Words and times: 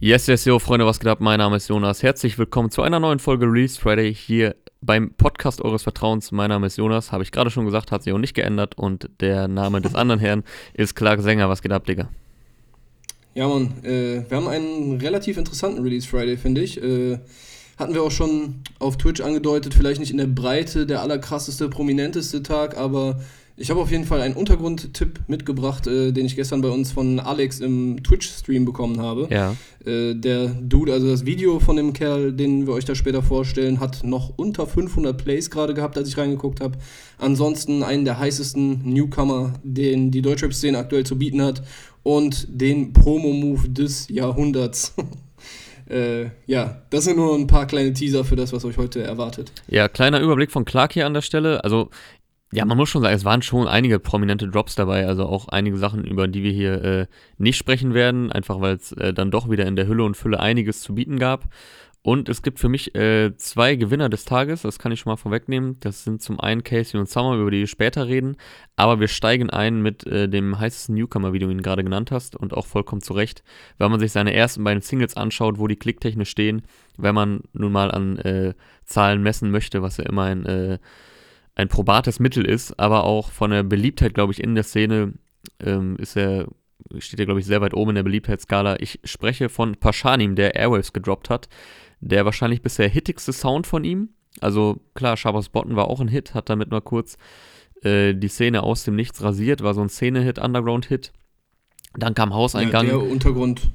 Yes, 0.00 0.26
yes, 0.26 0.44
yo, 0.44 0.58
Freunde, 0.58 0.84
was 0.84 0.98
geht 0.98 1.08
ab? 1.08 1.20
Mein 1.20 1.38
Name 1.38 1.56
ist 1.56 1.68
Jonas. 1.68 2.02
Herzlich 2.02 2.36
willkommen 2.36 2.70
zu 2.70 2.82
einer 2.82 2.98
neuen 2.98 3.20
Folge 3.20 3.46
Release 3.46 3.80
Friday 3.80 4.12
hier 4.12 4.56
beim 4.82 5.14
Podcast 5.14 5.62
eures 5.62 5.84
Vertrauens. 5.84 6.32
Mein 6.32 6.50
Name 6.50 6.66
ist 6.66 6.76
Jonas, 6.76 7.12
habe 7.12 7.22
ich 7.22 7.30
gerade 7.30 7.48
schon 7.48 7.64
gesagt, 7.64 7.92
hat 7.92 8.02
sich 8.02 8.12
auch 8.12 8.18
nicht 8.18 8.34
geändert 8.34 8.76
und 8.76 9.08
der 9.20 9.46
Name 9.46 9.80
des 9.80 9.94
anderen 9.94 10.18
Herrn 10.18 10.42
ist 10.74 10.96
Clark 10.96 11.22
Sänger. 11.22 11.48
Was 11.48 11.62
geht 11.62 11.72
ab, 11.72 11.86
Digga? 11.86 12.08
Ja, 13.34 13.48
Mann, 13.48 13.72
äh, 13.84 14.28
wir 14.28 14.36
haben 14.36 14.48
einen 14.48 15.00
relativ 15.00 15.38
interessanten 15.38 15.80
Release 15.82 16.08
Friday, 16.08 16.36
finde 16.36 16.62
ich. 16.62 16.82
Äh, 16.82 17.20
hatten 17.78 17.94
wir 17.94 18.02
auch 18.02 18.10
schon 18.10 18.62
auf 18.80 18.98
Twitch 18.98 19.20
angedeutet, 19.20 19.74
vielleicht 19.74 20.00
nicht 20.00 20.10
in 20.10 20.18
der 20.18 20.26
Breite 20.26 20.86
der 20.86 21.02
allerkrasseste, 21.02 21.68
prominenteste 21.68 22.42
Tag, 22.42 22.76
aber 22.76 23.20
ich 23.56 23.70
habe 23.70 23.80
auf 23.80 23.90
jeden 23.90 24.04
Fall 24.04 24.20
einen 24.20 24.34
Untergrundtipp 24.34 25.20
mitgebracht, 25.28 25.86
äh, 25.86 26.12
den 26.12 26.26
ich 26.26 26.34
gestern 26.34 26.60
bei 26.60 26.68
uns 26.68 26.90
von 26.90 27.20
Alex 27.20 27.60
im 27.60 28.02
Twitch-Stream 28.02 28.64
bekommen 28.64 29.00
habe. 29.00 29.28
Ja. 29.30 29.54
Äh, 29.84 30.14
der 30.14 30.48
Dude, 30.48 30.92
also 30.92 31.08
das 31.08 31.24
Video 31.24 31.60
von 31.60 31.76
dem 31.76 31.92
Kerl, 31.92 32.32
den 32.32 32.66
wir 32.66 32.74
euch 32.74 32.84
da 32.84 32.96
später 32.96 33.22
vorstellen, 33.22 33.78
hat 33.78 34.02
noch 34.02 34.32
unter 34.36 34.66
500 34.66 35.16
Plays 35.16 35.50
gerade 35.50 35.74
gehabt, 35.74 35.96
als 35.96 36.08
ich 36.08 36.18
reingeguckt 36.18 36.60
habe. 36.60 36.78
Ansonsten 37.18 37.84
einen 37.84 38.04
der 38.04 38.18
heißesten 38.18 38.92
Newcomer, 38.92 39.52
den 39.62 40.10
die 40.10 40.22
Deutschrap-Szene 40.22 40.76
aktuell 40.76 41.04
zu 41.04 41.16
bieten 41.16 41.40
hat 41.40 41.62
und 42.02 42.48
den 42.48 42.92
Promo-Move 42.92 43.68
des 43.68 44.08
Jahrhunderts. 44.08 44.94
Äh, 45.86 46.30
ja, 46.46 46.80
das 46.88 47.04
sind 47.04 47.18
nur 47.18 47.34
ein 47.34 47.46
paar 47.46 47.66
kleine 47.66 47.92
Teaser 47.92 48.24
für 48.24 48.36
das, 48.36 48.54
was 48.54 48.64
euch 48.64 48.78
heute 48.78 49.02
erwartet. 49.02 49.52
Ja, 49.68 49.86
kleiner 49.86 50.18
Überblick 50.18 50.50
von 50.50 50.64
Clark 50.64 50.94
hier 50.94 51.04
an 51.04 51.12
der 51.12 51.20
Stelle. 51.20 51.62
Also 51.62 51.90
ja, 52.54 52.64
man 52.64 52.76
muss 52.76 52.88
schon 52.88 53.02
sagen, 53.02 53.14
es 53.14 53.24
waren 53.24 53.42
schon 53.42 53.66
einige 53.66 53.98
prominente 53.98 54.48
Drops 54.48 54.76
dabei, 54.76 55.06
also 55.06 55.26
auch 55.26 55.48
einige 55.48 55.76
Sachen, 55.76 56.04
über 56.04 56.28
die 56.28 56.44
wir 56.44 56.52
hier 56.52 56.84
äh, 56.84 57.06
nicht 57.36 57.56
sprechen 57.56 57.94
werden, 57.94 58.30
einfach 58.30 58.60
weil 58.60 58.76
es 58.76 58.92
äh, 58.92 59.12
dann 59.12 59.32
doch 59.32 59.50
wieder 59.50 59.66
in 59.66 59.74
der 59.74 59.88
Hülle 59.88 60.04
und 60.04 60.16
Fülle 60.16 60.38
einiges 60.38 60.80
zu 60.80 60.94
bieten 60.94 61.18
gab. 61.18 61.48
Und 62.02 62.28
es 62.28 62.42
gibt 62.42 62.60
für 62.60 62.68
mich 62.68 62.94
äh, 62.94 63.34
zwei 63.38 63.76
Gewinner 63.76 64.10
des 64.10 64.26
Tages, 64.26 64.62
das 64.62 64.78
kann 64.78 64.92
ich 64.92 65.00
schon 65.00 65.10
mal 65.10 65.16
vorwegnehmen. 65.16 65.78
Das 65.80 66.04
sind 66.04 66.20
zum 66.20 66.38
einen 66.38 66.62
Casey 66.62 67.00
und 67.00 67.08
Summer, 67.08 67.34
über 67.34 67.50
die 67.50 67.60
wir 67.60 67.66
später 67.66 68.06
reden. 68.06 68.36
Aber 68.76 69.00
wir 69.00 69.08
steigen 69.08 69.48
ein 69.48 69.80
mit 69.80 70.06
äh, 70.06 70.28
dem 70.28 70.58
heißesten 70.58 70.94
Newcomer, 70.94 71.32
wie 71.32 71.38
du 71.38 71.48
ihn 71.48 71.62
gerade 71.62 71.82
genannt 71.82 72.10
hast. 72.10 72.36
Und 72.36 72.52
auch 72.52 72.66
vollkommen 72.66 73.00
zu 73.00 73.14
Recht, 73.14 73.42
wenn 73.78 73.90
man 73.90 74.00
sich 74.00 74.12
seine 74.12 74.34
ersten 74.34 74.62
beiden 74.62 74.82
Singles 74.82 75.16
anschaut, 75.16 75.58
wo 75.58 75.66
die 75.66 75.76
klicktechnisch 75.76 76.28
stehen, 76.28 76.62
wenn 76.98 77.14
man 77.14 77.40
nun 77.54 77.72
mal 77.72 77.90
an 77.90 78.18
äh, 78.18 78.52
Zahlen 78.84 79.22
messen 79.22 79.50
möchte, 79.50 79.80
was 79.80 79.96
ja 79.96 80.04
immer 80.04 80.30
ein 81.54 81.68
probates 81.68 82.20
Mittel 82.20 82.44
ist, 82.44 82.78
aber 82.78 83.04
auch 83.04 83.30
von 83.30 83.50
der 83.50 83.62
Beliebtheit, 83.62 84.14
glaube 84.14 84.32
ich, 84.32 84.42
in 84.42 84.54
der 84.54 84.64
Szene 84.64 85.14
ähm, 85.60 85.96
ist 85.96 86.16
er, 86.16 86.48
steht 86.98 87.20
er, 87.20 87.26
glaube 87.26 87.40
ich, 87.40 87.46
sehr 87.46 87.60
weit 87.60 87.74
oben 87.74 87.90
in 87.90 87.96
der 87.96 88.02
Beliebtheitsskala. 88.02 88.76
Ich 88.80 89.00
spreche 89.04 89.48
von 89.48 89.76
Pashanim, 89.76 90.34
der 90.34 90.56
Airwaves 90.56 90.92
gedroppt 90.92 91.30
hat. 91.30 91.48
Der 92.00 92.24
wahrscheinlich 92.24 92.60
bisher 92.60 92.88
hittigste 92.88 93.32
Sound 93.32 93.66
von 93.66 93.84
ihm. 93.84 94.10
Also 94.40 94.80
klar, 94.94 95.16
Shabas 95.16 95.48
Botten 95.48 95.76
war 95.76 95.88
auch 95.88 96.00
ein 96.00 96.08
Hit, 96.08 96.34
hat 96.34 96.50
damit 96.50 96.70
mal 96.70 96.80
kurz 96.80 97.16
äh, 97.82 98.14
die 98.14 98.28
Szene 98.28 98.62
aus 98.62 98.84
dem 98.84 98.96
Nichts 98.96 99.22
rasiert, 99.22 99.62
war 99.62 99.74
so 99.74 99.80
ein 99.80 99.88
Szene-Hit, 99.88 100.38
Underground-Hit. 100.38 101.12
Dann 101.96 102.14
kam 102.14 102.34
Hauseingang. 102.34 102.86
Ja, 102.86 102.98
der 102.98 103.10
Untergrund, 103.10 103.70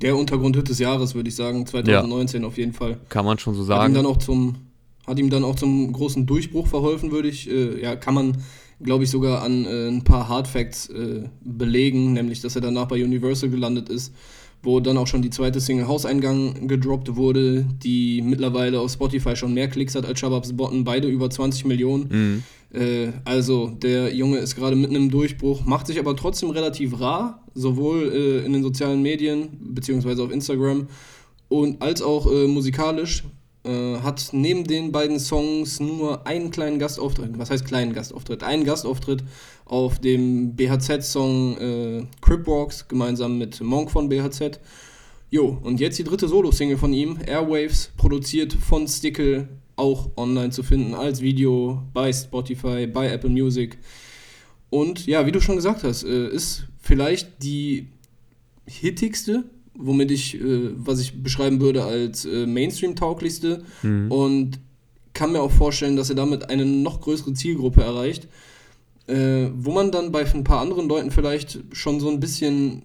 der 0.00 0.16
Untergrund-Hit 0.16 0.70
des 0.70 0.78
Jahres, 0.78 1.14
würde 1.14 1.28
ich 1.28 1.36
sagen, 1.36 1.66
2019 1.66 2.42
ja. 2.42 2.48
auf 2.48 2.56
jeden 2.56 2.72
Fall. 2.72 2.98
Kann 3.10 3.26
man 3.26 3.38
schon 3.38 3.54
so 3.54 3.62
sagen. 3.62 3.82
Hat 3.82 3.90
ihn 3.90 3.94
dann 3.94 4.06
auch 4.06 4.16
zum 4.16 4.67
hat 5.08 5.18
ihm 5.18 5.30
dann 5.30 5.44
auch 5.44 5.56
zum 5.56 5.92
großen 5.92 6.26
Durchbruch 6.26 6.66
verholfen, 6.66 7.10
würde 7.10 7.28
ich, 7.28 7.50
äh, 7.50 7.80
ja, 7.80 7.96
kann 7.96 8.14
man, 8.14 8.38
glaube 8.82 9.04
ich, 9.04 9.10
sogar 9.10 9.42
an 9.42 9.64
äh, 9.64 9.88
ein 9.88 10.04
paar 10.04 10.28
Hard 10.28 10.48
Facts 10.48 10.88
äh, 10.88 11.24
belegen, 11.42 12.12
nämlich, 12.12 12.40
dass 12.40 12.54
er 12.54 12.62
danach 12.62 12.86
bei 12.86 13.02
Universal 13.02 13.50
gelandet 13.50 13.88
ist, 13.88 14.14
wo 14.62 14.80
dann 14.80 14.98
auch 14.98 15.06
schon 15.06 15.22
die 15.22 15.30
zweite 15.30 15.60
Single 15.60 15.88
Hauseingang 15.88 16.68
gedroppt 16.68 17.16
wurde, 17.16 17.66
die 17.82 18.22
mittlerweile 18.22 18.80
auf 18.80 18.92
Spotify 18.92 19.36
schon 19.36 19.54
mehr 19.54 19.68
Klicks 19.68 19.94
hat 19.94 20.04
als 20.04 20.18
Shababs 20.18 20.52
Botten, 20.52 20.84
beide 20.84 21.08
über 21.08 21.30
20 21.30 21.64
Millionen. 21.64 22.08
Mhm. 22.10 22.42
Äh, 22.72 23.12
also 23.24 23.68
der 23.68 24.14
Junge 24.14 24.38
ist 24.38 24.56
gerade 24.56 24.76
mitten 24.76 24.94
im 24.94 25.10
Durchbruch, 25.10 25.64
macht 25.64 25.86
sich 25.86 25.98
aber 25.98 26.16
trotzdem 26.16 26.50
relativ 26.50 27.00
rar, 27.00 27.44
sowohl 27.54 28.12
äh, 28.12 28.46
in 28.46 28.52
den 28.52 28.62
sozialen 28.62 29.02
Medien, 29.02 29.48
beziehungsweise 29.74 30.22
auf 30.22 30.30
Instagram, 30.30 30.88
und 31.48 31.80
als 31.80 32.02
auch 32.02 32.30
äh, 32.30 32.46
musikalisch 32.46 33.24
äh, 33.68 34.00
hat 34.00 34.30
neben 34.32 34.64
den 34.64 34.92
beiden 34.92 35.20
Songs 35.20 35.78
nur 35.78 36.26
einen 36.26 36.50
kleinen 36.50 36.78
Gastauftritt. 36.78 37.38
Was 37.38 37.50
heißt 37.50 37.66
kleinen 37.66 37.92
Gastauftritt? 37.92 38.42
Einen 38.42 38.64
Gastauftritt 38.64 39.22
auf 39.66 39.98
dem 39.98 40.56
BHZ-Song 40.56 41.58
äh, 41.58 42.06
Cripwalks 42.22 42.88
gemeinsam 42.88 43.36
mit 43.36 43.60
Monk 43.60 43.90
von 43.90 44.08
BHZ. 44.08 44.58
Jo, 45.30 45.58
und 45.62 45.80
jetzt 45.80 45.98
die 45.98 46.04
dritte 46.04 46.26
Solo-Single 46.26 46.78
von 46.78 46.94
ihm, 46.94 47.18
Airwaves, 47.26 47.90
produziert 47.98 48.54
von 48.54 48.88
Stickle, 48.88 49.48
auch 49.76 50.10
online 50.16 50.50
zu 50.50 50.62
finden 50.62 50.94
als 50.94 51.20
Video 51.20 51.82
bei 51.92 52.10
Spotify, 52.10 52.86
bei 52.86 53.10
Apple 53.10 53.28
Music. 53.28 53.76
Und 54.70 55.06
ja, 55.06 55.26
wie 55.26 55.32
du 55.32 55.40
schon 55.40 55.56
gesagt 55.56 55.84
hast, 55.84 56.04
äh, 56.04 56.28
ist 56.28 56.64
vielleicht 56.80 57.42
die 57.42 57.88
hittigste 58.66 59.44
womit 59.78 60.10
ich, 60.10 60.34
äh, 60.34 60.70
was 60.76 61.00
ich 61.00 61.22
beschreiben 61.22 61.60
würde 61.60 61.84
als 61.84 62.24
äh, 62.24 62.46
Mainstream-tauglichste 62.46 63.62
mhm. 63.82 64.10
und 64.12 64.60
kann 65.14 65.32
mir 65.32 65.40
auch 65.40 65.50
vorstellen, 65.50 65.96
dass 65.96 66.10
er 66.10 66.16
damit 66.16 66.50
eine 66.50 66.66
noch 66.66 67.00
größere 67.00 67.32
Zielgruppe 67.32 67.82
erreicht, 67.82 68.28
äh, 69.06 69.48
wo 69.54 69.72
man 69.72 69.90
dann 69.90 70.12
bei 70.12 70.24
ein 70.24 70.44
paar 70.44 70.60
anderen 70.60 70.88
Leuten 70.88 71.10
vielleicht 71.10 71.58
schon 71.72 72.00
so 72.00 72.10
ein 72.10 72.20
bisschen, 72.20 72.82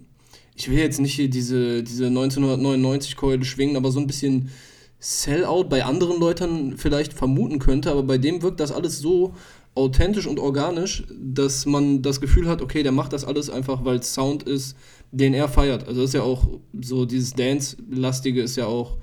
ich 0.54 0.70
will 0.70 0.78
jetzt 0.78 1.00
nicht 1.00 1.14
hier 1.14 1.28
diese, 1.28 1.82
diese 1.82 2.06
1999-Keule 2.06 3.44
schwingen, 3.44 3.76
aber 3.76 3.90
so 3.90 4.00
ein 4.00 4.06
bisschen 4.06 4.50
Sellout 4.98 5.64
bei 5.64 5.84
anderen 5.84 6.18
Leuten 6.18 6.78
vielleicht 6.78 7.12
vermuten 7.12 7.58
könnte, 7.58 7.90
aber 7.90 8.04
bei 8.04 8.16
dem 8.16 8.40
wirkt 8.40 8.58
das 8.58 8.72
alles 8.72 9.00
so 9.00 9.34
authentisch 9.74 10.26
und 10.26 10.38
organisch, 10.38 11.04
dass 11.10 11.66
man 11.66 12.00
das 12.00 12.20
Gefühl 12.20 12.48
hat, 12.48 12.62
okay, 12.62 12.82
der 12.82 12.92
macht 12.92 13.12
das 13.12 13.24
alles 13.24 13.50
einfach, 13.50 13.84
weil 13.84 13.98
es 13.98 14.14
Sound 14.14 14.44
ist, 14.44 14.76
den 15.14 15.32
er 15.32 15.48
feiert. 15.48 15.86
Also 15.86 16.02
ist 16.02 16.14
ja 16.14 16.22
auch 16.22 16.48
so, 16.80 17.06
dieses 17.06 17.34
Dance-lastige 17.34 18.42
ist 18.42 18.56
ja 18.56 18.66
auch, 18.66 18.98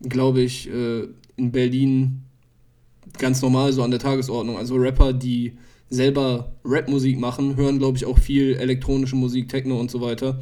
glaube 0.00 0.42
ich, 0.42 0.68
äh, 0.68 1.06
in 1.36 1.52
Berlin 1.52 2.22
ganz 3.18 3.40
normal 3.40 3.72
so 3.72 3.82
an 3.82 3.90
der 3.90 4.00
Tagesordnung. 4.00 4.56
Also 4.56 4.74
Rapper, 4.74 5.12
die 5.12 5.56
selber 5.90 6.52
Rap-Musik 6.64 7.18
machen, 7.20 7.56
hören, 7.56 7.78
glaube 7.78 7.96
ich, 7.96 8.04
auch 8.04 8.18
viel 8.18 8.54
elektronische 8.54 9.14
Musik, 9.14 9.48
Techno 9.48 9.78
und 9.78 9.90
so 9.90 10.00
weiter. 10.00 10.40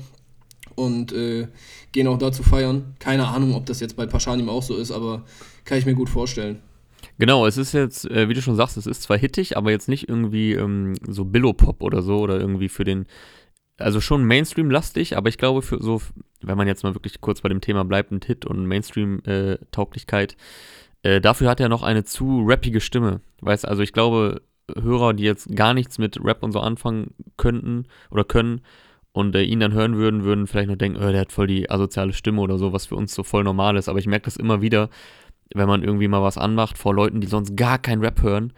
Und 0.76 1.12
äh, 1.12 1.48
gehen 1.92 2.06
auch 2.06 2.16
dazu 2.16 2.42
feiern. 2.42 2.94
Keine 2.98 3.28
Ahnung, 3.28 3.54
ob 3.54 3.66
das 3.66 3.80
jetzt 3.80 3.96
bei 3.96 4.06
Paschanim 4.06 4.48
auch 4.48 4.62
so 4.62 4.76
ist, 4.76 4.90
aber 4.90 5.24
kann 5.66 5.76
ich 5.76 5.84
mir 5.84 5.94
gut 5.94 6.08
vorstellen. 6.08 6.60
Genau, 7.18 7.46
es 7.46 7.58
ist 7.58 7.72
jetzt, 7.72 8.10
äh, 8.10 8.30
wie 8.30 8.34
du 8.34 8.40
schon 8.40 8.56
sagst, 8.56 8.78
es 8.78 8.86
ist 8.86 9.02
zwar 9.02 9.18
hittig, 9.18 9.58
aber 9.58 9.70
jetzt 9.70 9.88
nicht 9.88 10.08
irgendwie 10.08 10.52
ähm, 10.52 10.94
so 11.06 11.26
Billo-Pop 11.26 11.82
oder 11.82 12.00
so 12.00 12.18
oder 12.20 12.40
irgendwie 12.40 12.70
für 12.70 12.84
den 12.84 13.04
also 13.82 14.00
schon 14.00 14.25
Mainstream-lastig, 14.25 15.16
aber 15.16 15.28
ich 15.28 15.38
glaube, 15.38 15.62
für 15.62 15.82
so, 15.82 16.00
wenn 16.41 16.56
man 16.56 16.66
jetzt 16.66 16.82
mal 16.82 16.94
wirklich 16.94 17.20
kurz 17.20 17.41
bei 17.41 17.48
dem 17.48 17.60
Thema 17.60 17.84
bleibt, 17.84 18.10
ein 18.10 18.20
Hit 18.25 18.44
und 18.44 18.66
Mainstream-Tauglichkeit, 18.66 20.37
äh, 21.03 21.20
dafür 21.20 21.50
hat 21.50 21.60
er 21.60 21.69
noch 21.69 21.82
eine 21.82 22.04
zu 22.04 22.44
rappige 22.47 22.81
Stimme. 22.81 23.21
Weißt 23.41 23.66
also 23.66 23.82
ich 23.82 23.92
glaube, 23.92 24.42
Hörer, 24.81 25.12
die 25.12 25.25
jetzt 25.25 25.54
gar 25.54 25.75
nichts 25.75 25.98
mit 25.98 26.22
Rap 26.25 26.42
und 26.42 26.53
so 26.53 26.60
anfangen 26.60 27.15
könnten 27.37 27.87
oder 28.10 28.25
können 28.25 28.60
und 29.12 29.34
äh, 29.34 29.42
ihn 29.42 29.60
dann 29.60 29.72
hören 29.72 29.97
würden, 29.97 30.25
würden 30.25 30.47
vielleicht 30.47 30.69
noch 30.69 30.76
denken, 30.76 30.98
oh, 31.03 31.10
der 31.10 31.21
hat 31.21 31.32
voll 31.32 31.47
die 31.47 31.71
asoziale 31.71 32.12
Stimme 32.12 32.41
oder 32.41 32.59
so, 32.59 32.72
was 32.72 32.87
für 32.87 32.97
uns 32.97 33.15
so 33.15 33.22
voll 33.22 33.44
normal 33.44 33.76
ist. 33.76 33.88
Aber 33.88 33.98
ich 33.98 34.06
merke 34.06 34.25
das 34.25 34.37
immer 34.37 34.62
wieder, 34.62 34.88
wenn 35.54 35.69
man 35.69 35.82
irgendwie 35.82 36.09
mal 36.09 36.22
was 36.22 36.38
anmacht 36.38 36.78
vor 36.78 36.94
Leuten, 36.94 37.21
die 37.21 37.26
sonst 37.26 37.56
gar 37.56 37.78
kein 37.78 38.00
Rap 38.00 38.22
hören, 38.22 38.53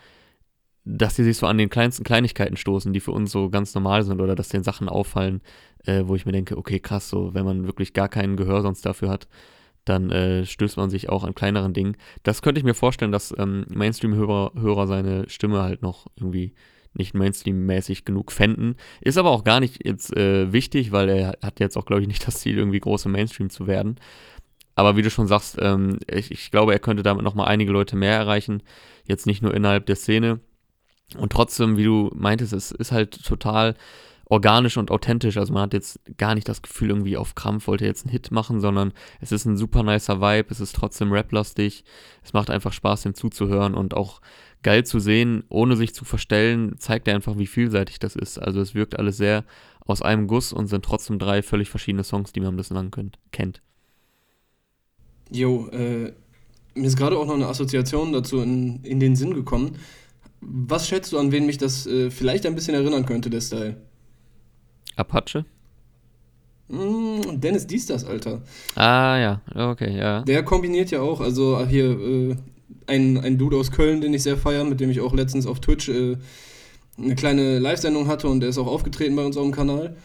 dass 0.85 1.17
sie 1.17 1.25
sich 1.25 1.37
so 1.37 1.47
an 1.47 1.59
den 1.59 1.71
kleinsten 1.71 2.05
Kleinigkeiten 2.05 2.57
stoßen, 2.57 2.93
die 2.93 3.01
für 3.01 3.13
uns 3.13 3.31
so 3.31 3.49
ganz 3.51 3.75
normal 3.75 4.03
sind 4.03 4.21
oder 4.21 4.35
dass 4.35 4.49
den 4.49 4.63
Sachen 4.63 4.89
auffallen, 4.89 5.41
äh, 5.85 6.03
wo 6.07 6.15
ich 6.15 6.27
mir 6.27 6.33
denke, 6.33 6.57
okay, 6.59 6.81
krass, 6.81 7.09
so, 7.09 7.35
wenn 7.35 7.45
man 7.45 7.67
wirklich 7.67 7.93
gar 7.95 8.09
keinen 8.09 8.37
Gehör 8.37 8.63
sonst 8.63 8.85
dafür 8.85 9.09
hat, 9.09 9.29
dann 9.85 10.11
äh, 10.11 10.47
stößt 10.47 10.77
man 10.77 10.91
sich 10.91 11.09
auch 11.09 11.25
an 11.25 11.35
kleineren 11.35 11.75
Dingen. 11.75 11.97
Das 12.23 12.43
könnte 12.43 12.59
ich 12.59 12.65
mir 12.65 12.75
vorstellen, 12.75 13.13
dass 13.13 13.35
ähm, 13.37 13.67
Mainstream-Hörer 13.69 14.53
Hörer 14.55 14.87
seine 14.87 15.29
Stimme 15.29 15.63
halt 15.63 15.83
noch 15.83 16.07
irgendwie 16.17 16.55
nicht 16.95 17.15
Mainstream-mäßig 17.15 18.05
genug 18.05 18.33
fänden. 18.33 18.77
Ist 19.01 19.19
aber 19.19 19.31
auch 19.31 19.45
gar 19.45 19.61
nicht 19.61 19.85
jetzt 19.85 20.17
äh, 20.17 20.53
wichtig, 20.53 20.93
weil 20.93 21.09
er 21.09 21.39
hat 21.43 21.61
jetzt 21.61 21.77
auch, 21.77 21.87
glaube 21.87 22.03
ich, 22.03 22.09
nicht 22.09 22.27
das 22.27 22.39
Ziel, 22.41 22.57
irgendwie 22.57 22.81
große 22.81 23.09
Mainstream 23.09 23.51
zu 23.51 23.67
werden. 23.67 23.97
Aber 24.77 24.97
wie 24.97 25.03
du 25.03 25.11
schon 25.11 25.27
sagst, 25.27 25.57
ähm, 25.61 25.99
ich, 26.09 26.31
ich 26.31 26.51
glaube, 26.51 26.73
er 26.73 26.79
könnte 26.79 27.03
damit 27.03 27.25
nochmal 27.25 27.49
einige 27.49 27.73
Leute 27.73 27.97
mehr 27.97 28.17
erreichen. 28.17 28.63
Jetzt 29.05 29.27
nicht 29.27 29.43
nur 29.43 29.55
innerhalb 29.55 29.87
der 29.87 29.97
Szene. 29.97 30.41
Und 31.17 31.33
trotzdem, 31.33 31.77
wie 31.77 31.85
du 31.85 32.11
meintest, 32.15 32.53
es 32.53 32.71
ist 32.73 32.93
halt 32.93 33.25
total 33.25 33.75
organisch 34.27 34.77
und 34.77 34.91
authentisch. 34.91 35.37
Also 35.37 35.53
man 35.53 35.63
hat 35.63 35.75
jetzt 35.75 36.01
gar 36.17 36.35
nicht 36.35 36.49
das 36.49 36.63
Gefühl, 36.63 36.91
irgendwie 36.91 37.17
auf 37.17 37.35
Krampf 37.35 37.67
wollte 37.67 37.85
jetzt 37.85 38.05
einen 38.05 38.13
Hit 38.13 38.31
machen, 38.31 38.61
sondern 38.61 38.93
es 39.21 39.33
ist 39.33 39.45
ein 39.45 39.57
super 39.57 39.83
nicer 39.83 40.21
Vibe, 40.21 40.49
es 40.51 40.61
ist 40.61 40.75
trotzdem 40.75 41.13
raplastig, 41.13 41.85
es 42.23 42.33
macht 42.33 42.51
einfach 42.51 42.73
Spaß, 42.73 43.03
dem 43.03 43.15
zuzuhören 43.15 43.75
und 43.75 43.95
auch 43.95 44.21
geil 44.63 44.85
zu 44.85 44.99
sehen, 44.99 45.45
ohne 45.51 45.77
sich 45.77 45.95
zu 45.95 46.05
verstellen, 46.05 46.77
zeigt 46.79 47.07
er 47.07 47.15
einfach, 47.15 47.37
wie 47.37 47.47
vielseitig 47.47 47.99
das 47.99 48.17
ist. 48.17 48.39
Also 48.39 48.61
es 48.61 48.75
wirkt 48.75 48.99
alles 48.99 49.19
sehr 49.19 49.45
aus 49.87 50.01
einem 50.01 50.27
Guss 50.27 50.53
und 50.53 50.69
sind 50.69 50.85
trotzdem 50.85 51.19
drei 51.19 51.43
völlig 51.43 51.69
verschiedene 51.69 52.03
Songs, 52.03 52.33
die 52.33 52.41
man 52.41 52.57
bislang 52.57 52.91
kennt. 53.31 53.61
Jo, 55.31 55.69
äh, 55.69 56.13
mir 56.75 56.87
ist 56.87 56.97
gerade 56.97 57.19
auch 57.19 57.27
noch 57.27 57.35
eine 57.35 57.47
Assoziation 57.47 58.13
dazu 58.13 58.41
in, 58.41 58.83
in 58.83 59.01
den 59.01 59.17
Sinn 59.17 59.35
gekommen. 59.35 59.77
Was 60.47 60.89
schätzt 60.89 61.13
du, 61.13 61.19
an 61.19 61.33
wen 61.33 61.47
mich 61.47 61.59
das 61.59 61.87
äh, 61.87 62.11
vielleicht 62.11 62.47
ein 62.47 62.55
bisschen 62.55 62.75
erinnern 62.75 63.07
könnte, 63.07 63.31
der 63.31 63.41
Style? 63.41 63.77
Apache? 64.97 65.45
Mm, 66.69 67.41
Dennis 67.41 67.67
Diestas, 67.67 68.05
Alter. 68.05 68.43
Ah, 68.75 69.19
ja, 69.19 69.41
okay, 69.71 69.97
ja. 69.97 70.23
Der 70.23 70.45
kombiniert 70.45 70.91
ja 70.91 71.01
auch, 71.01 71.21
also 71.21 71.57
ah, 71.57 71.67
hier 71.67 71.91
äh, 71.91 72.37
ein, 72.87 73.19
ein 73.19 73.39
Dude 73.39 73.57
aus 73.57 73.71
Köln, 73.71 74.01
den 74.01 74.15
ich 74.15 74.23
sehr 74.23 74.37
feiere, 74.37 74.65
mit 74.65 74.81
dem 74.81 74.91
ich 74.91 75.01
auch 75.01 75.15
letztens 75.15 75.47
auf 75.47 75.61
Twitch 75.61 75.89
äh, 75.89 76.17
eine 76.97 77.15
kleine 77.15 77.59
Live-Sendung 77.59 78.07
hatte 78.07 78.29
und 78.29 78.41
der 78.41 78.51
ist 78.51 78.59
auch 78.59 78.67
aufgetreten 78.67 79.17
bei 79.17 79.25
unserem 79.25 79.51
Kanal. 79.51 79.97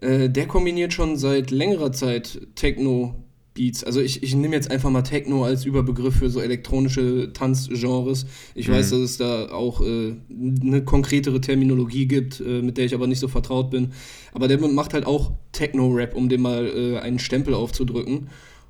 Äh, 0.00 0.28
der 0.28 0.46
kombiniert 0.46 0.92
schon 0.92 1.16
seit 1.16 1.50
längerer 1.50 1.92
Zeit 1.92 2.40
Techno 2.54 3.23
Beats. 3.54 3.84
Also 3.84 4.00
ich, 4.00 4.22
ich 4.22 4.34
nehme 4.34 4.54
jetzt 4.54 4.70
einfach 4.70 4.90
mal 4.90 5.02
Techno 5.02 5.44
als 5.44 5.64
Überbegriff 5.64 6.16
für 6.16 6.28
so 6.28 6.40
elektronische 6.40 7.32
Tanzgenres. 7.32 8.26
Ich 8.54 8.68
mhm. 8.68 8.72
weiß, 8.72 8.90
dass 8.90 8.98
es 8.98 9.16
da 9.16 9.50
auch 9.50 9.80
äh, 9.80 10.14
eine 10.60 10.84
konkretere 10.84 11.40
Terminologie 11.40 12.06
gibt, 12.06 12.40
äh, 12.40 12.62
mit 12.62 12.76
der 12.76 12.84
ich 12.84 12.94
aber 12.94 13.06
nicht 13.06 13.20
so 13.20 13.28
vertraut 13.28 13.70
bin. 13.70 13.92
Aber 14.32 14.48
der 14.48 14.60
macht 14.60 14.92
halt 14.92 15.06
auch 15.06 15.32
Techno-Rap, 15.52 16.14
um 16.16 16.28
dem 16.28 16.42
mal 16.42 16.66
äh, 16.66 16.98
einen 16.98 17.20
Stempel 17.20 17.54
aufzudrücken. 17.54 18.28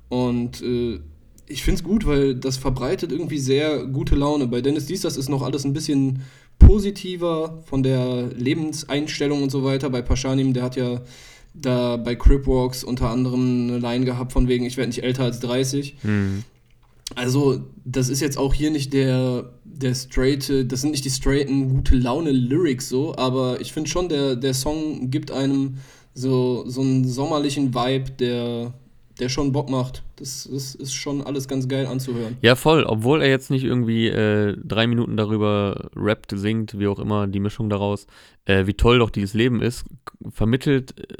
Und 0.09 0.61
äh, 0.61 0.99
ich 1.47 1.63
finde 1.63 1.79
es 1.79 1.83
gut, 1.83 2.05
weil 2.05 2.35
das 2.35 2.57
verbreitet 2.57 3.11
irgendwie 3.11 3.39
sehr 3.39 3.85
gute 3.87 4.15
Laune. 4.15 4.47
Bei 4.47 4.61
Dennis 4.61 4.85
Dies, 4.85 5.01
das 5.01 5.17
ist 5.17 5.29
noch 5.29 5.41
alles 5.41 5.65
ein 5.65 5.73
bisschen 5.73 6.21
positiver 6.59 7.63
von 7.65 7.83
der 7.83 8.29
Lebenseinstellung 8.35 9.43
und 9.43 9.51
so 9.51 9.63
weiter. 9.63 9.89
Bei 9.89 10.01
Paschanim, 10.01 10.53
der 10.53 10.63
hat 10.63 10.75
ja 10.75 11.01
da 11.61 11.97
bei 11.97 12.15
Cripwalks 12.15 12.83
unter 12.83 13.09
anderem 13.09 13.69
eine 13.69 13.79
Line 13.79 14.05
gehabt 14.05 14.33
von 14.33 14.47
wegen, 14.47 14.65
ich 14.65 14.77
werde 14.77 14.89
nicht 14.89 15.03
älter 15.03 15.23
als 15.23 15.39
30. 15.39 15.97
Mhm. 16.03 16.43
Also, 17.13 17.61
das 17.83 18.09
ist 18.09 18.19
jetzt 18.21 18.37
auch 18.37 18.53
hier 18.53 18.71
nicht 18.71 18.91
der, 18.93 19.51
der 19.63 19.93
straight, 19.93 20.71
das 20.71 20.81
sind 20.81 20.91
nicht 20.91 21.05
die 21.05 21.11
straighten, 21.11 21.69
gute 21.69 21.95
Laune-Lyrics 21.95 22.89
so, 22.89 23.15
aber 23.15 23.61
ich 23.61 23.73
finde 23.73 23.89
schon, 23.89 24.09
der, 24.09 24.35
der 24.35 24.53
Song 24.53 25.11
gibt 25.11 25.31
einem 25.31 25.77
so, 26.15 26.67
so 26.67 26.81
einen 26.81 27.07
sommerlichen 27.07 27.75
Vibe, 27.75 28.11
der, 28.11 28.73
der 29.19 29.29
schon 29.29 29.51
Bock 29.51 29.69
macht. 29.69 30.03
Das, 30.17 30.49
das 30.51 30.75
ist 30.75 30.93
schon 30.93 31.21
alles 31.21 31.47
ganz 31.47 31.67
geil 31.67 31.85
anzuhören. 31.85 32.37
Ja, 32.41 32.55
voll. 32.55 32.83
Obwohl 32.83 33.21
er 33.21 33.29
jetzt 33.29 33.49
nicht 33.49 33.63
irgendwie 33.63 34.07
äh, 34.07 34.57
drei 34.63 34.87
Minuten 34.87 35.17
darüber 35.17 35.89
rappt, 35.95 36.31
singt, 36.35 36.77
wie 36.79 36.87
auch 36.87 36.99
immer, 36.99 37.27
die 37.27 37.39
Mischung 37.39 37.69
daraus, 37.69 38.07
äh, 38.45 38.67
wie 38.67 38.73
toll 38.73 38.99
doch 38.99 39.09
dieses 39.09 39.33
Leben 39.33 39.61
ist, 39.61 39.85
vermittelt 40.29 40.99
äh, 40.99 41.15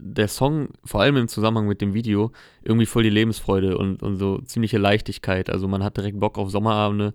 der 0.00 0.28
Song, 0.28 0.68
vor 0.84 1.00
allem 1.00 1.16
im 1.16 1.28
Zusammenhang 1.28 1.66
mit 1.66 1.80
dem 1.80 1.94
Video, 1.94 2.32
irgendwie 2.62 2.86
voll 2.86 3.02
die 3.02 3.10
Lebensfreude 3.10 3.76
und, 3.76 4.02
und 4.02 4.16
so 4.16 4.38
ziemliche 4.38 4.78
Leichtigkeit. 4.78 5.50
Also 5.50 5.68
man 5.68 5.82
hat 5.82 5.96
direkt 5.96 6.20
Bock 6.20 6.38
auf 6.38 6.50
Sommerabende 6.50 7.14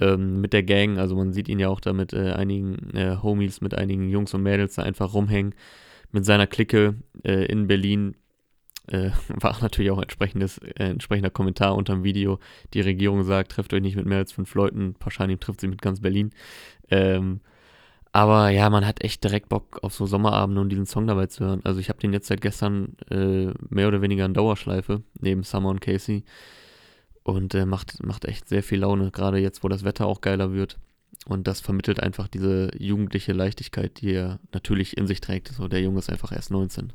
ähm, 0.00 0.40
mit 0.40 0.52
der 0.52 0.62
Gang. 0.62 0.98
Also 0.98 1.16
man 1.16 1.32
sieht 1.32 1.48
ihn 1.48 1.58
ja 1.58 1.68
auch 1.68 1.80
da 1.80 1.92
mit 1.92 2.12
äh, 2.12 2.32
einigen 2.32 2.94
äh, 2.94 3.16
Homies, 3.22 3.60
mit 3.60 3.74
einigen 3.74 4.08
Jungs 4.08 4.34
und 4.34 4.42
Mädels 4.42 4.74
da 4.74 4.82
einfach 4.82 5.14
rumhängen. 5.14 5.54
Mit 6.12 6.24
seiner 6.24 6.46
Clique 6.46 6.94
äh, 7.24 7.46
in 7.46 7.66
Berlin. 7.66 8.14
Äh, 8.88 9.10
war 9.28 9.56
natürlich 9.60 9.90
auch 9.90 10.00
entsprechendes, 10.00 10.58
äh, 10.58 10.84
entsprechender 10.84 11.30
Kommentar 11.30 11.74
unter 11.74 11.94
dem 11.94 12.04
Video. 12.04 12.38
Die 12.72 12.80
Regierung 12.80 13.22
sagt, 13.24 13.52
trefft 13.52 13.72
euch 13.72 13.82
nicht 13.82 13.96
mit 13.96 14.06
mehr 14.06 14.18
als 14.18 14.32
fünf 14.32 14.54
Leuten. 14.54 14.94
Wahrscheinlich 15.00 15.40
trifft 15.40 15.60
sie 15.60 15.68
mit 15.68 15.82
ganz 15.82 16.00
Berlin. 16.00 16.30
Ähm, 16.90 17.40
aber 18.12 18.50
ja, 18.50 18.70
man 18.70 18.86
hat 18.86 19.02
echt 19.02 19.24
direkt 19.24 19.48
Bock 19.48 19.80
auf 19.82 19.92
so 19.92 20.06
Sommerabende 20.06 20.60
und 20.60 20.68
diesen 20.68 20.86
Song 20.86 21.08
dabei 21.08 21.26
zu 21.26 21.44
hören. 21.44 21.62
Also 21.64 21.80
ich 21.80 21.88
habe 21.88 21.98
den 21.98 22.12
jetzt 22.12 22.28
seit 22.28 22.40
gestern 22.40 22.96
äh, 23.10 23.52
mehr 23.70 23.88
oder 23.88 24.02
weniger 24.02 24.24
in 24.24 24.34
Dauerschleife, 24.34 25.02
neben 25.18 25.42
Summer 25.42 25.70
und 25.70 25.80
Casey. 25.80 26.24
Und 27.24 27.54
äh, 27.54 27.66
macht, 27.66 28.04
macht 28.06 28.26
echt 28.26 28.48
sehr 28.48 28.62
viel 28.62 28.80
Laune, 28.80 29.10
gerade 29.10 29.38
jetzt, 29.38 29.64
wo 29.64 29.68
das 29.68 29.82
Wetter 29.82 30.06
auch 30.06 30.20
geiler 30.20 30.52
wird. 30.52 30.78
Und 31.26 31.48
das 31.48 31.60
vermittelt 31.60 32.00
einfach 32.00 32.28
diese 32.28 32.70
jugendliche 32.78 33.32
Leichtigkeit, 33.32 34.00
die 34.00 34.12
er 34.12 34.38
natürlich 34.52 34.96
in 34.96 35.06
sich 35.06 35.20
trägt. 35.20 35.48
So, 35.48 35.66
der 35.66 35.80
Junge 35.80 35.98
ist 35.98 36.10
einfach 36.10 36.30
erst 36.30 36.50
19. 36.50 36.92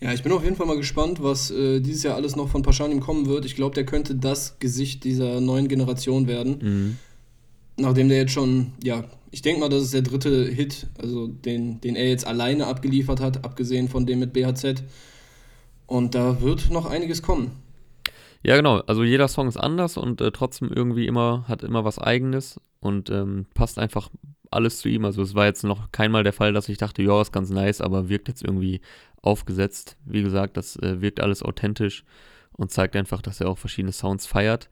Ja, 0.00 0.14
ich 0.14 0.22
bin 0.22 0.32
auf 0.32 0.42
jeden 0.42 0.56
Fall 0.56 0.66
mal 0.66 0.78
gespannt, 0.78 1.22
was 1.22 1.50
äh, 1.50 1.80
dieses 1.80 2.02
Jahr 2.02 2.14
alles 2.14 2.34
noch 2.34 2.48
von 2.48 2.62
Paschanim 2.62 3.00
kommen 3.00 3.26
wird. 3.26 3.44
Ich 3.44 3.54
glaube, 3.54 3.74
der 3.74 3.84
könnte 3.84 4.14
das 4.14 4.58
Gesicht 4.58 5.04
dieser 5.04 5.40
neuen 5.40 5.68
Generation 5.68 6.26
werden. 6.26 6.58
Mhm. 6.60 6.96
Nachdem 7.76 8.08
der 8.08 8.18
jetzt 8.18 8.32
schon, 8.32 8.72
ja, 8.82 9.04
ich 9.30 9.42
denke 9.42 9.60
mal, 9.60 9.68
das 9.68 9.82
ist 9.84 9.94
der 9.94 10.02
dritte 10.02 10.46
Hit, 10.46 10.86
also 11.00 11.26
den, 11.26 11.80
den 11.82 11.96
er 11.96 12.08
jetzt 12.08 12.26
alleine 12.26 12.66
abgeliefert 12.66 13.20
hat, 13.20 13.44
abgesehen 13.44 13.88
von 13.88 14.06
dem 14.06 14.20
mit 14.20 14.32
BHZ. 14.32 14.82
Und 15.86 16.14
da 16.14 16.40
wird 16.40 16.70
noch 16.70 16.86
einiges 16.86 17.22
kommen. 17.22 17.52
Ja, 18.42 18.56
genau. 18.56 18.78
Also 18.86 19.04
jeder 19.04 19.28
Song 19.28 19.48
ist 19.48 19.58
anders 19.58 19.98
und 19.98 20.20
äh, 20.20 20.30
trotzdem 20.30 20.70
irgendwie 20.72 21.06
immer, 21.06 21.44
hat 21.46 21.62
immer 21.62 21.84
was 21.84 21.98
Eigenes 21.98 22.58
und 22.80 23.10
ähm, 23.10 23.46
passt 23.54 23.78
einfach 23.78 24.08
alles 24.50 24.78
zu 24.78 24.88
ihm. 24.88 25.04
Also 25.04 25.22
es 25.22 25.34
war 25.34 25.46
jetzt 25.46 25.62
noch 25.62 25.92
keinmal 25.92 26.24
der 26.24 26.32
Fall, 26.32 26.52
dass 26.52 26.68
ich 26.68 26.78
dachte, 26.78 27.02
ja, 27.02 27.20
ist 27.20 27.32
ganz 27.32 27.50
nice, 27.50 27.80
aber 27.80 28.08
wirkt 28.08 28.28
jetzt 28.28 28.42
irgendwie 28.42 28.80
aufgesetzt. 29.22 29.96
Wie 30.04 30.22
gesagt, 30.22 30.56
das 30.56 30.76
äh, 30.76 31.00
wirkt 31.00 31.20
alles 31.20 31.42
authentisch 31.42 32.04
und 32.52 32.70
zeigt 32.70 32.96
einfach, 32.96 33.22
dass 33.22 33.40
er 33.40 33.48
auch 33.48 33.58
verschiedene 33.58 33.92
Sounds 33.92 34.26
feiert. 34.26 34.68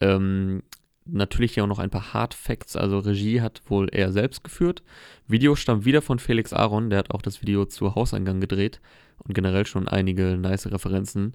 Ähm, 0.00 0.62
natürlich 1.06 1.54
hier 1.54 1.64
auch 1.64 1.68
noch 1.68 1.78
ein 1.78 1.90
paar 1.90 2.12
Hard 2.12 2.34
Facts. 2.34 2.76
Also 2.76 2.98
Regie 2.98 3.40
hat 3.40 3.62
wohl 3.68 3.88
er 3.90 4.12
selbst 4.12 4.44
geführt. 4.44 4.82
Video 5.26 5.54
stammt 5.54 5.84
wieder 5.84 6.02
von 6.02 6.18
Felix 6.18 6.52
Aaron, 6.52 6.90
der 6.90 6.98
hat 7.00 7.10
auch 7.10 7.22
das 7.22 7.42
Video 7.42 7.64
zu 7.64 7.94
Hauseingang 7.94 8.40
gedreht 8.40 8.80
und 9.18 9.34
generell 9.34 9.66
schon 9.66 9.88
einige 9.88 10.36
nice 10.36 10.70
Referenzen. 10.70 11.32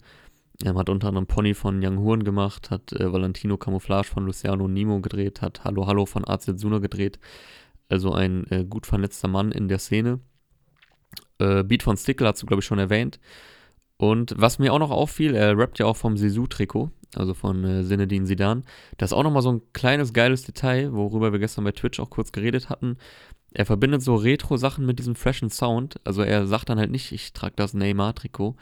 Er 0.63 0.75
hat 0.75 0.90
unter 0.90 1.08
anderem 1.08 1.25
Pony 1.25 1.54
von 1.54 1.84
Young 1.84 2.00
Horn 2.00 2.24
gemacht, 2.24 2.69
hat 2.69 2.94
äh, 2.94 3.12
Valentino 3.12 3.58
Camouflage 3.58 4.08
von 4.08 4.25
Luciano 4.25 4.68
Nimo 4.68 5.02
gedreht, 5.02 5.42
hat 5.42 5.63
Hallo 5.63 5.88
Hallo 5.88 6.06
von 6.06 6.28
Azetsuna 6.28 6.80
gedreht. 6.80 7.19
Also 7.90 8.13
ein 8.13 8.46
äh, 8.52 8.63
gut 8.63 8.86
vernetzter 8.86 9.28
Mann 9.28 9.52
in 9.52 9.68
der 9.68 9.80
Szene. 9.80 10.19
Äh, 11.41 11.63
Beat 11.63 11.83
von 11.83 11.97
Stickler 11.97 12.29
hast 12.29 12.41
du, 12.41 12.45
glaube 12.45 12.61
ich, 12.61 12.65
schon 12.65 12.79
erwähnt. 12.79 13.19
Und 13.97 14.33
was 14.38 14.59
mir 14.59 14.73
auch 14.73 14.79
noch 14.79 14.91
auffiel, 14.91 15.35
er 15.35 15.57
rappt 15.57 15.79
ja 15.79 15.85
auch 15.85 15.97
vom 15.97 16.17
Sisu-Trikot 16.17 16.89
also 17.15 17.33
von 17.33 17.63
äh, 17.63 17.83
Zinedine 17.83 18.25
Zidane. 18.25 18.63
Das 18.97 19.11
ist 19.11 19.13
auch 19.13 19.23
nochmal 19.23 19.41
so 19.41 19.51
ein 19.51 19.61
kleines 19.73 20.13
geiles 20.13 20.43
Detail, 20.43 20.93
worüber 20.93 21.31
wir 21.31 21.39
gestern 21.39 21.63
bei 21.63 21.71
Twitch 21.71 21.99
auch 21.99 22.09
kurz 22.09 22.31
geredet 22.31 22.69
hatten. 22.69 22.97
Er 23.53 23.65
verbindet 23.65 24.01
so 24.01 24.15
Retro-Sachen 24.15 24.85
mit 24.85 24.99
diesem 24.99 25.15
freshen 25.15 25.49
Sound. 25.49 25.99
Also 26.05 26.21
er 26.21 26.47
sagt 26.47 26.69
dann 26.69 26.79
halt 26.79 26.91
nicht, 26.91 27.11
ich 27.11 27.33
trage 27.33 27.53
das 27.57 27.73
Neymar-Trikot, 27.73 28.55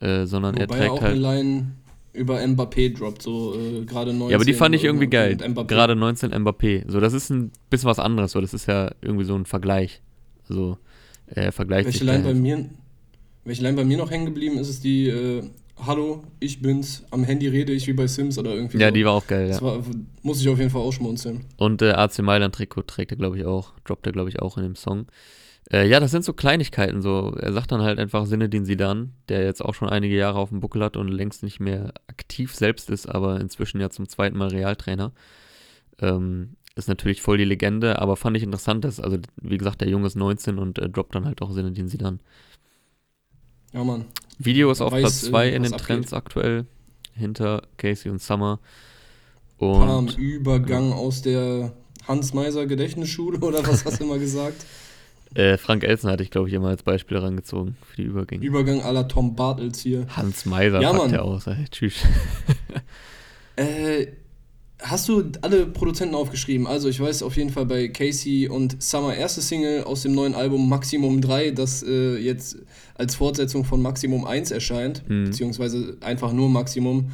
äh, 0.00 0.26
sondern 0.26 0.54
Wobei 0.54 0.62
er 0.62 0.68
trägt 0.68 0.84
er 0.84 0.92
auch 0.92 1.00
halt. 1.00 1.12
Eine 1.12 1.20
Line 1.20 1.74
über 2.12 2.38
Mbappé 2.38 2.96
droppt, 2.96 3.22
so 3.22 3.54
äh, 3.58 3.84
gerade 3.84 4.12
19. 4.12 4.30
Ja, 4.30 4.36
aber 4.36 4.44
die 4.44 4.52
fand 4.52 4.74
ich 4.74 4.84
irgendwie 4.84 5.08
geil. 5.08 5.36
Gerade 5.36 5.96
19 5.96 6.32
Mbappé. 6.32 6.84
So, 6.88 7.00
das 7.00 7.12
ist 7.12 7.30
ein 7.30 7.50
bisschen 7.70 7.88
was 7.88 7.98
anderes, 7.98 8.32
so, 8.32 8.40
das 8.40 8.54
ist 8.54 8.66
ja 8.66 8.92
irgendwie 9.00 9.24
so 9.24 9.34
ein 9.34 9.46
Vergleich. 9.46 10.02
Also, 10.48 10.76
er 11.26 11.52
vergleicht 11.52 11.86
welche 11.86 11.98
sich. 11.98 12.06
Line 12.06 12.24
bei 12.24 12.34
mir, 12.34 12.68
welche 13.44 13.62
Line 13.62 13.76
bei 13.76 13.84
mir 13.84 13.96
noch 13.98 14.10
hängen 14.10 14.26
geblieben 14.26 14.58
ist, 14.58 14.68
ist 14.68 14.84
die, 14.84 15.08
äh, 15.08 15.42
Hallo, 15.84 16.22
ich 16.38 16.62
bin's, 16.62 17.02
am 17.10 17.24
Handy 17.24 17.48
rede 17.48 17.72
ich 17.72 17.86
wie 17.88 17.92
bei 17.94 18.06
Sims 18.06 18.38
oder 18.38 18.54
irgendwie 18.54 18.78
Ja, 18.78 18.88
so. 18.88 18.94
die 18.94 19.04
war 19.04 19.12
auch 19.12 19.26
geil, 19.26 19.50
ja. 19.50 19.60
War, 19.60 19.82
muss 20.22 20.40
ich 20.40 20.48
auf 20.48 20.58
jeden 20.58 20.70
Fall 20.70 20.82
ausschmunzeln. 20.82 21.44
Und 21.56 21.82
äh, 21.82 21.90
AC 21.90 22.20
Mailand 22.20 22.54
Trikot 22.54 22.82
trägt 22.82 23.10
er, 23.10 23.16
glaube 23.16 23.38
ich, 23.38 23.44
auch, 23.44 23.72
droppt 23.84 24.06
er, 24.06 24.12
glaube 24.12 24.28
ich, 24.30 24.40
auch 24.40 24.56
in 24.56 24.62
dem 24.62 24.76
Song. 24.76 25.06
Äh, 25.72 25.88
ja, 25.88 25.98
das 25.98 26.12
sind 26.12 26.24
so 26.24 26.32
Kleinigkeiten, 26.32 27.02
so. 27.02 27.34
Er 27.40 27.52
sagt 27.52 27.72
dann 27.72 27.82
halt 27.82 27.98
einfach 27.98 28.26
Sinne, 28.26 28.48
den 28.48 28.64
sie 28.64 28.76
dann, 28.76 29.14
der 29.28 29.42
jetzt 29.44 29.64
auch 29.64 29.74
schon 29.74 29.88
einige 29.88 30.14
Jahre 30.14 30.38
auf 30.38 30.50
dem 30.50 30.60
Buckel 30.60 30.82
hat 30.84 30.96
und 30.96 31.08
längst 31.08 31.42
nicht 31.42 31.58
mehr 31.58 31.92
aktiv 32.06 32.54
selbst 32.54 32.88
ist, 32.88 33.06
aber 33.08 33.40
inzwischen 33.40 33.80
ja 33.80 33.90
zum 33.90 34.08
zweiten 34.08 34.38
Mal 34.38 34.48
Realtrainer. 34.48 35.12
Ähm, 36.00 36.54
ist 36.74 36.88
natürlich 36.88 37.22
voll 37.22 37.38
die 37.38 37.44
Legende, 37.44 38.00
aber 38.00 38.16
fand 38.16 38.36
ich 38.36 38.42
interessant, 38.42 38.84
dass, 38.84 39.00
also 39.00 39.18
wie 39.40 39.58
gesagt, 39.58 39.80
der 39.80 39.88
Junge 39.88 40.06
ist 40.06 40.16
19 40.16 40.58
und 40.58 40.78
äh, 40.78 40.88
droppt 40.88 41.14
dann 41.14 41.24
halt 41.24 41.40
auch 41.42 41.52
Sinne, 41.52 41.72
den 41.72 41.88
sie 41.88 41.98
dann. 41.98 42.20
Ja, 43.72 43.84
Mann. 43.84 44.06
Video 44.38 44.70
ist 44.70 44.80
auf 44.80 44.92
weiß, 44.92 45.00
Platz 45.00 45.20
2 45.22 45.46
äh, 45.46 45.54
in 45.54 45.62
den 45.62 45.72
abgeht. 45.72 45.86
Trends 45.86 46.12
aktuell, 46.12 46.66
hinter 47.14 47.62
Casey 47.76 48.10
und 48.10 48.20
Summer. 48.20 48.58
Und 49.58 49.86
Palm 49.86 50.08
Übergang 50.16 50.90
ja. 50.90 50.96
aus 50.96 51.22
der 51.22 51.72
Hans 52.08 52.34
Meiser 52.34 52.66
Gedächtnisschule 52.66 53.38
oder 53.38 53.64
was 53.66 53.84
hast 53.84 54.00
du 54.00 54.04
immer 54.04 54.18
gesagt? 54.18 54.64
Äh, 55.34 55.58
Frank 55.58 55.82
Elsen 55.82 56.08
hatte 56.08 56.22
ich, 56.22 56.30
glaube 56.30 56.48
ich, 56.48 56.54
immer 56.54 56.68
als 56.68 56.84
Beispiel 56.84 57.16
herangezogen 57.16 57.76
für 57.84 57.96
die 57.96 58.04
Übergänge. 58.04 58.44
Übergang 58.44 58.82
aller 58.82 59.08
Tom 59.08 59.34
Bartels 59.34 59.80
hier. 59.80 60.06
Hans 60.08 60.46
Meiser 60.46 60.80
ja, 60.80 60.92
packt 60.92 61.10
ja 61.10 61.22
aus. 61.22 61.48
Ey, 61.48 61.64
tschüss. 61.72 62.04
äh, 63.56 64.06
Hast 64.86 65.08
du 65.08 65.24
alle 65.40 65.64
Produzenten 65.64 66.14
aufgeschrieben? 66.14 66.66
Also 66.66 66.90
ich 66.90 67.00
weiß 67.00 67.22
auf 67.22 67.38
jeden 67.38 67.48
Fall 67.48 67.64
bei 67.64 67.88
Casey 67.88 68.48
und 68.48 68.82
Summer 68.82 69.14
erste 69.16 69.40
Single 69.40 69.84
aus 69.84 70.02
dem 70.02 70.14
neuen 70.14 70.34
Album 70.34 70.68
Maximum 70.68 71.22
3, 71.22 71.52
das 71.52 71.82
äh, 71.82 72.18
jetzt 72.18 72.58
als 72.94 73.14
Fortsetzung 73.14 73.64
von 73.64 73.80
Maximum 73.80 74.26
1 74.26 74.50
erscheint, 74.50 75.02
mhm. 75.08 75.24
beziehungsweise 75.24 75.96
einfach 76.02 76.34
nur 76.34 76.50
Maximum, 76.50 77.12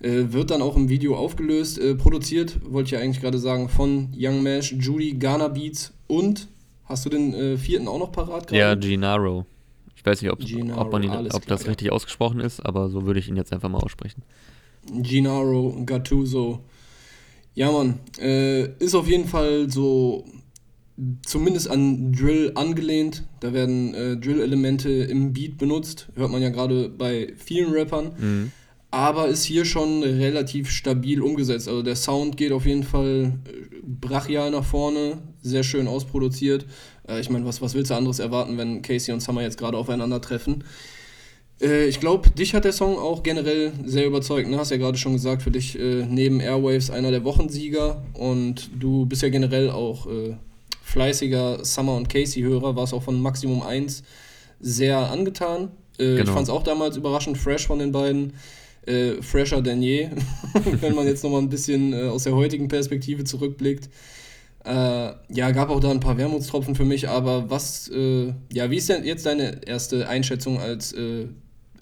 äh, 0.00 0.32
wird 0.32 0.50
dann 0.50 0.62
auch 0.62 0.74
im 0.74 0.88
Video 0.88 1.16
aufgelöst. 1.16 1.78
Äh, 1.78 1.94
produziert, 1.94 2.58
wollte 2.68 2.86
ich 2.86 2.90
ja 2.92 2.98
eigentlich 2.98 3.20
gerade 3.20 3.38
sagen, 3.38 3.68
von 3.68 4.08
Young 4.16 4.42
Mash, 4.42 4.72
Judy, 4.72 5.12
Ghana 5.12 5.46
Beats 5.46 5.92
und, 6.08 6.48
hast 6.86 7.06
du 7.06 7.08
den 7.08 7.34
äh, 7.34 7.56
vierten 7.56 7.86
auch 7.86 8.00
noch 8.00 8.10
parat 8.10 8.48
gerade? 8.48 8.58
Ja, 8.58 8.74
Gennaro. 8.74 9.46
Ich 9.94 10.04
weiß 10.04 10.22
nicht, 10.22 10.32
ob, 10.32 10.40
ob, 10.76 10.90
man 10.90 11.04
ihn, 11.04 11.12
ob 11.12 11.46
das 11.46 11.68
richtig 11.68 11.92
ausgesprochen 11.92 12.40
ist, 12.40 12.58
aber 12.58 12.88
so 12.88 13.06
würde 13.06 13.20
ich 13.20 13.28
ihn 13.28 13.36
jetzt 13.36 13.52
einfach 13.52 13.68
mal 13.68 13.78
aussprechen. 13.78 14.24
Gennaro 14.90 15.84
Gattuso. 15.86 16.64
Ja, 17.54 17.70
Mann, 17.70 18.00
äh, 18.18 18.66
ist 18.78 18.94
auf 18.94 19.08
jeden 19.08 19.26
Fall 19.26 19.70
so 19.70 20.24
zumindest 21.24 21.70
an 21.70 22.12
Drill 22.12 22.52
angelehnt. 22.54 23.24
Da 23.40 23.52
werden 23.52 23.94
äh, 23.94 24.16
Drill-Elemente 24.16 24.90
im 24.90 25.32
Beat 25.32 25.58
benutzt. 25.58 26.08
Hört 26.14 26.30
man 26.30 26.42
ja 26.42 26.50
gerade 26.50 26.88
bei 26.88 27.32
vielen 27.36 27.72
Rappern. 27.72 28.12
Mhm. 28.18 28.52
Aber 28.90 29.28
ist 29.28 29.44
hier 29.44 29.64
schon 29.64 30.02
relativ 30.02 30.70
stabil 30.70 31.22
umgesetzt. 31.22 31.66
Also 31.66 31.82
der 31.82 31.96
Sound 31.96 32.36
geht 32.36 32.52
auf 32.52 32.66
jeden 32.66 32.82
Fall 32.82 33.38
äh, 33.46 33.80
brachial 33.82 34.50
nach 34.50 34.64
vorne. 34.64 35.18
Sehr 35.40 35.62
schön 35.62 35.88
ausproduziert. 35.88 36.66
Äh, 37.08 37.20
ich 37.20 37.30
meine, 37.30 37.46
was, 37.46 37.62
was 37.62 37.74
willst 37.74 37.90
du 37.90 37.94
anderes 37.94 38.18
erwarten, 38.18 38.58
wenn 38.58 38.82
Casey 38.82 39.12
und 39.12 39.20
Summer 39.20 39.42
jetzt 39.42 39.58
gerade 39.58 39.78
aufeinandertreffen? 39.78 40.64
Äh, 41.62 41.86
ich 41.86 42.00
glaube, 42.00 42.30
dich 42.30 42.54
hat 42.54 42.64
der 42.64 42.72
Song 42.72 42.98
auch 42.98 43.22
generell 43.22 43.72
sehr 43.84 44.06
überzeugt. 44.06 44.48
Ne? 44.48 44.58
Hast 44.58 44.70
ja 44.70 44.76
gerade 44.76 44.98
schon 44.98 45.12
gesagt, 45.12 45.42
für 45.42 45.50
dich 45.50 45.78
äh, 45.78 46.04
neben 46.08 46.40
Airwaves 46.40 46.90
einer 46.90 47.10
der 47.10 47.24
Wochensieger. 47.24 48.02
Und 48.14 48.70
du 48.78 49.06
bist 49.06 49.22
ja 49.22 49.28
generell 49.28 49.70
auch 49.70 50.06
äh, 50.06 50.36
fleißiger 50.82 51.64
Summer 51.64 51.96
und 51.96 52.08
Casey-Hörer, 52.08 52.76
warst 52.76 52.92
auch 52.92 53.02
von 53.02 53.20
Maximum 53.20 53.62
1 53.62 54.02
sehr 54.60 54.98
angetan. 54.98 55.70
Äh, 55.98 56.16
genau. 56.16 56.22
Ich 56.22 56.30
fand 56.30 56.42
es 56.42 56.50
auch 56.50 56.62
damals 56.62 56.96
überraschend 56.96 57.38
fresh 57.38 57.66
von 57.66 57.78
den 57.78 57.92
beiden. 57.92 58.34
Äh, 58.84 59.22
fresher 59.22 59.62
denn 59.62 59.80
je, 59.80 60.08
wenn 60.80 60.96
man 60.96 61.06
jetzt 61.06 61.22
nochmal 61.22 61.40
ein 61.40 61.48
bisschen 61.48 61.92
äh, 61.92 62.08
aus 62.08 62.24
der 62.24 62.34
heutigen 62.34 62.66
Perspektive 62.66 63.22
zurückblickt. 63.22 63.88
Äh, 64.64 65.12
ja, 65.28 65.50
gab 65.52 65.70
auch 65.70 65.78
da 65.78 65.90
ein 65.90 66.00
paar 66.00 66.18
Wermutstropfen 66.18 66.74
für 66.74 66.84
mich, 66.84 67.08
aber 67.08 67.48
was, 67.48 67.88
äh, 67.88 68.32
ja, 68.52 68.70
wie 68.70 68.76
ist 68.76 68.88
denn 68.88 69.04
jetzt 69.04 69.24
deine 69.24 69.64
erste 69.66 70.08
Einschätzung 70.08 70.60
als 70.60 70.92
äh, 70.92 71.26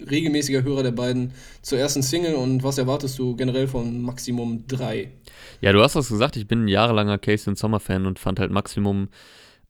regelmäßiger 0.09 0.63
Hörer 0.63 0.83
der 0.83 0.91
beiden 0.91 1.33
zur 1.61 1.79
ersten 1.79 2.01
Single 2.01 2.35
und 2.35 2.63
was 2.63 2.77
erwartest 2.77 3.17
du 3.19 3.35
generell 3.35 3.67
von 3.67 4.01
Maximum 4.01 4.65
3? 4.67 5.11
Ja, 5.61 5.73
du 5.73 5.81
hast 5.81 5.95
das 5.95 6.09
gesagt, 6.09 6.35
ich 6.35 6.47
bin 6.47 6.65
ein 6.65 6.67
jahrelanger 6.67 7.17
Casey 7.17 7.49
und 7.49 7.57
Sommer 7.57 7.79
Fan 7.79 8.05
und 8.05 8.19
fand 8.19 8.39
halt 8.39 8.51
Maximum, 8.51 9.09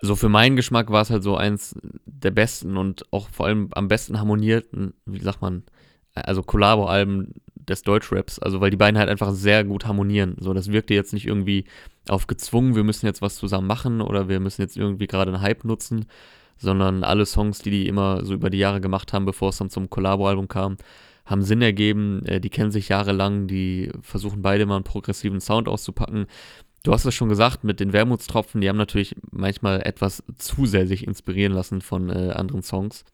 so 0.01 0.15
für 0.15 0.29
meinen 0.29 0.55
Geschmack 0.55 0.89
war 0.91 1.01
es 1.01 1.09
halt 1.09 1.23
so 1.23 1.35
eins 1.35 1.75
der 2.05 2.31
besten 2.31 2.77
und 2.77 3.05
auch 3.11 3.29
vor 3.29 3.45
allem 3.45 3.69
am 3.73 3.87
besten 3.87 4.19
harmonierten, 4.19 4.93
wie 5.05 5.21
sagt 5.21 5.41
man, 5.41 5.63
also 6.13 6.41
Collabo-Alben 6.41 7.33
des 7.55 7.83
Deutschraps, 7.83 8.39
also 8.39 8.59
weil 8.59 8.71
die 8.71 8.77
beiden 8.77 8.97
halt 8.97 9.09
einfach 9.09 9.31
sehr 9.33 9.63
gut 9.63 9.85
harmonieren. 9.85 10.35
So, 10.39 10.53
das 10.53 10.71
wirkte 10.71 10.93
jetzt 10.93 11.13
nicht 11.13 11.27
irgendwie 11.27 11.65
auf 12.09 12.27
gezwungen, 12.27 12.75
wir 12.75 12.83
müssen 12.83 13.05
jetzt 13.05 13.21
was 13.21 13.35
zusammen 13.35 13.67
machen 13.67 14.01
oder 14.01 14.27
wir 14.27 14.39
müssen 14.39 14.61
jetzt 14.61 14.77
irgendwie 14.77 15.07
gerade 15.07 15.31
einen 15.31 15.41
Hype 15.41 15.63
nutzen, 15.63 16.05
sondern 16.61 17.03
alle 17.03 17.25
Songs, 17.25 17.59
die 17.59 17.71
die 17.71 17.87
immer 17.87 18.23
so 18.25 18.33
über 18.33 18.49
die 18.49 18.59
Jahre 18.59 18.81
gemacht 18.81 19.13
haben, 19.13 19.25
bevor 19.25 19.49
es 19.49 19.57
dann 19.57 19.69
zum 19.69 19.89
Collabo-Album 19.89 20.47
kam, 20.47 20.77
haben 21.25 21.41
Sinn 21.41 21.61
ergeben, 21.61 22.25
äh, 22.25 22.39
die 22.39 22.49
kennen 22.49 22.71
sich 22.71 22.89
jahrelang, 22.89 23.47
die 23.47 23.91
versuchen 24.01 24.41
beide 24.41 24.65
mal 24.65 24.75
einen 24.75 24.83
progressiven 24.83 25.41
Sound 25.41 25.67
auszupacken. 25.67 26.27
Du 26.83 26.93
hast 26.93 27.05
es 27.05 27.13
schon 27.13 27.29
gesagt, 27.29 27.63
mit 27.63 27.79
den 27.79 27.93
Wermutstropfen, 27.93 28.61
die 28.61 28.69
haben 28.69 28.77
natürlich 28.77 29.15
manchmal 29.31 29.81
etwas 29.81 30.23
zu 30.37 30.65
sehr 30.65 30.87
sich 30.87 31.05
inspirieren 31.05 31.53
lassen 31.53 31.81
von 31.81 32.09
äh, 32.09 32.31
anderen 32.31 32.63
Songs. 32.63 33.05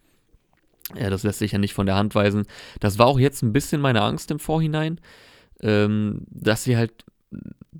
Ja, 0.95 1.09
das 1.09 1.23
lässt 1.23 1.39
sich 1.39 1.51
ja 1.51 1.57
nicht 1.57 1.73
von 1.73 1.85
der 1.85 1.95
Hand 1.95 2.15
weisen. 2.15 2.45
Das 2.79 2.97
war 2.97 3.07
auch 3.07 3.19
jetzt 3.19 3.43
ein 3.43 3.51
bisschen 3.51 3.81
meine 3.81 4.01
Angst 4.01 4.31
im 4.31 4.39
Vorhinein, 4.39 5.01
ähm, 5.61 6.21
dass 6.29 6.63
sie 6.63 6.77
halt, 6.77 7.03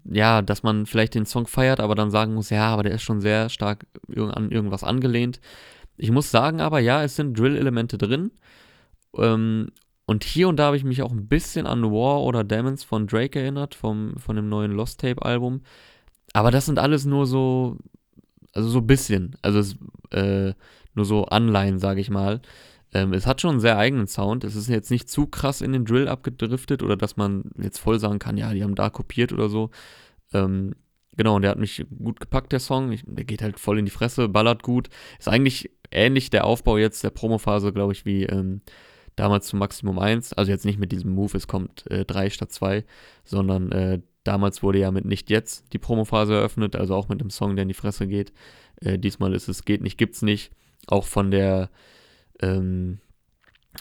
ja, 0.10 0.42
dass 0.42 0.64
man 0.64 0.86
vielleicht 0.86 1.16
den 1.16 1.26
Song 1.26 1.48
feiert, 1.48 1.80
aber 1.80 1.96
dann 1.96 2.12
sagen 2.12 2.34
muss, 2.34 2.50
ja, 2.50 2.68
aber 2.68 2.84
der 2.84 2.94
ist 2.94 3.04
schon 3.04 3.22
sehr 3.22 3.50
stark 3.50 3.86
an 4.16 4.52
irgendwas 4.52 4.84
angelehnt. 4.84 5.40
Ich 5.98 6.12
muss 6.12 6.32
sagen 6.32 6.62
aber, 6.62 6.80
ja, 6.80 7.04
es 7.04 7.16
sind 7.16 7.38
Drill-Elemente 7.38 7.98
drin. 7.98 8.32
Ähm, 9.16 9.70
und 10.06 10.24
hier 10.24 10.48
und 10.48 10.58
da 10.58 10.68
habe 10.68 10.78
ich 10.78 10.84
mich 10.84 11.02
auch 11.02 11.12
ein 11.12 11.28
bisschen 11.28 11.68
an 11.68 11.84
War 11.84 12.22
oder 12.22 12.44
Demons 12.44 12.84
von 12.84 13.08
Drake 13.08 13.40
erinnert, 13.40 13.76
vom, 13.76 14.16
von 14.18 14.36
dem 14.36 14.48
neuen 14.48 14.72
Lost 14.72 15.02
Tape 15.02 15.24
Album. 15.24 15.62
Aber 16.34 16.52
das 16.52 16.66
sind 16.66 16.80
alles 16.80 17.06
nur 17.06 17.26
so, 17.26 17.78
also 18.54 18.70
so 18.70 18.80
ein 18.80 18.88
bisschen. 18.88 19.36
Also 19.42 19.76
äh, 20.12 20.54
nur 20.94 21.06
so 21.06 21.26
Anleihen, 21.26 21.80
sage 21.80 22.00
ich 22.00 22.10
mal. 22.10 22.42
Ähm, 22.94 23.14
es 23.14 23.28
hat 23.28 23.42
schon 23.42 23.52
einen 23.52 23.60
sehr 23.60 23.78
eigenen 23.78 24.08
Sound. 24.08 24.44
Es 24.44 24.56
ist 24.56 24.70
jetzt 24.70 24.92
nicht 24.92 25.10
zu 25.10 25.28
krass 25.28 25.62
in 25.62 25.74
den 25.74 25.86
Drill 25.86 26.08
abgedriftet 26.08 26.84
oder 26.84 26.96
dass 26.96 27.18
man 27.18 27.52
jetzt 27.62 27.80
voll 27.80 28.00
sagen 28.00 28.20
kann, 28.20 28.38
ja, 28.38 28.54
die 28.54 28.64
haben 28.64 28.76
da 28.76 28.90
kopiert 28.90 29.34
oder 29.34 29.50
so. 29.50 29.70
Ähm, 30.34 30.76
genau, 31.16 31.36
und 31.36 31.42
der 31.42 31.52
hat 31.52 31.60
mich 31.60 31.86
gut 31.98 32.20
gepackt, 32.20 32.52
der 32.52 32.60
Song. 32.60 32.92
Ich, 32.92 33.04
der 33.06 33.26
geht 33.26 33.42
halt 33.42 33.60
voll 33.60 33.80
in 33.80 33.86
die 33.86 33.92
Fresse, 33.92 34.30
ballert 34.30 34.64
gut. 34.64 34.90
Ist 35.20 35.28
eigentlich 35.28 35.72
ähnlich 35.92 36.30
der 36.30 36.46
Aufbau 36.46 36.78
jetzt 36.78 37.04
der 37.04 37.10
Promophase, 37.10 37.74
glaube 37.74 37.94
ich, 37.94 38.06
wie 38.06 38.24
ähm, 38.24 38.62
damals 39.16 39.48
zu 39.48 39.58
Maximum 39.58 40.00
1. 40.00 40.34
Also 40.34 40.52
jetzt 40.52 40.66
nicht 40.66 40.80
mit 40.80 40.92
diesem 40.94 41.12
Move, 41.12 41.36
es 41.36 41.48
kommt 41.48 41.86
3 41.90 42.26
äh, 42.26 42.30
statt 42.30 42.52
2, 42.52 42.86
sondern 43.26 43.72
äh, 43.72 44.00
damals 44.24 44.64
wurde 44.64 44.80
ja 44.80 44.92
mit 44.92 45.06
Nicht 45.06 45.30
Jetzt 45.30 45.74
die 45.74 45.80
Promophase 45.80 46.36
eröffnet, 46.36 46.76
also 46.76 46.96
auch 46.96 47.10
mit 47.10 47.20
dem 47.20 47.30
Song, 47.30 47.56
der 47.56 47.64
in 47.64 47.70
die 47.70 47.74
Fresse 47.74 48.08
geht. 48.08 48.32
Äh, 48.82 49.00
diesmal 49.00 49.34
ist 49.34 49.50
es 49.50 49.66
Geht 49.66 49.82
nicht, 49.82 49.98
gibt's 49.98 50.22
nicht. 50.22 50.52
Auch 50.88 51.06
von 51.06 51.32
der 51.32 51.70
ähm, 52.42 53.00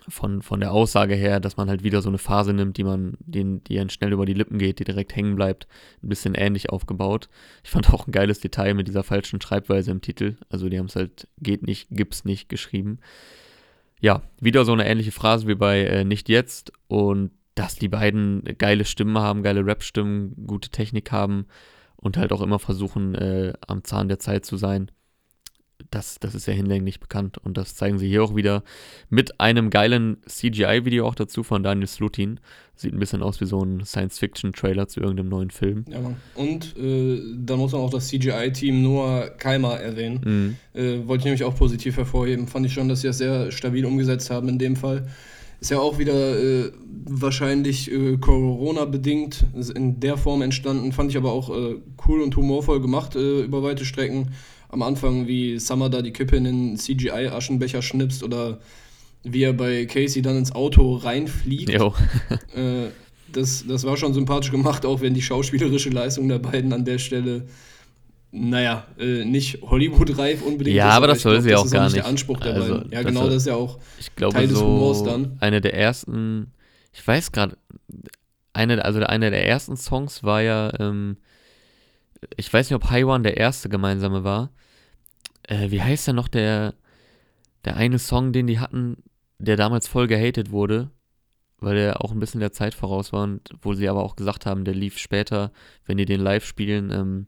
von, 0.08 0.42
von 0.42 0.60
der 0.60 0.72
Aussage 0.72 1.14
her, 1.14 1.40
dass 1.40 1.56
man 1.56 1.68
halt 1.68 1.82
wieder 1.82 2.02
so 2.02 2.08
eine 2.08 2.18
Phase 2.18 2.52
nimmt, 2.52 2.76
die 2.76 2.84
man, 2.84 3.16
den, 3.20 3.62
die 3.64 3.78
einen 3.78 3.90
schnell 3.90 4.12
über 4.12 4.26
die 4.26 4.34
Lippen 4.34 4.58
geht, 4.58 4.78
die 4.78 4.84
direkt 4.84 5.14
hängen 5.16 5.36
bleibt, 5.36 5.66
ein 6.02 6.08
bisschen 6.08 6.34
ähnlich 6.34 6.70
aufgebaut. 6.70 7.28
Ich 7.64 7.70
fand 7.70 7.92
auch 7.92 8.06
ein 8.06 8.12
geiles 8.12 8.40
Detail 8.40 8.74
mit 8.74 8.88
dieser 8.88 9.02
falschen 9.02 9.40
Schreibweise 9.40 9.90
im 9.90 10.02
Titel. 10.02 10.36
Also 10.48 10.68
die 10.68 10.78
haben 10.78 10.86
es 10.86 10.96
halt 10.96 11.28
geht 11.38 11.62
nicht, 11.62 11.88
gibt's 11.90 12.24
nicht 12.24 12.48
geschrieben. 12.48 12.98
Ja, 14.00 14.22
wieder 14.40 14.64
so 14.64 14.72
eine 14.72 14.86
ähnliche 14.86 15.12
Phrase 15.12 15.46
wie 15.46 15.54
bei 15.54 15.84
äh, 15.84 16.04
Nicht 16.04 16.28
jetzt 16.28 16.72
und 16.88 17.30
dass 17.54 17.76
die 17.76 17.88
beiden 17.88 18.44
geile 18.58 18.84
Stimmen 18.84 19.16
haben, 19.18 19.42
geile 19.42 19.64
Rap-Stimmen, 19.64 20.46
gute 20.46 20.68
Technik 20.68 21.10
haben 21.10 21.46
und 21.96 22.18
halt 22.18 22.32
auch 22.32 22.42
immer 22.42 22.58
versuchen, 22.58 23.14
äh, 23.14 23.54
am 23.66 23.82
Zahn 23.82 24.08
der 24.08 24.18
Zeit 24.18 24.44
zu 24.44 24.58
sein 24.58 24.90
das, 25.90 26.18
das 26.20 26.34
ist 26.34 26.46
ja 26.46 26.52
hinlänglich 26.52 27.00
bekannt. 27.00 27.38
Und 27.38 27.56
das 27.56 27.74
zeigen 27.74 27.98
sie 27.98 28.08
hier 28.08 28.22
auch 28.22 28.34
wieder 28.34 28.62
mit 29.08 29.40
einem 29.40 29.70
geilen 29.70 30.18
CGI-Video 30.26 31.06
auch 31.06 31.14
dazu 31.14 31.42
von 31.42 31.62
Daniel 31.62 31.86
Slutin. 31.86 32.40
Sieht 32.74 32.92
ein 32.92 32.98
bisschen 32.98 33.22
aus 33.22 33.40
wie 33.40 33.46
so 33.46 33.62
ein 33.62 33.84
Science-Fiction-Trailer 33.84 34.88
zu 34.88 35.00
irgendeinem 35.00 35.28
neuen 35.30 35.50
Film. 35.50 35.84
Ja. 35.88 35.98
Und 36.34 36.76
äh, 36.76 37.22
da 37.36 37.56
muss 37.56 37.72
man 37.72 37.80
auch 37.80 37.90
das 37.90 38.08
CGI-Team 38.08 38.82
Noah 38.82 39.28
Keimer 39.30 39.78
erwähnen. 39.78 40.20
Mhm. 40.74 40.80
Äh, 40.80 41.06
wollte 41.06 41.22
ich 41.22 41.24
nämlich 41.26 41.44
auch 41.44 41.54
positiv 41.54 41.96
hervorheben. 41.96 42.48
Fand 42.48 42.66
ich 42.66 42.74
schon, 42.74 42.88
dass 42.88 43.00
sie 43.00 43.06
das 43.06 43.18
sehr 43.18 43.50
stabil 43.50 43.86
umgesetzt 43.86 44.30
haben 44.30 44.48
in 44.48 44.58
dem 44.58 44.76
Fall. 44.76 45.06
Ist 45.58 45.70
ja 45.70 45.78
auch 45.78 45.98
wieder 45.98 46.38
äh, 46.38 46.70
wahrscheinlich 47.06 47.90
äh, 47.90 48.18
Corona-bedingt 48.18 49.46
in 49.74 50.00
der 50.00 50.18
Form 50.18 50.42
entstanden. 50.42 50.92
Fand 50.92 51.10
ich 51.10 51.16
aber 51.16 51.32
auch 51.32 51.48
äh, 51.48 51.76
cool 52.06 52.20
und 52.20 52.36
humorvoll 52.36 52.82
gemacht 52.82 53.16
äh, 53.16 53.42
über 53.42 53.62
weite 53.62 53.86
Strecken 53.86 54.28
am 54.68 54.82
Anfang, 54.82 55.26
wie 55.26 55.58
Summer 55.58 55.88
da 55.88 56.02
die 56.02 56.12
Kippe 56.12 56.36
in 56.36 56.44
den 56.44 56.76
CGI-Aschenbecher 56.76 57.82
schnipst 57.82 58.22
oder 58.22 58.58
wie 59.22 59.42
er 59.42 59.52
bei 59.52 59.86
Casey 59.86 60.22
dann 60.22 60.36
ins 60.36 60.52
Auto 60.52 60.96
reinfliegt. 60.96 61.70
äh, 62.54 62.88
das, 63.32 63.64
das 63.66 63.84
war 63.84 63.96
schon 63.96 64.14
sympathisch 64.14 64.50
gemacht, 64.50 64.86
auch 64.86 65.00
wenn 65.00 65.14
die 65.14 65.22
schauspielerische 65.22 65.90
Leistung 65.90 66.28
der 66.28 66.38
beiden 66.38 66.72
an 66.72 66.84
der 66.84 66.98
Stelle, 66.98 67.46
naja, 68.30 68.86
äh, 68.98 69.24
nicht 69.24 69.62
Hollywood-reif 69.62 70.42
unbedingt 70.42 70.76
ja, 70.76 70.90
ist. 70.90 70.94
aber 70.94 71.06
das 71.08 71.22
soll 71.22 71.40
sie 71.40 71.54
auch 71.54 71.68
gar 71.70 71.84
nicht. 71.84 71.96
der 71.96 72.06
Anspruch 72.06 72.38
der 72.38 72.54
also, 72.54 72.74
beiden. 72.74 72.92
Ja, 72.92 73.02
genau, 73.02 73.26
das 73.26 73.36
ist 73.36 73.46
ja 73.46 73.54
auch 73.54 73.78
glaube, 74.16 74.34
Teil 74.34 74.48
des 74.48 74.58
so 74.58 74.66
Humors 74.66 75.04
dann. 75.04 75.36
Eine 75.40 75.60
der 75.60 75.74
ersten, 75.74 76.52
ich 76.92 77.06
weiß 77.06 77.32
gerade, 77.32 77.56
eine, 78.52 78.84
also 78.84 79.00
einer 79.00 79.30
der 79.30 79.46
ersten 79.46 79.76
Songs 79.76 80.22
war 80.24 80.42
ja, 80.42 80.72
ähm, 80.80 81.18
ich 82.36 82.52
weiß 82.52 82.70
nicht, 82.70 82.76
ob 82.76 82.90
Haiwan 82.90 83.22
der 83.22 83.36
erste 83.36 83.68
gemeinsame 83.68 84.24
war. 84.24 84.50
Äh, 85.42 85.70
wie 85.70 85.82
heißt 85.82 86.08
denn 86.08 86.16
noch 86.16 86.28
der, 86.28 86.74
der 87.64 87.76
eine 87.76 87.98
Song, 87.98 88.32
den 88.32 88.46
die 88.46 88.58
hatten, 88.58 89.02
der 89.38 89.56
damals 89.56 89.86
voll 89.88 90.06
gehatet 90.06 90.50
wurde, 90.50 90.90
weil 91.58 91.76
der 91.76 92.02
auch 92.02 92.12
ein 92.12 92.18
bisschen 92.20 92.40
der 92.40 92.52
Zeit 92.52 92.74
voraus 92.74 93.12
war 93.12 93.22
und 93.22 93.48
wo 93.62 93.74
sie 93.74 93.88
aber 93.88 94.02
auch 94.02 94.16
gesagt 94.16 94.46
haben, 94.46 94.64
der 94.64 94.74
lief 94.74 94.98
später, 94.98 95.52
wenn 95.84 95.96
die 95.96 96.04
den 96.04 96.20
live 96.20 96.44
spielen, 96.44 96.90
ähm, 96.90 97.26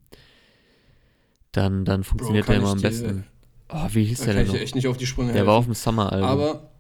dann, 1.52 1.85
dann 1.85 2.04
funktioniert 2.04 2.47
Bro, 2.47 2.52
der 2.52 2.61
immer 2.61 2.71
am 2.73 2.80
besten. 2.80 3.25
Oh, 3.71 3.87
wie 3.90 4.04
hieß 4.04 4.21
der 4.21 4.35
denn 4.35 4.47
noch? 4.47 4.54
echt 4.54 4.75
nicht 4.75 4.87
auf 4.87 4.97
die 4.97 5.07
Sprünge 5.07 5.28
Der 5.28 5.37
helfen. 5.40 5.49
war 5.49 5.57
auf 5.57 5.64
dem 5.64 5.75
Summer-Album. 5.75 6.28
Aber 6.28 6.71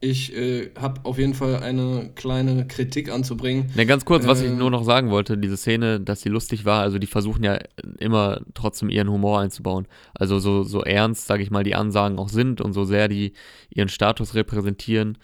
ich 0.00 0.34
äh, 0.34 0.70
habe 0.78 1.00
auf 1.04 1.18
jeden 1.18 1.34
Fall 1.34 1.56
eine 1.56 2.10
kleine 2.14 2.66
Kritik 2.66 3.10
anzubringen. 3.10 3.70
Ja, 3.74 3.84
ganz 3.84 4.04
kurz, 4.06 4.24
äh, 4.24 4.28
was 4.28 4.40
ich 4.40 4.48
äh, 4.48 4.54
nur 4.54 4.70
noch 4.70 4.84
sagen 4.84 5.10
wollte, 5.10 5.36
diese 5.36 5.58
Szene, 5.58 6.00
dass 6.00 6.22
sie 6.22 6.30
lustig 6.30 6.64
war, 6.64 6.80
also 6.82 6.98
die 6.98 7.06
versuchen 7.06 7.44
ja 7.44 7.58
immer 7.98 8.40
trotzdem 8.54 8.88
ihren 8.88 9.10
Humor 9.10 9.40
einzubauen. 9.40 9.86
Also 10.14 10.38
so, 10.38 10.62
so 10.62 10.82
ernst, 10.82 11.26
sage 11.26 11.42
ich 11.42 11.50
mal, 11.50 11.64
die 11.64 11.74
Ansagen 11.74 12.18
auch 12.18 12.30
sind 12.30 12.62
und 12.62 12.72
so 12.72 12.84
sehr 12.84 13.08
die 13.08 13.34
ihren 13.68 13.88
Status 13.88 14.34
repräsentieren, 14.34 15.18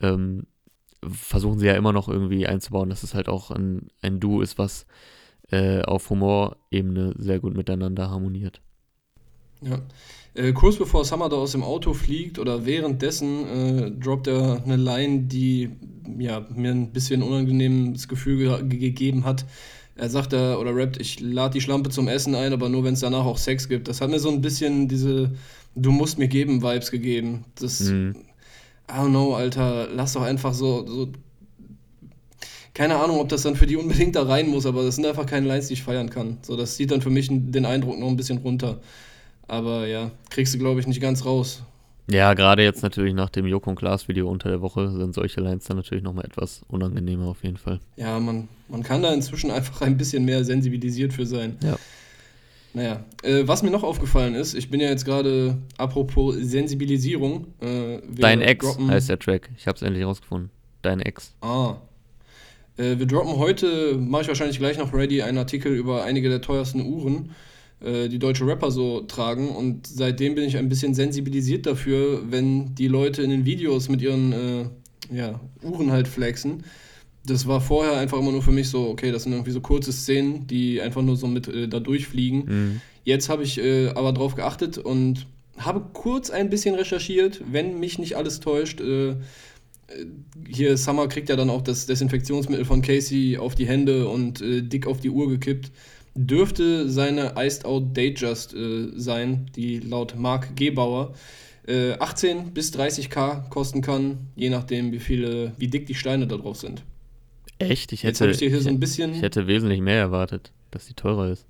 ähm, 0.00 0.46
versuchen 1.08 1.60
sie 1.60 1.66
ja 1.66 1.74
immer 1.74 1.92
noch 1.92 2.08
irgendwie 2.08 2.48
einzubauen, 2.48 2.90
dass 2.90 3.04
es 3.04 3.14
halt 3.14 3.28
auch 3.28 3.52
ein, 3.52 3.88
ein 4.02 4.18
Duo 4.18 4.40
ist, 4.40 4.58
was 4.58 4.86
äh, 5.52 5.82
auf 5.82 6.10
Humorebene 6.10 7.14
sehr 7.16 7.38
gut 7.38 7.56
miteinander 7.56 8.10
harmoniert. 8.10 8.60
Ja. 9.62 9.80
Äh, 10.34 10.52
kurz 10.52 10.76
bevor 10.76 11.04
Summer 11.04 11.28
da 11.28 11.36
aus 11.36 11.52
dem 11.52 11.62
Auto 11.62 11.94
fliegt 11.94 12.38
oder 12.38 12.66
währenddessen 12.66 13.46
äh, 13.48 13.90
droppt 13.90 14.26
er 14.26 14.62
eine 14.64 14.76
Line, 14.76 15.22
die 15.22 15.70
ja, 16.18 16.46
mir 16.54 16.72
ein 16.72 16.92
bisschen 16.92 17.22
unangenehmes 17.22 18.06
Gefühl 18.08 18.62
ge 18.68 18.78
gegeben 18.78 19.24
hat. 19.24 19.46
Er 19.94 20.10
sagt 20.10 20.34
da 20.34 20.58
oder 20.58 20.76
rappt, 20.76 21.00
ich 21.00 21.20
lade 21.20 21.54
die 21.54 21.62
Schlampe 21.62 21.88
zum 21.88 22.06
Essen 22.06 22.34
ein, 22.34 22.52
aber 22.52 22.68
nur 22.68 22.84
wenn 22.84 22.94
es 22.94 23.00
danach 23.00 23.24
auch 23.24 23.38
Sex 23.38 23.68
gibt. 23.68 23.88
Das 23.88 24.02
hat 24.02 24.10
mir 24.10 24.18
so 24.18 24.28
ein 24.28 24.42
bisschen 24.42 24.88
diese 24.88 25.32
Du 25.76 25.92
musst 25.92 26.18
mir 26.18 26.26
geben 26.26 26.62
Vibes 26.62 26.90
gegeben. 26.90 27.44
Das, 27.56 27.80
mhm. 27.80 28.16
I 28.90 28.94
don't 28.94 29.10
know, 29.10 29.34
Alter, 29.34 29.88
lass 29.94 30.14
doch 30.14 30.22
einfach 30.22 30.54
so, 30.54 30.86
so 30.86 31.08
keine 32.72 32.96
Ahnung, 32.96 33.20
ob 33.20 33.28
das 33.28 33.42
dann 33.42 33.56
für 33.56 33.66
die 33.66 33.76
unbedingt 33.76 34.16
da 34.16 34.22
rein 34.22 34.48
muss, 34.48 34.64
aber 34.64 34.82
das 34.82 34.96
sind 34.96 35.06
einfach 35.06 35.26
keine 35.26 35.46
Lines, 35.46 35.68
die 35.68 35.74
ich 35.74 35.82
feiern 35.82 36.10
kann. 36.10 36.38
So, 36.42 36.56
das 36.56 36.76
zieht 36.76 36.90
dann 36.90 37.02
für 37.02 37.10
mich 37.10 37.28
den 37.30 37.66
Eindruck 37.66 37.98
noch 37.98 38.08
ein 38.08 38.16
bisschen 38.16 38.38
runter. 38.38 38.80
Aber 39.48 39.86
ja, 39.86 40.10
kriegst 40.30 40.54
du, 40.54 40.58
glaube 40.58 40.80
ich, 40.80 40.86
nicht 40.86 41.00
ganz 41.00 41.24
raus. 41.24 41.62
Ja, 42.08 42.34
gerade 42.34 42.62
jetzt 42.62 42.82
natürlich 42.82 43.14
nach 43.14 43.30
dem 43.30 43.46
Joko 43.46 43.70
und 43.70 43.76
Klaas 43.76 44.06
Video 44.06 44.30
unter 44.30 44.48
der 44.48 44.60
Woche 44.60 44.92
sind 44.92 45.14
solche 45.14 45.40
Lines 45.40 45.64
dann 45.64 45.76
natürlich 45.76 46.04
nochmal 46.04 46.24
etwas 46.24 46.62
unangenehmer 46.68 47.26
auf 47.26 47.42
jeden 47.42 47.56
Fall. 47.56 47.80
Ja, 47.96 48.20
man, 48.20 48.48
man 48.68 48.84
kann 48.84 49.02
da 49.02 49.12
inzwischen 49.12 49.50
einfach 49.50 49.80
ein 49.80 49.96
bisschen 49.96 50.24
mehr 50.24 50.44
sensibilisiert 50.44 51.12
für 51.12 51.26
sein. 51.26 51.56
Ja. 51.62 51.76
Naja, 52.74 53.04
äh, 53.22 53.42
was 53.46 53.62
mir 53.62 53.70
noch 53.70 53.82
aufgefallen 53.82 54.34
ist, 54.34 54.54
ich 54.54 54.70
bin 54.70 54.80
ja 54.80 54.90
jetzt 54.90 55.04
gerade, 55.04 55.56
apropos 55.78 56.36
Sensibilisierung. 56.36 57.46
Äh, 57.60 58.02
Dein 58.06 58.40
Ex 58.40 58.78
heißt 58.78 59.08
der 59.08 59.18
Track. 59.18 59.50
Ich 59.56 59.66
habe 59.66 59.76
es 59.76 59.82
endlich 59.82 60.04
rausgefunden. 60.04 60.50
Dein 60.82 61.00
Ex. 61.00 61.34
Ah. 61.40 61.76
Äh, 62.76 62.98
wir 62.98 63.06
droppen 63.06 63.36
heute, 63.36 63.96
mache 63.96 64.22
ich 64.22 64.28
wahrscheinlich 64.28 64.58
gleich 64.58 64.78
noch 64.78 64.92
ready, 64.92 65.22
einen 65.22 65.38
Artikel 65.38 65.72
über 65.74 66.04
einige 66.04 66.28
der 66.28 66.42
teuersten 66.42 66.82
Uhren 66.82 67.30
äh, 67.80 68.08
die 68.08 68.18
deutsche 68.18 68.46
Rapper 68.46 68.70
so 68.70 69.02
tragen. 69.02 69.50
Und 69.50 69.86
seitdem 69.86 70.34
bin 70.34 70.44
ich 70.44 70.56
ein 70.56 70.68
bisschen 70.68 70.94
sensibilisiert 70.94 71.66
dafür, 71.66 72.22
wenn 72.30 72.74
die 72.74 72.88
Leute 72.88 73.22
in 73.22 73.30
den 73.30 73.44
Videos 73.44 73.88
mit 73.88 74.00
ihren 74.00 74.32
äh, 74.32 74.64
ja, 75.14 75.40
Uhren 75.62 75.92
halt 75.92 76.08
flexen. 76.08 76.64
Das 77.26 77.46
war 77.46 77.60
vorher 77.60 77.98
einfach 77.98 78.18
immer 78.18 78.32
nur 78.32 78.42
für 78.42 78.52
mich 78.52 78.70
so, 78.70 78.88
okay, 78.88 79.12
das 79.12 79.24
sind 79.24 79.32
irgendwie 79.32 79.50
so 79.50 79.60
kurze 79.60 79.92
Szenen, 79.92 80.46
die 80.46 80.80
einfach 80.80 81.02
nur 81.02 81.16
so 81.16 81.26
mit 81.26 81.48
äh, 81.48 81.68
da 81.68 81.80
durchfliegen. 81.80 82.44
Mhm. 82.46 82.80
Jetzt 83.04 83.28
habe 83.28 83.42
ich 83.42 83.58
äh, 83.58 83.88
aber 83.88 84.12
drauf 84.12 84.36
geachtet 84.36 84.78
und 84.78 85.26
habe 85.58 85.82
kurz 85.92 86.30
ein 86.30 86.50
bisschen 86.50 86.76
recherchiert, 86.76 87.42
wenn 87.50 87.78
mich 87.78 87.98
nicht 87.98 88.16
alles 88.16 88.40
täuscht. 88.40 88.80
Äh, 88.80 89.10
äh, 89.10 89.16
hier 90.48 90.76
Summer 90.76 91.08
kriegt 91.08 91.28
ja 91.28 91.36
dann 91.36 91.50
auch 91.50 91.62
das 91.62 91.86
Desinfektionsmittel 91.86 92.64
von 92.64 92.80
Casey 92.80 93.36
auf 93.36 93.54
die 93.54 93.66
Hände 93.66 94.08
und 94.08 94.42
dick 94.42 94.86
auf 94.86 95.00
die 95.00 95.10
Uhr 95.10 95.28
gekippt 95.28 95.70
dürfte 96.16 96.88
seine 96.88 97.34
Iced 97.36 97.64
Out 97.64 97.96
Datejust 97.96 98.54
äh, 98.54 98.88
sein, 98.96 99.50
die 99.54 99.78
laut 99.78 100.16
Mark 100.16 100.56
Gebauer 100.56 101.14
äh, 101.66 101.92
18 101.98 102.52
bis 102.52 102.72
30k 102.72 103.48
kosten 103.48 103.82
kann, 103.82 104.18
je 104.34 104.50
nachdem, 104.50 104.92
wie 104.92 105.00
viele, 105.00 105.52
wie 105.58 105.68
dick 105.68 105.86
die 105.86 105.94
Steine 105.94 106.26
da 106.26 106.36
drauf 106.36 106.56
sind. 106.56 106.82
Echt? 107.58 107.92
Ich 107.92 108.04
hätte, 108.04 108.30
ich, 108.30 108.42
ich, 108.42 108.62
so 108.62 108.70
ich 108.70 109.22
hätte 109.22 109.46
wesentlich 109.46 109.80
mehr 109.80 109.98
erwartet, 109.98 110.52
dass 110.70 110.86
die 110.86 110.94
teurer 110.94 111.30
ist. 111.30 111.46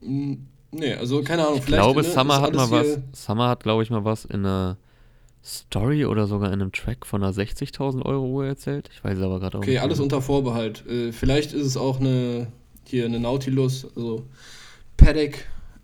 Nee, 0.00 0.94
also 0.94 1.22
keine 1.22 1.46
Ahnung. 1.46 1.58
Ich 1.58 1.66
glaube, 1.66 2.02
ne, 2.02 2.08
Summer 2.08 2.40
hat 2.40 2.54
mal 2.54 2.70
was. 2.70 2.98
Summer 3.12 3.48
hat, 3.48 3.62
glaube 3.62 3.82
ich, 3.82 3.90
mal 3.90 4.04
was 4.04 4.24
in 4.24 4.40
einer 4.46 4.76
Story 5.44 6.04
oder 6.04 6.26
sogar 6.26 6.48
in 6.48 6.60
einem 6.60 6.72
Track 6.72 7.06
von 7.06 7.22
einer 7.22 7.32
60.000 7.32 8.04
Euro 8.04 8.26
Uhr 8.26 8.46
erzählt. 8.46 8.90
Ich 8.92 9.02
weiß 9.02 9.18
aber 9.20 9.40
gerade 9.40 9.58
auch 9.58 9.62
okay, 9.62 9.70
nicht. 9.70 9.78
Okay, 9.78 9.84
alles 9.84 10.00
unter 10.00 10.20
Vorbehalt. 10.20 10.84
Äh, 10.86 11.12
vielleicht 11.12 11.52
ist 11.52 11.66
es 11.66 11.76
auch 11.76 12.00
eine 12.00 12.48
hier 12.90 13.04
eine 13.04 13.20
Nautilus, 13.20 13.86
also 13.96 14.26
Paddock, 14.96 15.38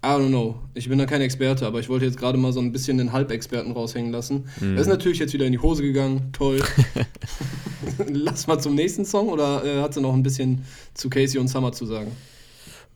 I 0.05 0.09
don't 0.09 0.29
know. 0.29 0.57
Ich 0.75 0.89
bin 0.89 0.99
da 0.99 1.07
kein 1.07 1.21
Experte, 1.21 1.67
aber 1.67 1.81
ich 1.81 1.89
wollte 1.89 2.05
jetzt 2.05 2.19
gerade 2.19 2.39
mal 2.39 2.53
so 2.53 2.61
ein 2.61 2.71
bisschen 2.71 2.99
den 2.99 3.13
Halbexperten 3.13 3.73
raushängen 3.73 4.13
lassen. 4.13 4.45
Mhm. 4.61 4.77
ist 4.77 4.87
natürlich 4.87 5.19
jetzt 5.19 5.33
wieder 5.33 5.47
in 5.47 5.53
die 5.53 5.59
Hose 5.59 5.83
gegangen. 5.83 6.31
Toll. 6.33 6.63
Lass 8.13 8.47
mal 8.47 8.59
zum 8.59 8.75
nächsten 8.75 9.05
Song 9.05 9.29
oder 9.29 9.65
äh, 9.65 9.81
hat 9.81 9.95
sie 9.95 10.01
noch 10.01 10.15
ein 10.15 10.23
bisschen 10.23 10.65
zu 10.95 11.11
Casey 11.11 11.41
und 11.41 11.49
Summer 11.49 11.73
zu 11.73 11.87
sagen? 11.87 12.13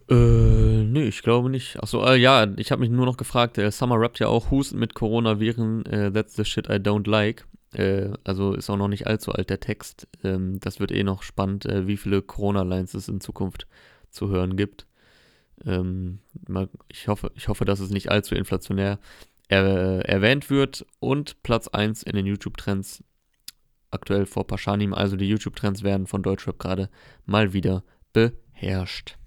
Äh, 0.08 0.84
nee, 0.84 1.04
ich 1.04 1.22
glaube 1.22 1.50
nicht. 1.50 1.80
Achso, 1.82 2.04
äh, 2.04 2.16
ja, 2.16 2.46
ich 2.56 2.72
habe 2.72 2.80
mich 2.80 2.90
nur 2.90 3.06
noch 3.06 3.16
gefragt, 3.16 3.58
äh, 3.58 3.70
Summer 3.70 4.00
rappt 4.00 4.18
ja 4.18 4.26
auch 4.26 4.50
Husten 4.50 4.78
mit 4.78 4.94
Coronaviren, 4.94 5.86
äh, 5.86 6.12
that's 6.12 6.36
the 6.36 6.44
shit 6.44 6.68
I 6.68 6.74
don't 6.74 7.08
like. 7.08 7.46
Äh, 7.72 8.10
also 8.24 8.54
ist 8.54 8.68
auch 8.70 8.76
noch 8.76 8.88
nicht 8.88 9.06
allzu 9.06 9.32
alt 9.32 9.50
der 9.50 9.60
Text. 9.60 10.08
Ähm, 10.24 10.58
das 10.60 10.80
wird 10.80 10.90
eh 10.90 11.04
noch 11.04 11.22
spannend, 11.22 11.66
äh, 11.66 11.86
wie 11.86 11.96
viele 11.96 12.22
Corona-Lines 12.22 12.94
es 12.94 13.08
in 13.08 13.20
Zukunft 13.20 13.66
zu 14.10 14.28
hören 14.28 14.56
gibt. 14.56 14.86
Ähm, 15.64 16.20
ich, 16.88 17.08
hoffe, 17.08 17.32
ich 17.34 17.48
hoffe, 17.48 17.64
dass 17.64 17.80
es 17.80 17.90
nicht 17.90 18.10
allzu 18.10 18.34
inflationär 18.34 18.98
er, 19.48 20.08
erwähnt 20.08 20.50
wird. 20.50 20.86
Und 20.98 21.42
Platz 21.42 21.68
1 21.68 22.02
in 22.02 22.14
den 22.16 22.26
YouTube-Trends 22.26 23.04
aktuell 23.90 24.26
vor 24.26 24.46
Paschanim. 24.46 24.94
Also 24.94 25.16
die 25.16 25.28
YouTube-Trends 25.28 25.82
werden 25.82 26.06
von 26.06 26.22
Deutschrap 26.22 26.58
gerade 26.58 26.88
mal 27.26 27.52
wieder 27.52 27.84
beherrscht. 28.12 29.19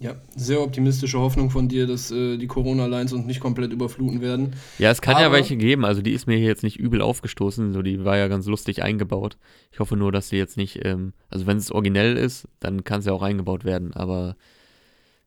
Ja, 0.00 0.14
sehr 0.36 0.60
optimistische 0.60 1.18
Hoffnung 1.18 1.50
von 1.50 1.68
dir, 1.68 1.88
dass 1.88 2.12
äh, 2.12 2.36
die 2.36 2.46
Corona-Lines 2.46 3.12
uns 3.12 3.26
nicht 3.26 3.40
komplett 3.40 3.72
überfluten 3.72 4.20
werden. 4.20 4.54
Ja, 4.78 4.92
es 4.92 5.02
kann 5.02 5.16
Aber 5.16 5.24
ja 5.24 5.32
welche 5.32 5.56
geben. 5.56 5.84
Also 5.84 6.02
die 6.02 6.12
ist 6.12 6.28
mir 6.28 6.36
hier 6.36 6.46
jetzt 6.46 6.62
nicht 6.62 6.78
übel 6.78 7.02
aufgestoßen. 7.02 7.72
So, 7.72 7.82
die 7.82 8.04
war 8.04 8.16
ja 8.16 8.28
ganz 8.28 8.46
lustig 8.46 8.84
eingebaut. 8.84 9.38
Ich 9.72 9.80
hoffe 9.80 9.96
nur, 9.96 10.12
dass 10.12 10.28
sie 10.28 10.36
jetzt 10.36 10.56
nicht, 10.56 10.84
ähm, 10.84 11.14
also 11.30 11.48
wenn 11.48 11.56
es 11.56 11.72
originell 11.72 12.16
ist, 12.16 12.46
dann 12.60 12.84
kann 12.84 13.00
es 13.00 13.06
ja 13.06 13.12
auch 13.12 13.22
eingebaut 13.22 13.64
werden. 13.64 13.92
Aber 13.92 14.36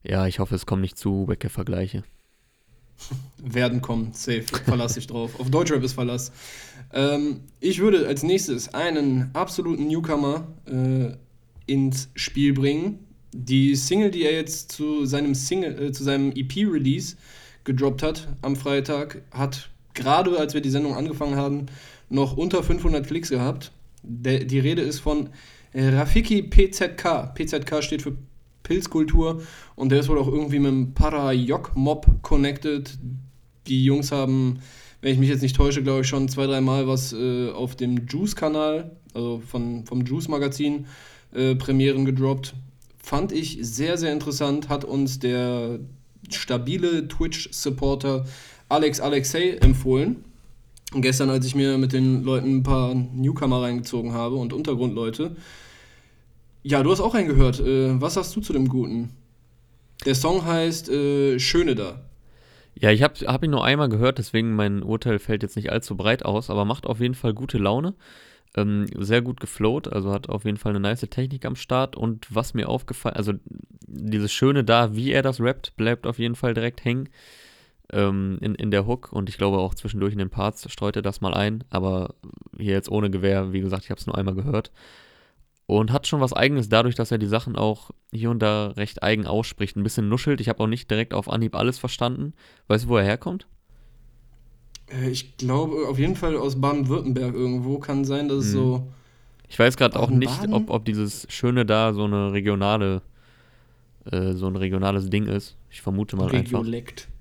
ja, 0.03 0.25
ich 0.25 0.39
hoffe, 0.39 0.55
es 0.55 0.65
kommen 0.65 0.81
nicht 0.81 0.97
zu 0.97 1.27
Wecke-Vergleiche. 1.27 2.03
werden 3.43 3.81
kommen, 3.81 4.13
safe. 4.13 4.43
Verlass 4.63 4.93
dich 4.93 5.07
drauf. 5.07 5.37
Auf 5.37 5.49
Deutschrap 5.49 5.83
ist 5.83 5.93
Verlass. 5.93 6.31
Ähm, 6.93 7.41
ich 7.59 7.79
würde 7.79 8.07
als 8.07 8.23
nächstes 8.23 8.73
einen 8.73 9.31
absoluten 9.33 9.87
Newcomer 9.87 10.47
äh, 10.65 11.17
ins 11.65 12.09
Spiel 12.15 12.53
bringen 12.53 13.10
die 13.33 13.75
Single, 13.75 14.11
die 14.11 14.23
er 14.23 14.33
jetzt 14.33 14.71
zu 14.71 15.05
seinem 15.05 15.35
Single, 15.35 15.81
äh, 15.81 15.91
zu 15.91 16.03
seinem 16.03 16.31
EP-Release 16.35 17.15
gedroppt 17.63 18.03
hat 18.03 18.27
am 18.41 18.55
Freitag, 18.55 19.21
hat 19.31 19.69
gerade 19.93 20.37
als 20.37 20.53
wir 20.53 20.61
die 20.61 20.69
Sendung 20.69 20.95
angefangen 20.95 21.35
haben, 21.35 21.65
noch 22.09 22.35
unter 22.35 22.63
500 22.63 23.05
Klicks 23.05 23.29
gehabt. 23.29 23.71
Der, 24.03 24.43
die 24.43 24.59
Rede 24.59 24.81
ist 24.81 24.99
von 24.99 25.29
Rafiki 25.73 26.43
PZK. 26.43 27.33
PZK 27.35 27.83
steht 27.83 28.01
für 28.01 28.15
Pilzkultur 28.63 29.41
und 29.75 29.89
der 29.89 29.99
ist 29.99 30.09
wohl 30.09 30.17
auch 30.17 30.27
irgendwie 30.27 30.59
mit 30.59 30.71
dem 30.71 30.93
Parayok-Mob 30.93 32.21
connected. 32.21 32.97
Die 33.67 33.85
Jungs 33.85 34.11
haben, 34.11 34.59
wenn 35.01 35.13
ich 35.13 35.19
mich 35.19 35.29
jetzt 35.29 35.41
nicht 35.41 35.55
täusche, 35.55 35.83
glaube 35.83 36.01
ich 36.01 36.07
schon 36.07 36.29
zwei, 36.29 36.47
dreimal 36.47 36.87
was 36.87 37.13
äh, 37.13 37.49
auf 37.51 37.75
dem 37.75 38.07
Juice-Kanal, 38.07 38.91
also 39.13 39.41
von, 39.45 39.85
vom 39.85 40.05
Juice-Magazin, 40.05 40.85
äh, 41.33 41.55
Premieren 41.55 42.05
gedroppt. 42.05 42.53
Fand 43.11 43.33
ich 43.33 43.57
sehr, 43.59 43.97
sehr 43.97 44.13
interessant, 44.13 44.69
hat 44.69 44.85
uns 44.85 45.19
der 45.19 45.79
stabile 46.29 47.09
Twitch-Supporter 47.09 48.25
Alex 48.69 49.01
Alexei 49.01 49.57
empfohlen. 49.57 50.23
Und 50.93 51.01
gestern, 51.01 51.29
als 51.29 51.45
ich 51.45 51.53
mir 51.53 51.77
mit 51.77 51.91
den 51.91 52.23
Leuten 52.23 52.59
ein 52.59 52.63
paar 52.63 52.95
Newcomer 52.95 53.63
reingezogen 53.63 54.13
habe 54.13 54.35
und 54.35 54.53
Untergrundleute. 54.53 55.35
Ja, 56.63 56.83
du 56.83 56.89
hast 56.89 57.01
auch 57.01 57.13
reingehört. 57.13 57.59
Äh, 57.59 57.99
was 57.99 58.13
sagst 58.13 58.33
du 58.37 58.39
zu 58.39 58.53
dem 58.53 58.69
Guten? 58.69 59.09
Der 60.05 60.15
Song 60.15 60.45
heißt 60.45 60.87
äh, 60.87 61.37
Schöne 61.37 61.75
da. 61.75 61.99
Ja, 62.75 62.91
ich 62.91 63.03
habe 63.03 63.15
hab 63.25 63.43
ihn 63.43 63.51
nur 63.51 63.65
einmal 63.65 63.89
gehört, 63.89 64.19
deswegen 64.19 64.55
mein 64.55 64.83
Urteil 64.83 65.19
fällt 65.19 65.43
jetzt 65.43 65.57
nicht 65.57 65.69
allzu 65.69 65.97
breit 65.97 66.23
aus, 66.23 66.49
aber 66.49 66.63
macht 66.63 66.85
auf 66.85 67.01
jeden 67.01 67.15
Fall 67.15 67.33
gute 67.33 67.57
Laune. 67.57 67.93
Ähm, 68.55 68.87
sehr 68.97 69.21
gut 69.21 69.39
geflowt, 69.39 69.91
also 69.91 70.11
hat 70.11 70.27
auf 70.27 70.43
jeden 70.43 70.57
Fall 70.57 70.71
eine 70.71 70.81
nice 70.81 71.07
Technik 71.09 71.45
am 71.45 71.55
Start. 71.55 71.95
Und 71.95 72.33
was 72.33 72.53
mir 72.53 72.67
aufgefallen, 72.67 73.15
also 73.15 73.33
dieses 73.87 74.31
Schöne 74.31 74.63
da, 74.63 74.95
wie 74.95 75.11
er 75.11 75.21
das 75.21 75.39
rappt, 75.39 75.75
bleibt 75.77 76.05
auf 76.05 76.19
jeden 76.19 76.35
Fall 76.35 76.53
direkt 76.53 76.83
hängen 76.83 77.09
ähm, 77.91 78.37
in, 78.41 78.55
in 78.55 78.71
der 78.71 78.85
Hook. 78.85 79.11
Und 79.13 79.29
ich 79.29 79.37
glaube 79.37 79.59
auch 79.59 79.75
zwischendurch 79.75 80.13
in 80.13 80.19
den 80.19 80.29
Parts 80.29 80.69
streut 80.71 80.95
er 80.95 81.01
das 81.01 81.21
mal 81.21 81.33
ein. 81.33 81.63
Aber 81.69 82.15
hier 82.57 82.73
jetzt 82.73 82.89
ohne 82.91 83.09
Gewehr, 83.09 83.53
wie 83.53 83.61
gesagt, 83.61 83.85
ich 83.85 83.89
habe 83.89 83.99
es 83.99 84.07
nur 84.07 84.17
einmal 84.17 84.35
gehört. 84.35 84.71
Und 85.65 85.93
hat 85.93 86.07
schon 86.07 86.19
was 86.19 86.33
Eigenes 86.33 86.67
dadurch, 86.67 86.95
dass 86.95 87.11
er 87.11 87.17
die 87.17 87.27
Sachen 87.27 87.55
auch 87.55 87.91
hier 88.11 88.29
und 88.29 88.39
da 88.39 88.67
recht 88.71 89.03
eigen 89.03 89.25
ausspricht. 89.25 89.77
Ein 89.77 89.83
bisschen 89.83 90.09
nuschelt. 90.09 90.41
Ich 90.41 90.49
habe 90.49 90.61
auch 90.61 90.67
nicht 90.67 90.91
direkt 90.91 91.13
auf 91.13 91.29
Anhieb 91.29 91.55
alles 91.55 91.79
verstanden. 91.79 92.33
Weißt 92.67 92.85
du, 92.85 92.89
wo 92.89 92.97
er 92.97 93.05
herkommt? 93.05 93.47
Äh, 94.91 95.09
ich 95.09 95.37
glaube, 95.37 95.87
auf 95.87 95.99
jeden 95.99 96.15
Fall 96.15 96.35
aus 96.35 96.59
Baden-Württemberg 96.59 97.33
irgendwo 97.33 97.79
kann 97.79 98.05
sein, 98.05 98.27
dass 98.27 98.45
es 98.45 98.53
hm. 98.53 98.53
so. 98.53 98.87
Ich 99.49 99.59
weiß 99.59 99.75
gerade 99.75 99.99
auch 99.99 100.09
nicht, 100.09 100.47
ob, 100.51 100.69
ob 100.69 100.85
dieses 100.85 101.27
Schöne 101.29 101.65
da 101.65 101.93
so 101.93 102.05
eine 102.05 102.31
regionale, 102.31 103.01
äh, 104.09 104.33
so 104.33 104.47
ein 104.47 104.55
regionales 104.55 105.09
Ding 105.09 105.27
ist. 105.27 105.57
Ich 105.69 105.81
vermute 105.81 106.15
mal 106.15 106.27
Regiolekt. 106.27 107.01
einfach. 107.01 107.11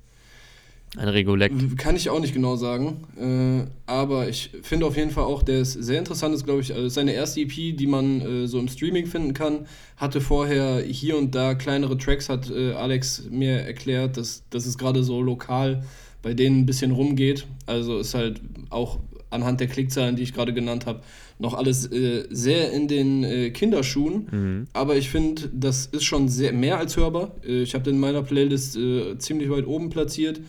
Ein 0.96 1.08
Regulekt. 1.08 1.78
Kann 1.78 1.94
ich 1.94 2.10
auch 2.10 2.18
nicht 2.18 2.34
genau 2.34 2.56
sagen. 2.56 3.04
Äh, 3.16 3.70
aber 3.86 4.28
ich 4.28 4.50
finde 4.62 4.86
auf 4.86 4.96
jeden 4.96 5.12
Fall 5.12 5.22
auch, 5.22 5.44
der 5.44 5.60
ist 5.60 5.74
sehr 5.74 6.00
interessant. 6.00 6.34
Ist, 6.34 6.44
glaube 6.44 6.62
ich, 6.62 6.74
also 6.74 6.88
seine 6.88 7.12
erste 7.12 7.42
EP, 7.42 7.76
die 7.76 7.86
man 7.86 8.20
äh, 8.20 8.48
so 8.48 8.58
im 8.58 8.66
Streaming 8.66 9.06
finden 9.06 9.32
kann. 9.32 9.66
Hatte 9.96 10.20
vorher 10.20 10.82
hier 10.82 11.16
und 11.16 11.32
da 11.32 11.54
kleinere 11.54 11.96
Tracks, 11.96 12.28
hat 12.28 12.50
äh, 12.50 12.72
Alex 12.72 13.28
mir 13.30 13.60
erklärt, 13.60 14.16
dass 14.16 14.42
das 14.50 14.66
ist 14.66 14.78
gerade 14.78 15.04
so 15.04 15.22
lokal 15.22 15.84
bei 16.22 16.34
denen 16.34 16.60
ein 16.60 16.66
bisschen 16.66 16.90
rumgeht. 16.90 17.46
Also 17.66 17.98
ist 17.98 18.14
halt 18.14 18.40
auch 18.70 18.98
anhand 19.30 19.60
der 19.60 19.68
Klickzahlen, 19.68 20.16
die 20.16 20.22
ich 20.22 20.34
gerade 20.34 20.52
genannt 20.52 20.86
habe, 20.86 21.00
noch 21.38 21.54
alles 21.54 21.90
äh, 21.90 22.26
sehr 22.30 22.72
in 22.72 22.88
den 22.88 23.24
äh, 23.24 23.50
Kinderschuhen. 23.50 24.28
Mhm. 24.30 24.66
Aber 24.72 24.96
ich 24.96 25.08
finde, 25.08 25.48
das 25.52 25.86
ist 25.86 26.04
schon 26.04 26.28
sehr 26.28 26.52
mehr 26.52 26.78
als 26.78 26.96
hörbar. 26.96 27.32
Äh, 27.46 27.62
ich 27.62 27.74
habe 27.74 27.84
den 27.84 27.94
in 27.94 28.00
meiner 28.00 28.22
Playlist 28.22 28.76
äh, 28.76 29.16
ziemlich 29.18 29.50
weit 29.50 29.66
oben 29.66 29.88
platziert. 29.90 30.40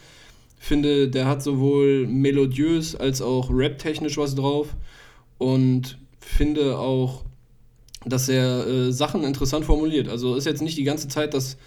Finde, 0.58 1.08
der 1.08 1.28
hat 1.28 1.42
sowohl 1.42 2.08
melodiös 2.08 2.96
als 2.96 3.22
auch 3.22 3.50
rap-technisch 3.52 4.18
was 4.18 4.36
drauf. 4.36 4.76
Und 5.38 5.98
finde 6.20 6.78
auch, 6.78 7.24
dass 8.06 8.30
er 8.30 8.68
äh, 8.68 8.92
Sachen 8.92 9.24
interessant 9.24 9.66
formuliert. 9.66 10.10
Also 10.10 10.36
ist 10.36 10.46
jetzt 10.46 10.62
nicht 10.62 10.78
die 10.78 10.84
ganze 10.84 11.08
Zeit, 11.08 11.34
dass, 11.34 11.58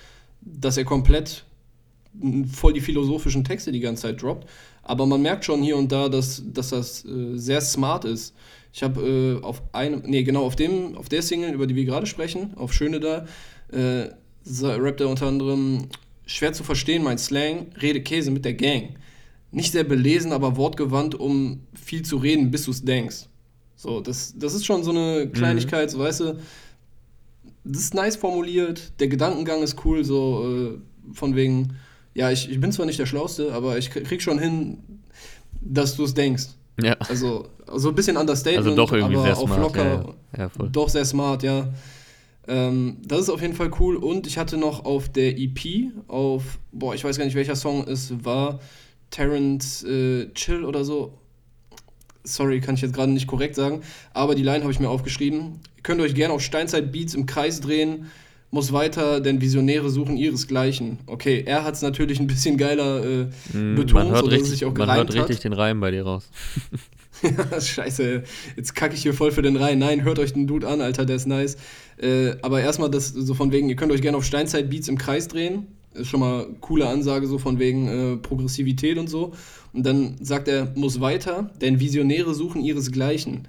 dass 0.42 0.76
er 0.76 0.84
komplett 0.84 1.44
voll 2.50 2.72
die 2.72 2.80
philosophischen 2.80 3.44
Texte 3.44 3.72
die 3.72 3.80
ganze 3.80 4.02
Zeit 4.02 4.22
droppt. 4.22 4.48
Aber 4.82 5.06
man 5.06 5.22
merkt 5.22 5.44
schon 5.44 5.62
hier 5.62 5.76
und 5.76 5.90
da, 5.90 6.08
dass, 6.08 6.42
dass 6.52 6.70
das 6.70 7.04
äh, 7.04 7.36
sehr 7.36 7.60
smart 7.60 8.04
ist. 8.04 8.34
Ich 8.72 8.82
habe 8.82 9.40
äh, 9.40 9.44
auf 9.44 9.62
einem, 9.72 10.02
nee, 10.04 10.22
genau, 10.24 10.44
auf 10.44 10.56
dem, 10.56 10.96
auf 10.96 11.08
der 11.08 11.22
Single, 11.22 11.52
über 11.54 11.66
die 11.66 11.74
wir 11.74 11.84
gerade 11.84 12.06
sprechen, 12.06 12.54
auf 12.56 12.72
Schöne 12.72 13.00
da, 13.00 13.24
äh, 13.72 14.10
rappt 14.46 15.00
er 15.00 15.08
unter 15.08 15.26
anderem 15.26 15.88
schwer 16.26 16.52
zu 16.52 16.64
verstehen, 16.64 17.02
mein 17.02 17.18
Slang, 17.18 17.66
rede 17.80 18.02
Käse 18.02 18.30
mit 18.30 18.44
der 18.44 18.54
Gang. 18.54 18.96
Nicht 19.50 19.72
sehr 19.72 19.84
belesen, 19.84 20.32
aber 20.32 20.56
wortgewandt, 20.56 21.14
um 21.14 21.60
viel 21.74 22.02
zu 22.02 22.16
reden, 22.16 22.50
bis 22.50 22.64
du 22.64 22.72
es 22.72 22.84
denkst. 22.84 23.28
So, 23.76 24.00
das, 24.00 24.34
das 24.36 24.54
ist 24.54 24.66
schon 24.66 24.82
so 24.82 24.90
eine 24.90 25.28
Kleinigkeit, 25.30 25.88
mhm. 25.88 25.92
so 25.92 25.98
weißt 26.00 26.20
du, 26.20 26.38
das 27.64 27.82
ist 27.82 27.94
nice 27.94 28.16
formuliert, 28.16 28.92
der 29.00 29.08
Gedankengang 29.08 29.62
ist 29.62 29.84
cool, 29.84 30.04
so 30.04 30.74
äh, 30.74 31.14
von 31.14 31.34
wegen, 31.34 31.76
ja, 32.14 32.30
ich, 32.30 32.50
ich 32.50 32.60
bin 32.60 32.72
zwar 32.72 32.86
nicht 32.86 32.98
der 32.98 33.06
Schlauste, 33.06 33.52
aber 33.52 33.76
ich 33.76 33.90
krieg 33.90 34.22
schon 34.22 34.38
hin, 34.38 34.78
dass 35.60 35.96
du 35.96 36.04
es 36.04 36.14
denkst. 36.14 36.46
Ja. 36.80 36.94
Also, 37.08 37.48
so 37.74 37.88
ein 37.88 37.94
bisschen 37.94 38.16
Understatement, 38.16 38.66
also 38.66 38.76
doch 38.76 38.92
irgendwie 38.92 39.16
aber 39.16 39.24
sehr 39.24 39.36
auf 39.36 39.48
smart, 39.48 39.60
locker. 39.60 40.14
Ja, 40.36 40.50
ja. 40.58 40.66
doch 40.70 40.88
sehr 40.88 41.04
smart, 41.04 41.42
ja. 41.42 41.68
Ähm, 42.46 42.98
das 43.06 43.20
ist 43.20 43.30
auf 43.30 43.40
jeden 43.42 43.54
Fall 43.54 43.70
cool. 43.80 43.96
Und 43.96 44.26
ich 44.26 44.38
hatte 44.38 44.56
noch 44.56 44.84
auf 44.84 45.08
der 45.08 45.38
EP, 45.38 45.92
auf, 46.08 46.58
boah, 46.72 46.94
ich 46.94 47.04
weiß 47.04 47.18
gar 47.18 47.24
nicht, 47.24 47.36
welcher 47.36 47.56
Song 47.56 47.86
es 47.88 48.12
war, 48.24 48.60
Terrence 49.10 49.84
äh, 49.84 50.32
Chill 50.34 50.64
oder 50.64 50.84
so. 50.84 51.18
Sorry, 52.22 52.60
kann 52.60 52.74
ich 52.74 52.80
jetzt 52.80 52.94
gerade 52.94 53.12
nicht 53.12 53.26
korrekt 53.26 53.54
sagen. 53.54 53.82
Aber 54.12 54.34
die 54.34 54.42
Line 54.42 54.60
habe 54.62 54.72
ich 54.72 54.80
mir 54.80 54.88
aufgeschrieben. 54.88 55.60
Ihr 55.76 55.82
könnt 55.82 56.00
euch 56.00 56.14
gerne 56.14 56.32
auf 56.32 56.42
Steinzeit 56.42 56.90
Beats 56.90 57.14
im 57.14 57.26
Kreis 57.26 57.60
drehen 57.60 58.06
muss 58.54 58.72
weiter, 58.72 59.20
denn 59.20 59.40
Visionäre 59.40 59.90
suchen 59.90 60.16
ihresgleichen. 60.16 60.98
Okay, 61.06 61.42
er 61.44 61.64
hat 61.64 61.74
es 61.74 61.82
natürlich 61.82 62.20
ein 62.20 62.28
bisschen 62.28 62.56
geiler 62.56 63.04
äh, 63.04 63.24
mm, 63.52 63.74
betont, 63.74 63.94
man 63.94 64.10
hört 64.10 64.30
richtig, 64.30 64.48
sich 64.48 64.64
auch 64.64 64.72
Man 64.72 64.94
hört 64.94 65.12
richtig 65.12 65.38
hat. 65.38 65.44
den 65.44 65.52
Reim 65.52 65.80
bei 65.80 65.90
dir 65.90 66.04
raus. 66.04 66.30
ja, 67.22 67.60
scheiße, 67.60 68.22
jetzt 68.56 68.76
kacke 68.76 68.94
ich 68.94 69.02
hier 69.02 69.12
voll 69.12 69.32
für 69.32 69.42
den 69.42 69.56
Reim. 69.56 69.80
Nein, 69.80 70.04
hört 70.04 70.20
euch 70.20 70.34
den 70.34 70.46
Dude 70.46 70.68
an, 70.68 70.80
Alter, 70.80 71.04
der 71.04 71.16
ist 71.16 71.26
nice. 71.26 71.56
Äh, 72.00 72.36
aber 72.42 72.60
erstmal 72.60 72.92
das 72.92 73.08
so 73.08 73.34
von 73.34 73.50
wegen, 73.50 73.68
ihr 73.68 73.74
könnt 73.74 73.90
euch 73.90 74.02
gerne 74.02 74.16
auf 74.16 74.24
Steinzeit-Beats 74.24 74.86
im 74.86 74.98
Kreis 74.98 75.26
drehen. 75.26 75.66
Ist 75.94 76.06
schon 76.06 76.20
mal 76.20 76.46
coole 76.60 76.86
Ansage, 76.88 77.26
so 77.26 77.38
von 77.38 77.58
wegen 77.58 77.88
äh, 77.88 78.16
Progressivität 78.18 78.98
und 78.98 79.10
so. 79.10 79.32
Und 79.72 79.84
dann 79.84 80.14
sagt 80.20 80.46
er, 80.46 80.70
muss 80.76 81.00
weiter, 81.00 81.50
denn 81.60 81.80
Visionäre 81.80 82.34
suchen 82.34 82.62
ihresgleichen 82.62 83.48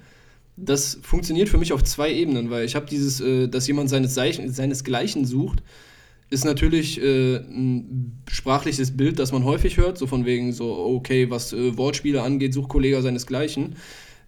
das 0.56 0.98
funktioniert 1.02 1.48
für 1.48 1.58
mich 1.58 1.72
auf 1.72 1.84
zwei 1.84 2.12
Ebenen, 2.12 2.50
weil 2.50 2.64
ich 2.64 2.74
habe 2.74 2.86
dieses, 2.86 3.20
äh, 3.20 3.48
dass 3.48 3.66
jemand 3.66 3.90
seines, 3.90 4.14
seinesgleichen 4.14 5.24
sucht, 5.24 5.62
ist 6.28 6.44
natürlich 6.44 7.00
äh, 7.00 7.36
ein 7.36 8.22
sprachliches 8.28 8.96
Bild, 8.96 9.18
das 9.18 9.32
man 9.32 9.44
häufig 9.44 9.76
hört, 9.76 9.98
so 9.98 10.06
von 10.06 10.24
wegen 10.24 10.52
so, 10.52 10.74
okay, 10.74 11.30
was 11.30 11.52
äh, 11.52 11.76
Wortspiele 11.76 12.22
angeht, 12.22 12.52
Suchkollege 12.52 13.00
seinesgleichen. 13.00 13.76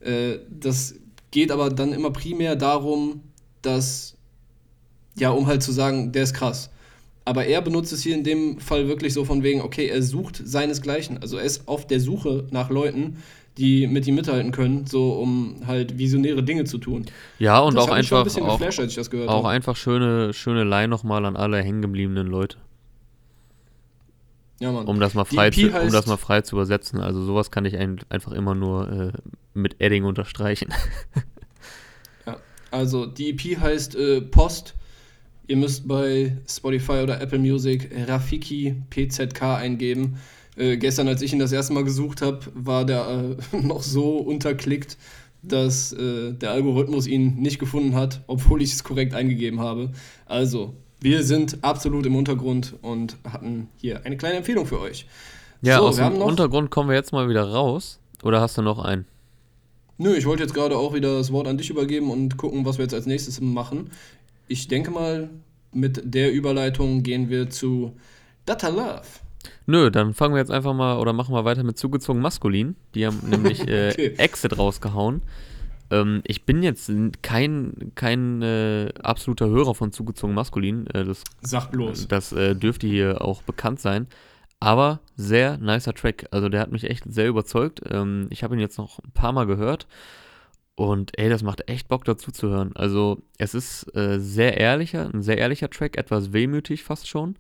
Äh, 0.01 0.39
das 0.49 0.95
geht 1.31 1.51
aber 1.51 1.71
dann 1.71 1.93
immer 1.93 2.11
primär 2.11 2.57
darum, 2.57 3.23
dass, 3.63 4.17
ja, 5.17 5.31
um 5.31 5.47
halt 5.47 5.63
zu 5.63 5.73
sagen, 5.73 6.13
der 6.13 6.23
ist 6.23 6.35
krass. 6.35 6.71
Aber 7.25 7.45
er 7.47 7.61
benutzt 7.63 7.93
es 7.93 8.03
hier 8.03 8.15
in 8.15 8.25
dem 8.25 8.61
Fall 8.61 8.89
wirklich 8.89 9.13
so 9.13 9.25
von 9.25 9.43
wegen, 9.43 9.61
okay, 9.61 9.87
er 9.87 10.03
sucht 10.03 10.41
seinesgleichen. 10.43 11.19
Also 11.19 11.37
er 11.37 11.45
ist 11.45 11.69
auf 11.69 11.87
der 11.87 12.01
Suche 12.01 12.47
nach 12.51 12.71
Leuten, 12.71 13.19
die 13.59 13.87
mit 13.87 14.07
ihm 14.07 14.15
mithalten 14.15 14.53
können, 14.53 14.87
so 14.87 15.13
um 15.13 15.63
halt 15.67 15.99
visionäre 15.99 16.43
Dinge 16.43 16.65
zu 16.65 16.79
tun. 16.79 17.07
Ja, 17.39 17.59
und 17.59 17.75
das 17.75 17.85
auch 17.85 17.91
einfach 17.91 18.25
ein 18.25 18.43
auch, 18.45 18.59
geflasht, 18.59 18.81
als 18.81 18.91
ich 18.93 18.97
das 18.97 19.11
gehört 19.11 19.29
auch 19.29 19.45
einfach 19.45 19.77
schöne 19.77 20.33
schöne 20.33 20.65
Line 20.65 20.89
nochmal 20.89 21.25
an 21.27 21.37
alle 21.37 21.63
hängengebliebenen 21.63 22.27
Leute. 22.27 22.59
Ja, 24.61 24.73
Mann. 24.73 24.87
Um 24.87 24.99
das 24.99 25.15
mal 25.15 25.25
frei, 25.25 25.51
zu, 25.51 25.71
um 25.71 25.93
das 25.93 26.07
mal 26.07 26.17
frei 26.17 26.41
zu 26.41 26.57
übersetzen. 26.57 27.01
Also 27.01 27.23
sowas 27.23 27.51
kann 27.51 27.65
ich 27.65 27.77
ein, 27.77 28.01
einfach 28.09 28.33
immer 28.33 28.55
nur 28.55 28.91
äh, 28.91 29.13
mit 29.55 29.81
Edding 29.81 30.05
unterstreichen. 30.05 30.75
ja, 32.27 32.37
also 32.71 33.07
die 33.07 33.31
EP 33.31 33.61
heißt 33.61 33.95
äh, 33.95 34.21
Post. 34.21 34.75
Ihr 35.47 35.57
müsst 35.57 35.87
bei 35.87 36.37
Spotify 36.47 37.01
oder 37.03 37.21
Apple 37.21 37.39
Music 37.39 37.91
Rafiki 38.07 38.83
PZK 38.91 39.43
eingeben. 39.57 40.19
Äh, 40.59 40.77
gestern, 40.77 41.09
als 41.09 41.23
ich 41.23 41.33
ihn 41.33 41.39
das 41.39 41.53
erste 41.53 41.73
Mal 41.73 41.85
gesucht 41.85 42.21
habe, 42.21 42.41
war 42.55 42.85
der 42.85 43.37
äh, 43.53 43.57
noch 43.63 43.83
so 43.83 44.17
unterklickt, 44.19 44.99
dass 45.43 45.93
äh, 45.93 46.33
der 46.33 46.51
Algorithmus 46.51 47.07
ihn 47.07 47.37
nicht 47.37 47.59
gefunden 47.59 47.95
hat, 47.95 48.23
obwohl 48.27 48.61
ich 48.61 48.73
es 48.73 48.83
korrekt 48.83 49.15
eingegeben 49.15 49.61
habe. 49.61 49.91
Also, 50.27 50.75
wir 51.01 51.23
sind 51.23 51.59
absolut 51.63 52.07
im 52.07 52.17
Untergrund 52.17 52.75
und 52.83 53.17
hatten 53.23 53.69
hier 53.77 54.05
eine 54.05 54.17
kleine 54.17 54.39
Empfehlung 54.39 54.67
für 54.67 54.81
euch. 54.81 55.07
Ja, 55.63 55.79
so, 55.79 55.87
aus 55.87 55.97
dem 55.97 56.21
Untergrund 56.21 56.71
kommen 56.71 56.89
wir 56.89 56.97
jetzt 56.97 57.13
mal 57.13 57.29
wieder 57.29 57.45
raus. 57.45 58.01
Oder 58.25 58.41
hast 58.41 58.59
du 58.59 58.63
noch 58.63 58.81
einen? 58.81 59.05
Nö, 59.97 60.15
ich 60.15 60.27
wollte 60.27 60.43
jetzt 60.43 60.55
gerade 60.55 60.77
auch 60.77 60.93
wieder 60.93 61.17
das 61.17 61.33
Wort 61.33 61.47
an 61.47 61.57
dich 61.57 61.71
übergeben 61.71 62.11
und 62.11 62.37
gucken, 62.37 62.65
was 62.65 62.79
wir 62.79 62.85
jetzt 62.85 62.95
als 62.95 63.07
nächstes 63.07 63.41
machen. 63.41 63.91
Ich 64.49 64.67
denke 64.67 64.91
mal, 64.91 65.31
mit 65.73 66.03
der 66.05 66.33
Überleitung 66.33 67.05
gehen 67.05 67.29
wir 67.29 67.49
zu 67.49 67.93
Data 68.45 68.69
Love. 68.69 69.03
Nö, 69.67 69.91
dann 69.91 70.15
fangen 70.15 70.35
wir 70.35 70.41
jetzt 70.41 70.51
einfach 70.51 70.75
mal 70.75 70.99
oder 70.99 71.13
machen 71.13 71.35
wir 71.35 71.45
weiter 71.45 71.63
mit 71.63 71.79
zugezogen 71.79 72.21
maskulin. 72.21 72.77
Die 72.95 73.07
haben 73.07 73.21
nämlich 73.29 73.67
äh, 73.69 73.91
okay. 73.91 74.15
Exit 74.17 74.59
rausgehauen. 74.59 75.23
Ähm, 75.91 76.23
ich 76.27 76.45
bin 76.45 76.63
jetzt 76.63 76.91
kein, 77.23 77.93
kein 77.95 78.43
äh, 78.43 78.93
absoluter 79.03 79.49
Hörer 79.49 79.75
von 79.75 79.93
zugezogen 79.93 80.35
maskulin. 80.35 80.87
Äh, 80.89 81.05
das, 81.05 81.25
Sag 81.43 81.71
bloß. 81.71 82.09
Das 82.09 82.33
äh, 82.33 82.55
dürfte 82.55 82.87
hier 82.87 83.23
auch 83.23 83.43
bekannt 83.43 83.81
sein. 83.81 84.07
Aber 84.61 85.01
sehr 85.17 85.57
nicer 85.59 85.95
Track. 85.95 86.27
Also 86.31 86.49
der 86.49 86.61
hat 86.61 86.73
mich 86.73 86.85
echt 86.85 87.05
sehr 87.07 87.29
überzeugt. 87.29 87.81
Ähm, 87.89 88.27
ich 88.31 88.43
habe 88.43 88.55
ihn 88.55 88.61
jetzt 88.61 88.79
noch 88.79 88.99
ein 88.99 89.13
paar 89.13 89.33
Mal 89.33 89.47
gehört. 89.47 89.87
Und 90.75 91.19
ey, 91.19 91.29
das 91.29 91.43
macht 91.43 91.69
echt 91.69 91.89
Bock 91.89 92.05
dazu 92.05 92.31
zu 92.31 92.51
hören. 92.51 92.71
Also 92.77 93.21
es 93.37 93.55
ist 93.55 93.95
äh, 93.97 94.21
sehr 94.21 94.59
ehrlicher, 94.59 95.11
ein 95.13 95.23
sehr 95.23 95.39
ehrlicher 95.39 95.71
Track, 95.71 95.97
etwas 95.97 96.33
wehmütig 96.33 96.85
fast 96.85 97.09
schon. 97.09 97.37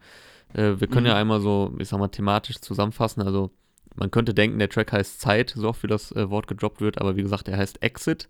Äh, 0.54 0.80
wir 0.80 0.87
können 0.87 1.06
mhm. 1.06 1.11
ja 1.11 1.16
einmal 1.16 1.40
so, 1.40 1.74
ich 1.78 1.88
sag 1.88 1.98
mal, 1.98 2.08
thematisch 2.08 2.61
zusammenfassen. 2.61 3.22
Also 3.22 3.50
man 3.94 4.11
könnte 4.11 4.34
denken, 4.34 4.58
der 4.58 4.68
Track 4.68 4.92
heißt 4.92 5.20
Zeit, 5.20 5.52
so 5.56 5.68
oft 5.68 5.82
wie 5.82 5.88
das 5.88 6.12
äh, 6.12 6.30
Wort 6.30 6.46
gedroppt 6.46 6.80
wird, 6.80 7.00
aber 7.00 7.16
wie 7.16 7.22
gesagt, 7.22 7.48
er 7.48 7.58
heißt 7.58 7.82
Exit 7.82 8.28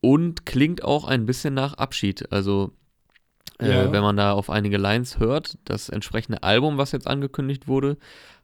und 0.00 0.44
klingt 0.44 0.84
auch 0.84 1.04
ein 1.04 1.24
bisschen 1.24 1.54
nach 1.54 1.74
Abschied. 1.74 2.30
Also 2.30 2.72
äh, 3.60 3.70
ja. 3.70 3.92
wenn 3.92 4.02
man 4.02 4.16
da 4.16 4.32
auf 4.32 4.50
einige 4.50 4.76
Lines 4.76 5.18
hört, 5.18 5.58
das 5.64 5.88
entsprechende 5.88 6.42
Album, 6.42 6.76
was 6.76 6.92
jetzt 6.92 7.06
angekündigt 7.06 7.68
wurde, 7.68 7.96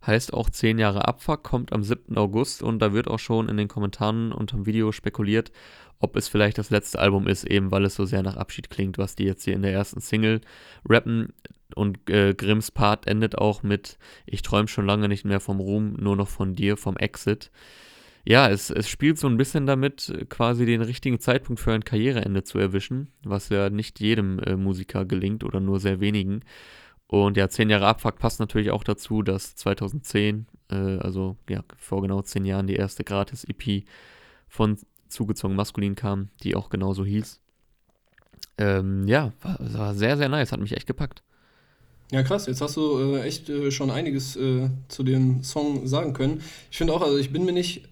heißt 0.07 0.33
auch 0.33 0.49
10 0.49 0.79
Jahre 0.79 1.07
Abfuck, 1.07 1.43
kommt 1.43 1.73
am 1.73 1.83
7. 1.83 2.17
August 2.17 2.63
und 2.63 2.79
da 2.79 2.93
wird 2.93 3.09
auch 3.09 3.19
schon 3.19 3.49
in 3.49 3.57
den 3.57 3.69
Kommentaren 3.69 4.33
unter 4.33 4.57
dem 4.57 4.67
Video 4.67 4.93
spekuliert, 4.93 5.53
ob 5.99 6.17
es 6.17 6.29
vielleicht 6.29 6.59
das 6.59 6.71
letzte 6.71 6.99
Album 6.99 7.27
ist, 7.27 7.45
eben 7.45 7.71
weil 7.71 7.85
es 7.85 7.95
so 7.95 8.07
sehr 8.07 8.23
nach 8.23 8.37
Abschied 8.37 8.71
klingt, 8.71 8.97
was 8.97 9.17
die 9.17 9.25
jetzt 9.25 9.45
hier 9.45 9.55
in 9.55 9.63
der 9.63 9.73
ersten 9.73 10.01
Single 10.01 10.41
rappen. 10.89 11.35
Und 11.77 12.09
äh, 12.11 12.35
Grimms 12.35 12.71
Part 12.71 13.07
endet 13.07 13.39
auch 13.39 13.63
mit 13.63 13.99
Ich 14.27 14.43
träume 14.43 14.69
schon 14.69 14.87
lange 14.87 15.09
nicht 15.09 15.25
mehr 15.25 15.41
vom 15.41 15.61
Ruhm, 15.61 15.95
nur 15.95 16.17
noch 16.17 16.29
von 16.29 16.55
dir, 16.55 16.77
vom 16.77 16.97
Exit. 16.97 17.51
Ja, 18.25 18.51
es, 18.51 18.71
es 18.71 18.89
spielt 18.89 19.19
so 19.19 19.29
ein 19.29 19.39
bisschen 19.39 19.67
damit, 19.67 20.27
quasi 20.29 20.67
den 20.67 20.83
richtigen 20.83 21.21
Zeitpunkt 21.21 21.61
für 21.61 21.73
ein 21.73 21.85
Karriereende 21.85 22.45
zu 22.45 22.59
erwischen, 22.59 23.09
was 23.23 23.49
ja 23.49 23.71
nicht 23.71 23.99
jedem 24.01 24.39
äh, 24.41 24.57
Musiker 24.57 25.05
gelingt 25.07 25.43
oder 25.43 25.61
nur 25.61 25.81
sehr 25.81 26.01
wenigen. 26.01 26.43
Und 27.07 27.37
ja, 27.37 27.49
zehn 27.49 27.71
Jahre 27.71 27.87
Abfuck 27.87 28.19
passt 28.19 28.39
natürlich 28.39 28.71
auch 28.71 28.85
dazu, 28.85 29.23
dass 29.23 29.57
2010, 29.57 30.47
äh, 30.71 30.77
also 30.99 31.37
ja, 31.49 31.65
vor 31.77 32.03
genau 32.03 32.23
zehn 32.23 32.45
Jahren, 32.45 32.67
die 32.67 32.77
erste 32.77 33.03
Gratis-EP 33.05 33.85
von 34.49 34.79
Zugezogen 35.09 35.57
Maskulin 35.57 35.97
kam, 35.97 36.29
die 36.43 36.55
auch 36.55 36.71
genauso 36.71 37.05
hieß. 37.05 37.41
Ähm, 38.59 39.09
ja, 39.09 39.33
war, 39.43 39.57
war 39.59 39.95
sehr, 39.95 40.17
sehr 40.17 40.29
nice, 40.29 40.53
hat 40.53 40.61
mich 40.61 40.77
echt 40.77 40.87
gepackt. 40.87 41.23
Ja, 42.11 42.23
krass, 42.23 42.47
jetzt 42.47 42.61
hast 42.61 42.77
du 42.77 43.15
äh, 43.15 43.23
echt 43.23 43.49
äh, 43.49 43.71
schon 43.71 43.91
einiges 43.91 44.37
äh, 44.37 44.69
zu 44.89 45.03
dem 45.05 45.45
Song 45.45 45.87
sagen 45.87 46.13
können. 46.13 46.43
Ich 46.71 46.79
finde 46.79 46.93
auch, 46.93 47.03
also 47.03 47.19
ich 47.19 47.33
bin 47.33 47.45
mir 47.45 47.53
nicht, 47.53 47.83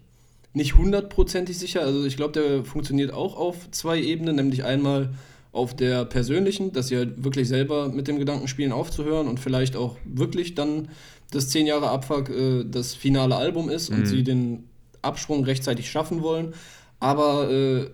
nicht 0.54 0.76
hundertprozentig 0.76 1.57
sicher. 1.57 1.83
Also 1.83 2.04
ich 2.04 2.16
glaube, 2.16 2.33
der 2.33 2.64
funktioniert 2.64 3.12
auch 3.12 3.37
auf 3.37 3.70
zwei 3.70 4.00
Ebenen, 4.00 4.37
nämlich 4.37 4.64
einmal 4.64 5.11
auf 5.52 5.74
der 5.74 6.04
persönlichen, 6.04 6.72
dass 6.72 6.88
sie 6.88 6.96
halt 6.96 7.22
wirklich 7.24 7.48
selber 7.48 7.88
mit 7.88 8.09
dem 8.09 8.18
Gedanken 8.18 8.48
spielen, 8.48 8.72
aufzuhören 8.72 9.28
und 9.28 9.40
vielleicht 9.40 9.76
auch 9.76 9.96
wirklich 10.04 10.54
dann 10.54 10.88
das 11.31 11.48
zehn 11.50 11.66
Jahre 11.66 11.90
Abfuck 11.90 12.28
äh, 12.31 12.64
das 12.64 12.94
finale 12.94 13.37
Album 13.37 13.70
ist 13.70 13.90
mhm. 13.90 13.98
und 13.98 14.07
sie 14.07 14.24
den 14.24 14.64
Absprung 15.00 15.44
rechtzeitig 15.44 15.90
schaffen 15.90 16.22
wollen. 16.22 16.54
Aber 17.00 17.50
äh, 17.50 17.87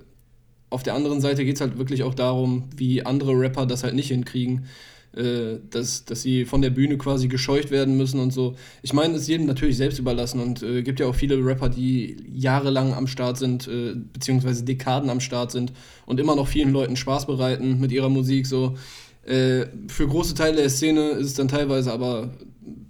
auf 0.70 0.82
der 0.82 0.94
anderen 0.94 1.20
Seite 1.20 1.44
geht 1.44 1.56
es 1.56 1.60
halt 1.60 1.78
wirklich 1.78 2.02
auch 2.02 2.14
darum, 2.14 2.64
wie 2.74 3.04
andere 3.04 3.38
Rapper 3.38 3.66
das 3.66 3.84
halt 3.84 3.94
nicht 3.94 4.08
hinkriegen. 4.08 4.66
Äh, 5.16 5.60
dass, 5.70 6.04
dass 6.04 6.22
sie 6.22 6.44
von 6.44 6.60
der 6.60 6.70
Bühne 6.70 6.98
quasi 6.98 7.28
gescheucht 7.28 7.70
werden 7.70 7.96
müssen 7.96 8.18
und 8.18 8.32
so. 8.32 8.56
Ich 8.82 8.92
meine, 8.92 9.14
es 9.14 9.22
ist 9.22 9.28
jedem 9.28 9.46
natürlich 9.46 9.76
selbst 9.76 10.00
überlassen 10.00 10.40
und 10.40 10.62
äh, 10.64 10.82
gibt 10.82 10.98
ja 10.98 11.06
auch 11.06 11.14
viele 11.14 11.36
Rapper, 11.36 11.68
die 11.68 12.16
jahrelang 12.32 12.94
am 12.94 13.06
Start 13.06 13.38
sind, 13.38 13.68
äh, 13.68 13.94
beziehungsweise 13.94 14.64
Dekaden 14.64 15.10
am 15.10 15.20
Start 15.20 15.52
sind 15.52 15.72
und 16.06 16.18
immer 16.18 16.34
noch 16.34 16.48
vielen 16.48 16.72
Leuten 16.72 16.96
Spaß 16.96 17.26
bereiten 17.26 17.78
mit 17.78 17.92
ihrer 17.92 18.08
Musik. 18.08 18.48
So. 18.48 18.76
Äh, 19.24 19.66
für 19.86 20.08
große 20.08 20.34
Teile 20.34 20.56
der 20.56 20.70
Szene 20.70 21.10
ist 21.10 21.26
es 21.28 21.34
dann 21.34 21.46
teilweise 21.46 21.92
aber, 21.92 22.32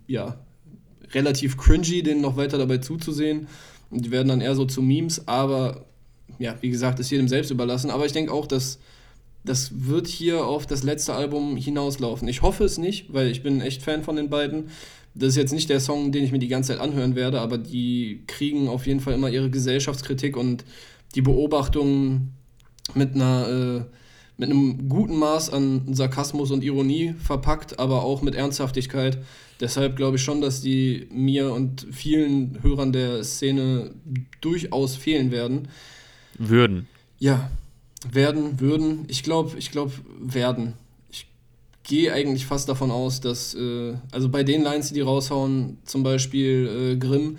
ja, 0.06 0.38
relativ 1.12 1.58
cringy, 1.58 2.02
denen 2.02 2.22
noch 2.22 2.38
weiter 2.38 2.56
dabei 2.56 2.78
zuzusehen. 2.78 3.48
Und 3.90 4.06
die 4.06 4.10
werden 4.10 4.28
dann 4.28 4.40
eher 4.40 4.54
so 4.54 4.64
zu 4.64 4.80
Memes, 4.80 5.28
aber 5.28 5.84
ja, 6.38 6.56
wie 6.62 6.70
gesagt, 6.70 7.00
ist 7.00 7.10
jedem 7.10 7.28
selbst 7.28 7.50
überlassen. 7.50 7.90
Aber 7.90 8.06
ich 8.06 8.12
denke 8.12 8.32
auch, 8.32 8.46
dass 8.46 8.78
das 9.44 9.86
wird 9.86 10.06
hier 10.06 10.46
auf 10.46 10.66
das 10.66 10.82
letzte 10.82 11.14
Album 11.14 11.56
hinauslaufen. 11.56 12.26
Ich 12.28 12.42
hoffe 12.42 12.64
es 12.64 12.78
nicht, 12.78 13.12
weil 13.12 13.28
ich 13.28 13.42
bin 13.42 13.60
echt 13.60 13.82
Fan 13.82 14.02
von 14.02 14.16
den 14.16 14.30
beiden. 14.30 14.70
Das 15.14 15.30
ist 15.30 15.36
jetzt 15.36 15.52
nicht 15.52 15.70
der 15.70 15.80
Song, 15.80 16.10
den 16.10 16.24
ich 16.24 16.32
mir 16.32 16.38
die 16.38 16.48
ganze 16.48 16.72
Zeit 16.72 16.80
anhören 16.80 17.14
werde, 17.14 17.40
aber 17.40 17.58
die 17.58 18.24
kriegen 18.26 18.68
auf 18.68 18.86
jeden 18.86 19.00
Fall 19.00 19.14
immer 19.14 19.28
ihre 19.28 19.50
Gesellschaftskritik 19.50 20.36
und 20.36 20.64
die 21.14 21.22
Beobachtungen 21.22 22.32
mit 22.94 23.14
einer 23.14 23.48
äh, 23.48 23.84
mit 24.36 24.50
einem 24.50 24.88
guten 24.88 25.16
Maß 25.16 25.50
an 25.50 25.94
Sarkasmus 25.94 26.50
und 26.50 26.64
Ironie 26.64 27.14
verpackt, 27.22 27.78
aber 27.78 28.02
auch 28.02 28.20
mit 28.20 28.34
Ernsthaftigkeit. 28.34 29.18
Deshalb 29.60 29.94
glaube 29.94 30.16
ich 30.16 30.22
schon, 30.22 30.40
dass 30.40 30.60
die 30.60 31.06
mir 31.12 31.52
und 31.52 31.86
vielen 31.92 32.58
Hörern 32.62 32.92
der 32.92 33.22
Szene 33.22 33.92
durchaus 34.40 34.96
fehlen 34.96 35.30
werden. 35.30 35.68
Würden. 36.36 36.88
Ja, 37.20 37.48
werden, 38.12 38.60
würden. 38.60 39.04
Ich 39.08 39.22
glaube, 39.22 39.58
ich 39.58 39.70
glaube, 39.70 39.92
werden. 40.20 40.74
Ich 41.10 41.26
gehe 41.82 42.12
eigentlich 42.12 42.46
fast 42.46 42.68
davon 42.68 42.90
aus, 42.90 43.20
dass, 43.20 43.54
äh, 43.54 43.94
also 44.10 44.28
bei 44.28 44.42
den 44.42 44.62
Lines, 44.62 44.88
die 44.88 44.94
die 44.94 45.00
raushauen, 45.00 45.78
zum 45.84 46.02
Beispiel 46.02 46.94
äh, 46.94 46.96
Grimm, 46.96 47.38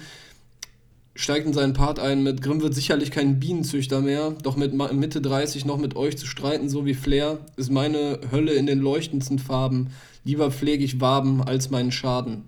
steigt 1.16 1.48
in 1.48 1.54
seinen 1.54 1.74
Part 1.74 1.98
ein 1.98 2.24
mit 2.24 2.42
Grimm 2.42 2.62
wird 2.62 2.76
sicherlich 2.76 3.10
kein 3.10 3.40
Bienenzüchter 3.40 4.02
mehr, 4.02 4.36
doch 4.44 4.58
mit 4.58 4.74
Mitte 4.74 5.22
30 5.22 5.66
noch 5.66 5.78
mit 5.78 5.96
euch 5.96 6.18
zu 6.18 6.28
streiten, 6.28 6.68
so 6.68 6.86
wie 6.86 6.94
Flair, 6.94 7.40
ist 7.56 7.72
meine 7.72 8.20
Hölle 8.32 8.54
in 8.54 8.66
den 8.66 8.80
leuchtendsten 8.80 9.40
Farben. 9.40 9.92
Lieber 10.26 10.52
pflege 10.52 10.84
ich 10.84 11.00
Waben 11.00 11.42
als 11.42 11.70
meinen 11.70 11.94
Schaden. 11.94 12.44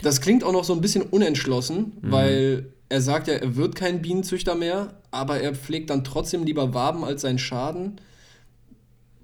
Das 0.00 0.20
klingt 0.20 0.42
auch 0.42 0.52
noch 0.52 0.64
so 0.64 0.72
ein 0.72 0.80
bisschen 0.80 1.02
unentschlossen, 1.02 1.92
mhm. 2.00 2.10
weil 2.10 2.66
er 2.94 3.00
sagt 3.00 3.26
ja, 3.26 3.34
er 3.34 3.56
wird 3.56 3.74
kein 3.74 4.02
Bienenzüchter 4.02 4.54
mehr, 4.54 4.94
aber 5.10 5.40
er 5.40 5.52
pflegt 5.52 5.90
dann 5.90 6.04
trotzdem 6.04 6.44
lieber 6.44 6.74
Waben 6.74 7.04
als 7.04 7.22
seinen 7.22 7.40
Schaden. 7.40 8.00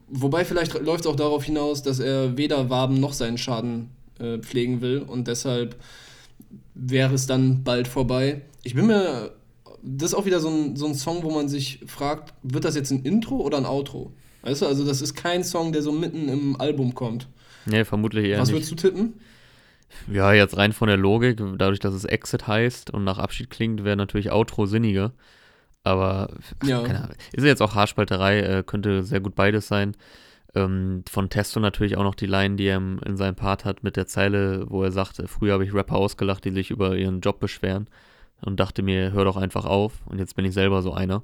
Wobei 0.08 0.44
vielleicht 0.44 0.74
läuft 0.80 1.04
es 1.04 1.06
auch 1.06 1.14
darauf 1.14 1.44
hinaus, 1.44 1.84
dass 1.84 2.00
er 2.00 2.36
weder 2.36 2.68
Waben 2.68 2.98
noch 2.98 3.12
seinen 3.12 3.38
Schaden 3.38 3.90
äh, 4.18 4.38
pflegen 4.38 4.80
will 4.80 4.98
und 4.98 5.28
deshalb 5.28 5.76
wäre 6.74 7.14
es 7.14 7.28
dann 7.28 7.62
bald 7.62 7.86
vorbei. 7.86 8.40
Ich 8.64 8.74
bin 8.74 8.88
mir. 8.88 9.30
Das 9.82 10.10
ist 10.10 10.14
auch 10.14 10.26
wieder 10.26 10.40
so 10.40 10.48
ein, 10.48 10.74
so 10.74 10.86
ein 10.86 10.96
Song, 10.96 11.22
wo 11.22 11.30
man 11.30 11.48
sich 11.48 11.78
fragt, 11.86 12.34
wird 12.42 12.64
das 12.64 12.74
jetzt 12.74 12.90
ein 12.90 13.04
Intro 13.04 13.36
oder 13.36 13.56
ein 13.56 13.66
Outro? 13.66 14.12
Weißt 14.42 14.62
du, 14.62 14.66
also 14.66 14.84
das 14.84 15.00
ist 15.00 15.14
kein 15.14 15.44
Song, 15.44 15.72
der 15.72 15.82
so 15.82 15.92
mitten 15.92 16.28
im 16.28 16.60
Album 16.60 16.94
kommt. 16.94 17.28
Nee, 17.66 17.84
vermutlich 17.84 18.26
eher 18.26 18.40
Was 18.40 18.48
nicht. 18.48 18.56
würdest 18.56 18.72
du 18.72 18.74
tippen? 18.74 19.14
Ja, 20.10 20.32
jetzt 20.32 20.56
rein 20.56 20.72
von 20.72 20.88
der 20.88 20.96
Logik, 20.96 21.42
dadurch, 21.56 21.80
dass 21.80 21.94
es 21.94 22.04
Exit 22.04 22.46
heißt 22.46 22.90
und 22.90 23.04
nach 23.04 23.18
Abschied 23.18 23.50
klingt, 23.50 23.84
wäre 23.84 23.96
natürlich 23.96 24.30
Outro 24.30 24.66
sinniger. 24.66 25.12
Aber 25.82 26.30
ja. 26.64 26.82
Ahnung, 26.82 27.16
ist 27.32 27.44
jetzt 27.44 27.62
auch 27.62 27.74
Haarspalterei, 27.74 28.40
äh, 28.40 28.62
könnte 28.64 29.02
sehr 29.02 29.20
gut 29.20 29.34
beides 29.34 29.68
sein. 29.68 29.96
Ähm, 30.54 31.04
von 31.08 31.30
Testo 31.30 31.60
natürlich 31.60 31.96
auch 31.96 32.02
noch 32.02 32.14
die 32.14 32.26
Line, 32.26 32.56
die 32.56 32.66
er 32.66 32.76
in 32.76 33.16
seinem 33.16 33.36
Part 33.36 33.64
hat 33.64 33.82
mit 33.82 33.96
der 33.96 34.06
Zeile, 34.06 34.68
wo 34.68 34.82
er 34.82 34.92
sagt, 34.92 35.22
früher 35.26 35.54
habe 35.54 35.64
ich 35.64 35.72
Rapper 35.72 35.96
ausgelacht, 35.96 36.44
die 36.44 36.50
sich 36.50 36.70
über 36.70 36.96
ihren 36.96 37.20
Job 37.20 37.40
beschweren 37.40 37.88
und 38.42 38.58
dachte 38.58 38.82
mir, 38.82 39.12
hör 39.12 39.24
doch 39.24 39.36
einfach 39.36 39.64
auf 39.64 40.06
und 40.06 40.18
jetzt 40.18 40.34
bin 40.34 40.44
ich 40.44 40.52
selber 40.52 40.82
so 40.82 40.92
einer. 40.92 41.22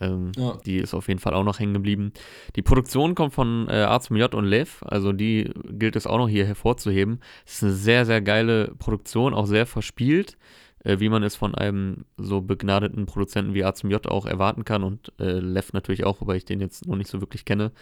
Ähm, 0.00 0.32
ja. 0.36 0.58
Die 0.64 0.76
ist 0.76 0.94
auf 0.94 1.08
jeden 1.08 1.20
Fall 1.20 1.34
auch 1.34 1.44
noch 1.44 1.58
hängen 1.58 1.74
geblieben. 1.74 2.12
Die 2.56 2.62
Produktion 2.62 3.14
kommt 3.14 3.34
von 3.34 3.68
äh, 3.68 3.82
A 3.82 4.00
zum 4.00 4.16
J 4.16 4.32
und 4.34 4.44
Lev, 4.44 4.82
also 4.82 5.12
die 5.12 5.50
gilt 5.70 5.96
es 5.96 6.06
auch 6.06 6.18
noch 6.18 6.28
hier 6.28 6.46
hervorzuheben. 6.46 7.20
Es 7.46 7.56
ist 7.56 7.62
eine 7.64 7.72
sehr, 7.72 8.06
sehr 8.06 8.20
geile 8.20 8.74
Produktion, 8.78 9.34
auch 9.34 9.46
sehr 9.46 9.66
verspielt, 9.66 10.36
äh, 10.84 11.00
wie 11.00 11.08
man 11.08 11.22
es 11.22 11.34
von 11.34 11.54
einem 11.54 12.04
so 12.16 12.40
begnadeten 12.40 13.06
Produzenten 13.06 13.54
wie 13.54 13.64
A 13.64 13.74
zum 13.74 13.90
J 13.90 14.06
auch 14.06 14.26
erwarten 14.26 14.64
kann 14.64 14.84
und 14.84 15.12
äh, 15.18 15.38
Lev 15.38 15.72
natürlich 15.72 16.04
auch, 16.04 16.20
wobei 16.20 16.36
ich 16.36 16.44
den 16.44 16.60
jetzt 16.60 16.86
noch 16.86 16.96
nicht 16.96 17.10
so 17.10 17.20
wirklich 17.20 17.44
kenne. 17.44 17.72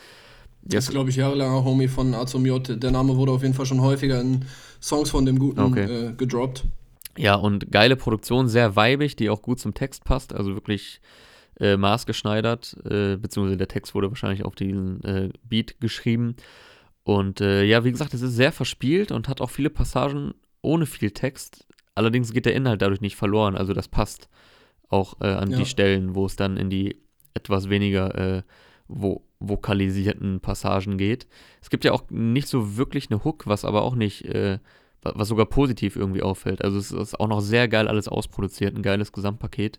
Der 0.63 0.81
ist, 0.81 0.91
glaube 0.91 1.11
ich, 1.11 1.17
jahrelanger 1.17 1.65
Homie 1.65 1.87
von 1.87 2.13
A 2.15 2.27
zum 2.27 2.45
J. 2.45 2.83
Der 2.83 2.91
Name 2.91 3.17
wurde 3.17 3.31
auf 3.31 3.43
jeden 3.43 3.55
Fall 3.55 3.67
schon 3.67 3.81
häufiger 3.81 4.21
in 4.21 4.45
Songs 4.81 5.11
von 5.11 5.25
dem 5.25 5.39
Guten 5.39 5.61
okay. 5.61 6.09
äh, 6.09 6.13
gedroppt. 6.13 6.65
Ja, 7.17 7.37
und 7.37 7.71
geile 7.71 7.97
Produktion, 7.97 8.49
sehr 8.49 8.75
weibig, 8.75 9.17
die 9.17 9.31
auch 9.31 9.43
gut 9.43 9.61
zum 9.61 9.75
Text 9.75 10.05
passt. 10.05 10.35
Also 10.35 10.55
wirklich 10.55 11.01
äh, 11.61 11.77
maßgeschneidert, 11.77 12.77
äh, 12.85 13.17
beziehungsweise 13.17 13.57
der 13.57 13.69
Text 13.69 13.95
wurde 13.95 14.11
wahrscheinlich 14.11 14.45
auf 14.45 14.55
diesen 14.55 15.03
äh, 15.05 15.31
Beat 15.43 15.81
geschrieben. 15.81 16.37
Und 17.05 17.41
äh, 17.41 17.65
ja, 17.65 17.85
wie 17.85 17.93
gesagt, 17.93 18.15
es 18.15 18.23
ist 18.23 18.35
sehr 18.35 18.53
verspielt 18.53 19.13
und 19.13 19.29
hat 19.29 19.41
auch 19.41 19.51
viele 19.51 19.71
Passagen 19.71 20.35
ohne 20.61 20.87
viel 20.87 21.13
Text. 21.13 21.67
Allerdings 21.95 22.33
geht 22.33 22.47
der 22.47 22.55
Inhalt 22.55 22.83
dadurch 22.83 23.01
nicht 23.01 23.17
verloren. 23.17 23.57
Also 23.57 23.73
das 23.73 23.89
passt 23.89 24.29
auch 24.89 25.21
äh, 25.21 25.29
an 25.29 25.51
ja. 25.51 25.59
die 25.59 25.67
Stellen, 25.67 26.15
wo 26.15 26.27
es 26.27 26.37
dann 26.37 26.57
in 26.57 26.69
die 26.69 27.01
etwas 27.35 27.69
weniger 27.69 28.15
äh, 28.15 28.43
wo 28.89 29.23
vokalisierten 29.39 30.41
Passagen 30.41 30.97
geht. 30.97 31.27
Es 31.61 31.71
gibt 31.71 31.85
ja 31.85 31.93
auch 31.93 32.05
nicht 32.11 32.49
so 32.49 32.77
wirklich 32.77 33.11
eine 33.11 33.25
Hook, 33.25 33.47
was 33.47 33.65
aber 33.65 33.83
auch 33.83 33.95
nicht, 33.95 34.27
was 35.03 35.29
sogar 35.29 35.45
positiv 35.45 35.97
irgendwie 35.97 36.23
auffällt. 36.23 36.65
Also 36.65 36.79
es 36.79 36.91
ist 36.91 37.21
auch 37.21 37.29
noch 37.29 37.41
sehr 37.41 37.69
geil 37.69 37.89
alles 37.89 38.09
ausproduziert, 38.09 38.75
ein 38.75 38.83
geiles 38.83 39.13
Gesamtpaket. 39.13 39.79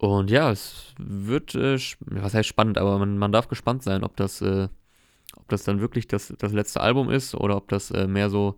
Und 0.00 0.30
ja, 0.30 0.50
es 0.50 0.94
wird, 0.98 1.54
äh, 1.54 1.78
was 2.06 2.32
heißt 2.32 2.48
spannend, 2.48 2.78
aber 2.78 2.98
man, 2.98 3.18
man 3.18 3.32
darf 3.32 3.48
gespannt 3.48 3.82
sein, 3.82 4.02
ob 4.02 4.16
das, 4.16 4.40
äh, 4.40 4.68
ob 5.36 5.46
das 5.48 5.64
dann 5.64 5.82
wirklich 5.82 6.08
das, 6.08 6.32
das 6.38 6.54
letzte 6.54 6.80
Album 6.80 7.10
ist 7.10 7.34
oder 7.34 7.54
ob 7.54 7.68
das 7.68 7.90
äh, 7.90 8.06
mehr 8.06 8.30
so 8.30 8.56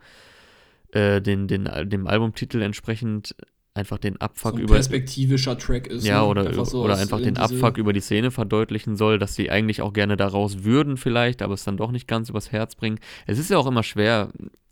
äh, 0.92 1.20
den, 1.20 1.48
den, 1.48 1.68
dem 1.90 2.06
Albumtitel 2.06 2.62
entsprechend 2.62 3.34
einfach 3.74 3.98
den 3.98 4.20
Abfuck 4.20 4.52
so 4.52 4.56
ein 4.58 4.62
über. 4.62 4.74
perspektivischer 4.74 5.58
Track 5.58 5.88
ist. 5.88 6.06
Ja, 6.06 6.20
ne? 6.20 6.28
oder 6.28 6.46
einfach, 6.46 6.64
so 6.64 6.84
oder 6.84 6.96
einfach 6.96 7.20
den 7.20 7.36
Abfuck 7.36 7.76
über 7.76 7.92
die 7.92 8.00
Szene 8.00 8.30
verdeutlichen 8.30 8.94
soll, 8.94 9.18
dass 9.18 9.34
sie 9.34 9.50
eigentlich 9.50 9.82
auch 9.82 9.92
gerne 9.92 10.16
daraus 10.16 10.62
würden, 10.62 10.96
vielleicht, 10.96 11.42
aber 11.42 11.54
es 11.54 11.64
dann 11.64 11.76
doch 11.76 11.90
nicht 11.90 12.06
ganz 12.06 12.28
übers 12.28 12.52
Herz 12.52 12.76
bringen. 12.76 13.00
Es 13.26 13.40
ist 13.40 13.50
ja 13.50 13.58
auch 13.58 13.66
immer 13.66 13.82
schwer. 13.82 14.28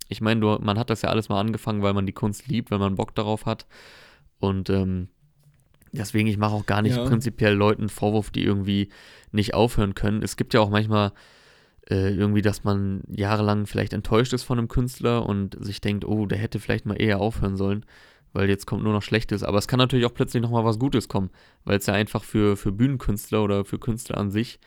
Ich 0.09 0.20
meine, 0.20 0.59
man 0.61 0.78
hat 0.78 0.88
das 0.88 1.02
ja 1.02 1.09
alles 1.09 1.28
mal 1.30 1.40
angefangen, 1.40 1.83
weil 1.83 1.94
man 1.94 2.06
die 2.06 2.12
Kunst 2.12 2.46
liebt, 2.46 2.70
wenn 2.70 2.78
man 2.78 2.94
Bock 2.94 3.12
darauf 3.16 3.44
hat. 3.44 3.66
Und 4.38 4.70
ähm, 4.70 5.09
Deswegen, 5.92 6.29
ich 6.29 6.38
mache 6.38 6.55
auch 6.55 6.66
gar 6.66 6.83
nicht 6.83 6.96
ja. 6.96 7.05
prinzipiell 7.05 7.55
Leuten 7.55 7.88
Vorwurf, 7.88 8.31
die 8.31 8.44
irgendwie 8.44 8.88
nicht 9.33 9.55
aufhören 9.55 9.94
können. 9.94 10.22
Es 10.22 10.37
gibt 10.37 10.55
ja 10.55 10.61
auch 10.61 10.70
manchmal 10.70 11.12
äh, 11.90 12.14
irgendwie, 12.14 12.42
dass 12.42 12.64
man 12.64 13.03
jahrelang 13.09 13.66
vielleicht 13.66 13.92
enttäuscht 13.92 14.33
ist 14.33 14.44
von 14.44 14.59
einem 14.59 14.68
Künstler 14.68 15.26
und 15.26 15.57
sich 15.64 15.81
denkt, 15.81 16.05
oh, 16.05 16.26
der 16.26 16.38
hätte 16.38 16.61
vielleicht 16.61 16.87
mal 16.87 17.00
eher 17.00 17.20
aufhören 17.20 17.57
sollen, 17.57 17.85
weil 18.33 18.48
jetzt 18.48 18.66
kommt 18.66 18.85
nur 18.85 18.92
noch 18.92 19.03
Schlechtes. 19.03 19.42
Aber 19.42 19.59
es 19.59 19.66
kann 19.66 19.79
natürlich 19.79 20.07
auch 20.07 20.14
plötzlich 20.14 20.42
nochmal 20.42 20.64
was 20.64 20.79
Gutes 20.79 21.09
kommen, 21.09 21.31
weil 21.64 21.79
es 21.79 21.87
ja 21.87 21.94
einfach 21.94 22.22
für, 22.22 22.57
für 22.57 22.70
Bühnenkünstler 22.70 23.42
oder 23.42 23.64
für 23.64 23.79
Künstler 23.79 24.18
an 24.18 24.31
sich 24.31 24.61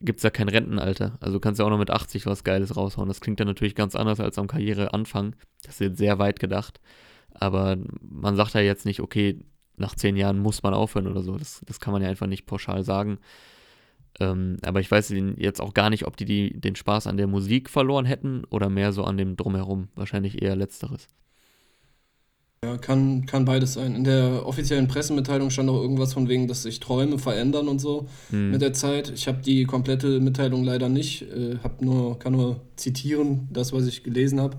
gibt 0.00 0.18
es 0.18 0.22
ja 0.22 0.30
kein 0.30 0.48
Rentenalter. 0.48 1.18
Also 1.20 1.34
du 1.34 1.40
kannst 1.40 1.58
ja 1.58 1.66
auch 1.66 1.70
noch 1.70 1.78
mit 1.78 1.90
80 1.90 2.26
was 2.26 2.44
Geiles 2.44 2.76
raushauen. 2.76 3.08
Das 3.08 3.20
klingt 3.20 3.40
dann 3.40 3.48
natürlich 3.48 3.74
ganz 3.74 3.96
anders 3.96 4.20
als 4.20 4.38
am 4.38 4.46
Karriereanfang. 4.46 5.34
Das 5.62 5.74
ist 5.74 5.80
jetzt 5.80 5.98
sehr 5.98 6.18
weit 6.18 6.38
gedacht. 6.38 6.80
Aber 7.34 7.76
man 8.00 8.36
sagt 8.36 8.54
ja 8.54 8.60
jetzt 8.60 8.86
nicht, 8.86 9.00
okay, 9.00 9.40
nach 9.78 9.94
zehn 9.94 10.16
Jahren 10.16 10.38
muss 10.38 10.62
man 10.62 10.74
aufhören 10.74 11.06
oder 11.06 11.22
so. 11.22 11.36
Das, 11.36 11.62
das 11.66 11.80
kann 11.80 11.92
man 11.92 12.02
ja 12.02 12.08
einfach 12.08 12.26
nicht 12.26 12.46
pauschal 12.46 12.84
sagen. 12.84 13.18
Ähm, 14.20 14.56
aber 14.62 14.80
ich 14.80 14.90
weiß 14.90 15.12
jetzt 15.36 15.60
auch 15.60 15.74
gar 15.74 15.90
nicht, 15.90 16.06
ob 16.06 16.16
die, 16.16 16.24
die 16.24 16.60
den 16.60 16.76
Spaß 16.76 17.06
an 17.06 17.16
der 17.16 17.26
Musik 17.26 17.70
verloren 17.70 18.04
hätten 18.04 18.44
oder 18.50 18.68
mehr 18.68 18.92
so 18.92 19.04
an 19.04 19.16
dem 19.16 19.36
Drumherum. 19.36 19.88
Wahrscheinlich 19.94 20.42
eher 20.42 20.56
Letzteres. 20.56 21.08
Ja, 22.64 22.76
kann, 22.76 23.24
kann 23.26 23.44
beides 23.44 23.74
sein. 23.74 23.94
In 23.94 24.02
der 24.02 24.44
offiziellen 24.44 24.88
Pressemitteilung 24.88 25.50
stand 25.50 25.70
auch 25.70 25.80
irgendwas 25.80 26.12
von 26.12 26.28
wegen, 26.28 26.48
dass 26.48 26.64
sich 26.64 26.80
Träume 26.80 27.18
verändern 27.18 27.68
und 27.68 27.78
so 27.78 28.08
hm. 28.30 28.50
mit 28.50 28.62
der 28.62 28.72
Zeit. 28.72 29.10
Ich 29.10 29.28
habe 29.28 29.40
die 29.40 29.64
komplette 29.64 30.18
Mitteilung 30.18 30.64
leider 30.64 30.88
nicht, 30.88 31.22
äh, 31.22 31.58
hab 31.62 31.80
nur, 31.80 32.18
kann 32.18 32.32
nur 32.32 32.60
zitieren, 32.74 33.48
das, 33.52 33.72
was 33.72 33.86
ich 33.86 34.02
gelesen 34.02 34.40
habe. 34.40 34.56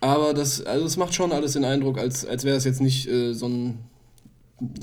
Aber 0.00 0.34
das, 0.34 0.64
also 0.64 0.86
es 0.86 0.96
macht 0.96 1.14
schon 1.14 1.32
alles 1.32 1.54
den 1.54 1.64
Eindruck, 1.64 1.98
als, 1.98 2.26
als 2.26 2.44
wäre 2.44 2.56
es 2.56 2.64
jetzt 2.64 2.80
nicht 2.80 3.08
äh, 3.08 3.32
so 3.32 3.48
ein, 3.48 3.78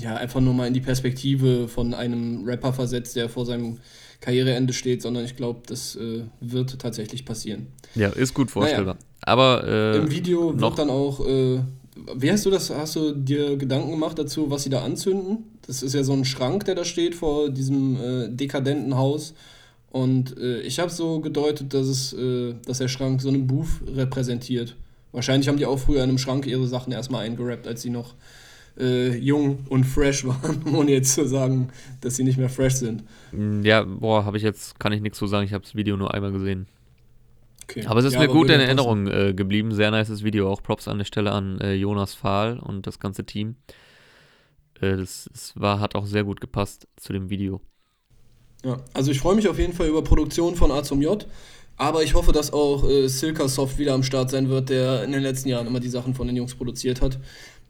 ja, 0.00 0.16
einfach 0.16 0.40
nur 0.40 0.54
mal 0.54 0.66
in 0.66 0.74
die 0.74 0.80
Perspektive 0.80 1.68
von 1.68 1.94
einem 1.94 2.44
Rapper 2.44 2.72
versetzt, 2.72 3.16
der 3.16 3.28
vor 3.28 3.46
seinem 3.46 3.78
Karriereende 4.20 4.72
steht, 4.72 5.02
sondern 5.02 5.24
ich 5.24 5.36
glaube, 5.36 5.60
das 5.66 5.96
äh, 5.96 6.22
wird 6.40 6.78
tatsächlich 6.78 7.24
passieren. 7.24 7.66
Ja, 7.94 8.08
ist 8.08 8.34
gut 8.34 8.50
vorstellbar. 8.50 8.94
Naja, 8.94 9.06
Aber 9.22 9.64
äh, 9.66 9.98
im 9.98 10.10
Video 10.10 10.58
wird 10.58 10.78
dann 10.78 10.90
auch 10.90 11.26
äh, 11.26 11.60
wie 12.16 12.30
hast 12.30 12.44
du 12.44 12.50
das, 12.50 12.70
hast 12.70 12.96
du 12.96 13.12
dir 13.12 13.56
Gedanken 13.56 13.92
gemacht 13.92 14.18
dazu, 14.18 14.50
was 14.50 14.64
sie 14.64 14.70
da 14.70 14.82
anzünden? 14.82 15.44
Das 15.66 15.82
ist 15.82 15.94
ja 15.94 16.02
so 16.02 16.12
ein 16.12 16.24
Schrank, 16.24 16.64
der 16.64 16.74
da 16.74 16.84
steht 16.84 17.14
vor 17.14 17.50
diesem 17.50 17.96
äh, 17.96 18.28
dekadenten 18.28 18.96
Haus. 18.96 19.34
Und 19.90 20.36
äh, 20.38 20.60
ich 20.62 20.80
habe 20.80 20.90
so 20.90 21.20
gedeutet, 21.20 21.72
dass, 21.72 21.86
es, 21.86 22.16
dass 22.66 22.78
der 22.78 22.88
Schrank 22.88 23.22
so 23.22 23.28
einen 23.28 23.46
Booth 23.46 23.68
repräsentiert. 23.86 24.74
Wahrscheinlich 25.14 25.48
haben 25.48 25.58
die 25.58 25.66
auch 25.66 25.78
früher 25.78 26.02
in 26.02 26.10
einem 26.10 26.18
Schrank 26.18 26.46
ihre 26.46 26.66
Sachen 26.66 26.92
erstmal 26.92 27.24
eingerappt, 27.24 27.66
als 27.66 27.82
sie 27.82 27.90
noch 27.90 28.14
äh, 28.78 29.16
jung 29.16 29.64
und 29.68 29.84
fresh 29.84 30.24
waren, 30.26 30.62
ohne 30.74 30.90
jetzt 30.90 31.14
zu 31.14 31.26
sagen, 31.26 31.68
dass 32.00 32.16
sie 32.16 32.24
nicht 32.24 32.36
mehr 32.36 32.48
fresh 32.48 32.74
sind. 32.74 33.04
Mm, 33.32 33.62
ja, 33.62 33.84
boah, 33.84 34.24
habe 34.24 34.36
ich 34.36 34.42
jetzt, 34.42 34.80
kann 34.80 34.92
ich 34.92 35.00
nichts 35.00 35.18
zu 35.18 35.26
sagen, 35.26 35.46
ich 35.46 35.52
habe 35.52 35.62
das 35.62 35.76
Video 35.76 35.96
nur 35.96 36.12
einmal 36.12 36.32
gesehen. 36.32 36.66
Okay. 37.62 37.86
Aber 37.86 38.00
es 38.00 38.06
ist 38.06 38.14
ja, 38.14 38.20
mir 38.20 38.28
gut 38.28 38.50
in 38.50 38.60
Erinnerung 38.60 39.06
äh, 39.06 39.32
geblieben. 39.32 39.72
Sehr 39.72 39.90
nices 39.90 40.22
Video. 40.22 40.50
Auch 40.50 40.62
Props 40.62 40.86
an 40.86 40.98
der 40.98 41.04
Stelle 41.06 41.32
an 41.32 41.58
äh, 41.60 41.74
Jonas 41.74 42.12
Fahl 42.12 42.58
und 42.58 42.86
das 42.86 42.98
ganze 42.98 43.24
Team. 43.24 43.56
Äh, 44.80 44.96
das, 44.96 45.30
das 45.32 45.52
war, 45.56 45.80
hat 45.80 45.94
auch 45.94 46.04
sehr 46.04 46.24
gut 46.24 46.40
gepasst 46.40 46.88
zu 46.96 47.12
dem 47.12 47.30
Video. 47.30 47.60
Ja, 48.64 48.78
also 48.92 49.10
ich 49.10 49.20
freue 49.20 49.36
mich 49.36 49.48
auf 49.48 49.58
jeden 49.58 49.72
Fall 49.72 49.88
über 49.88 50.02
Produktion 50.02 50.56
von 50.56 50.70
A 50.72 50.82
zum 50.82 51.00
J. 51.00 51.26
Aber 51.76 52.02
ich 52.02 52.14
hoffe, 52.14 52.32
dass 52.32 52.52
auch 52.52 52.88
äh, 52.88 53.08
Silka 53.08 53.48
Soft 53.48 53.78
wieder 53.78 53.94
am 53.94 54.02
Start 54.02 54.30
sein 54.30 54.48
wird, 54.48 54.70
der 54.70 55.02
in 55.04 55.12
den 55.12 55.22
letzten 55.22 55.48
Jahren 55.48 55.66
immer 55.66 55.80
die 55.80 55.88
Sachen 55.88 56.14
von 56.14 56.26
den 56.26 56.36
Jungs 56.36 56.54
produziert 56.54 57.00
hat. 57.00 57.18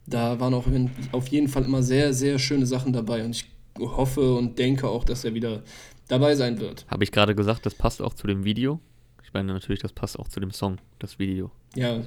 Da 0.06 0.38
waren 0.38 0.52
auch 0.52 0.66
auf 1.12 1.28
jeden 1.28 1.48
Fall 1.48 1.64
immer 1.64 1.82
sehr, 1.82 2.12
sehr 2.12 2.38
schöne 2.38 2.66
Sachen 2.66 2.92
dabei. 2.92 3.24
Und 3.24 3.30
ich 3.30 3.46
hoffe 3.78 4.34
und 4.34 4.58
denke 4.58 4.88
auch, 4.88 5.04
dass 5.04 5.24
er 5.24 5.34
wieder 5.34 5.62
dabei 6.08 6.34
sein 6.34 6.60
wird. 6.60 6.84
Habe 6.88 7.04
ich 7.04 7.12
gerade 7.12 7.34
gesagt, 7.34 7.64
das 7.64 7.74
passt 7.74 8.02
auch 8.02 8.14
zu 8.14 8.26
dem 8.26 8.44
Video? 8.44 8.80
Ich 9.22 9.32
meine 9.32 9.52
natürlich, 9.52 9.80
das 9.80 9.92
passt 9.92 10.18
auch 10.18 10.28
zu 10.28 10.38
dem 10.40 10.50
Song, 10.50 10.78
das 10.98 11.18
Video. 11.18 11.50
Ja. 11.74 12.02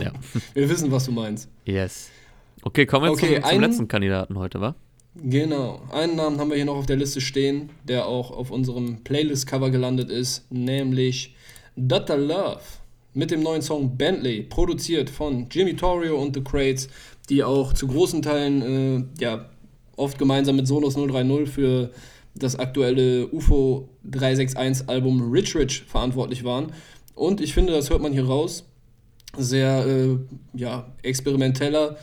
ja. 0.00 0.12
wir 0.54 0.68
wissen, 0.68 0.90
was 0.92 1.06
du 1.06 1.12
meinst. 1.12 1.50
Yes. 1.64 2.10
Okay, 2.62 2.86
kommen 2.86 3.06
wir 3.06 3.12
okay, 3.12 3.40
zum, 3.40 3.50
zum 3.50 3.60
letzten 3.60 3.88
Kandidaten 3.88 4.38
heute, 4.38 4.60
wa? 4.60 4.76
Genau. 5.14 5.82
Einen 5.90 6.16
Namen 6.16 6.38
haben 6.38 6.48
wir 6.48 6.56
hier 6.56 6.64
noch 6.64 6.76
auf 6.76 6.86
der 6.86 6.96
Liste 6.96 7.20
stehen, 7.20 7.70
der 7.84 8.06
auch 8.06 8.30
auf 8.30 8.50
unserem 8.50 9.04
Playlist-Cover 9.04 9.70
gelandet 9.70 10.10
ist, 10.10 10.50
nämlich 10.50 11.34
Dutta 11.76 12.14
Love 12.14 12.60
mit 13.14 13.30
dem 13.30 13.42
neuen 13.42 13.60
Song 13.60 13.96
Bentley, 13.96 14.42
produziert 14.42 15.10
von 15.10 15.48
Jimmy 15.50 15.76
Torrio 15.76 16.20
und 16.20 16.34
The 16.34 16.42
Crates, 16.42 16.88
die 17.28 17.44
auch 17.44 17.74
zu 17.74 17.86
großen 17.86 18.22
Teilen 18.22 18.62
äh, 19.18 19.22
ja, 19.22 19.50
oft 19.96 20.18
gemeinsam 20.18 20.56
mit 20.56 20.66
Sonos 20.66 20.94
030 20.94 21.48
für 21.48 21.90
das 22.34 22.58
aktuelle 22.58 23.28
UFO 23.28 23.90
361 24.04 24.88
Album 24.88 25.30
Rich 25.30 25.54
Rich 25.54 25.84
verantwortlich 25.86 26.44
waren. 26.44 26.72
Und 27.14 27.42
ich 27.42 27.52
finde, 27.52 27.74
das 27.74 27.90
hört 27.90 28.00
man 28.00 28.12
hier 28.12 28.24
raus. 28.24 28.64
Sehr 29.36 29.86
äh, 29.86 30.16
ja, 30.54 30.90
experimenteller, 31.02 31.96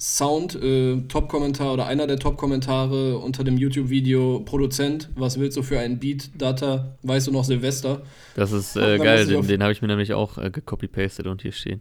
Sound, 0.00 0.54
äh, 0.54 1.00
Top-Kommentar 1.08 1.72
oder 1.72 1.86
einer 1.86 2.06
der 2.06 2.18
Top-Kommentare 2.18 3.18
unter 3.18 3.42
dem 3.42 3.58
YouTube-Video 3.58 4.40
Produzent, 4.44 5.10
was 5.16 5.40
willst 5.40 5.56
du 5.56 5.62
für 5.62 5.80
einen 5.80 5.98
Beat, 5.98 6.30
Data, 6.38 6.96
weißt 7.02 7.26
du 7.26 7.32
noch 7.32 7.44
Silvester? 7.44 8.02
Das 8.36 8.52
ist 8.52 8.76
äh, 8.76 8.98
geil, 8.98 9.26
den, 9.26 9.46
den 9.46 9.62
habe 9.62 9.72
ich 9.72 9.82
mir 9.82 9.88
nämlich 9.88 10.12
auch 10.14 10.38
äh, 10.38 10.50
gecopy-pasted 10.50 11.26
und 11.26 11.42
hier 11.42 11.50
stehen. 11.50 11.80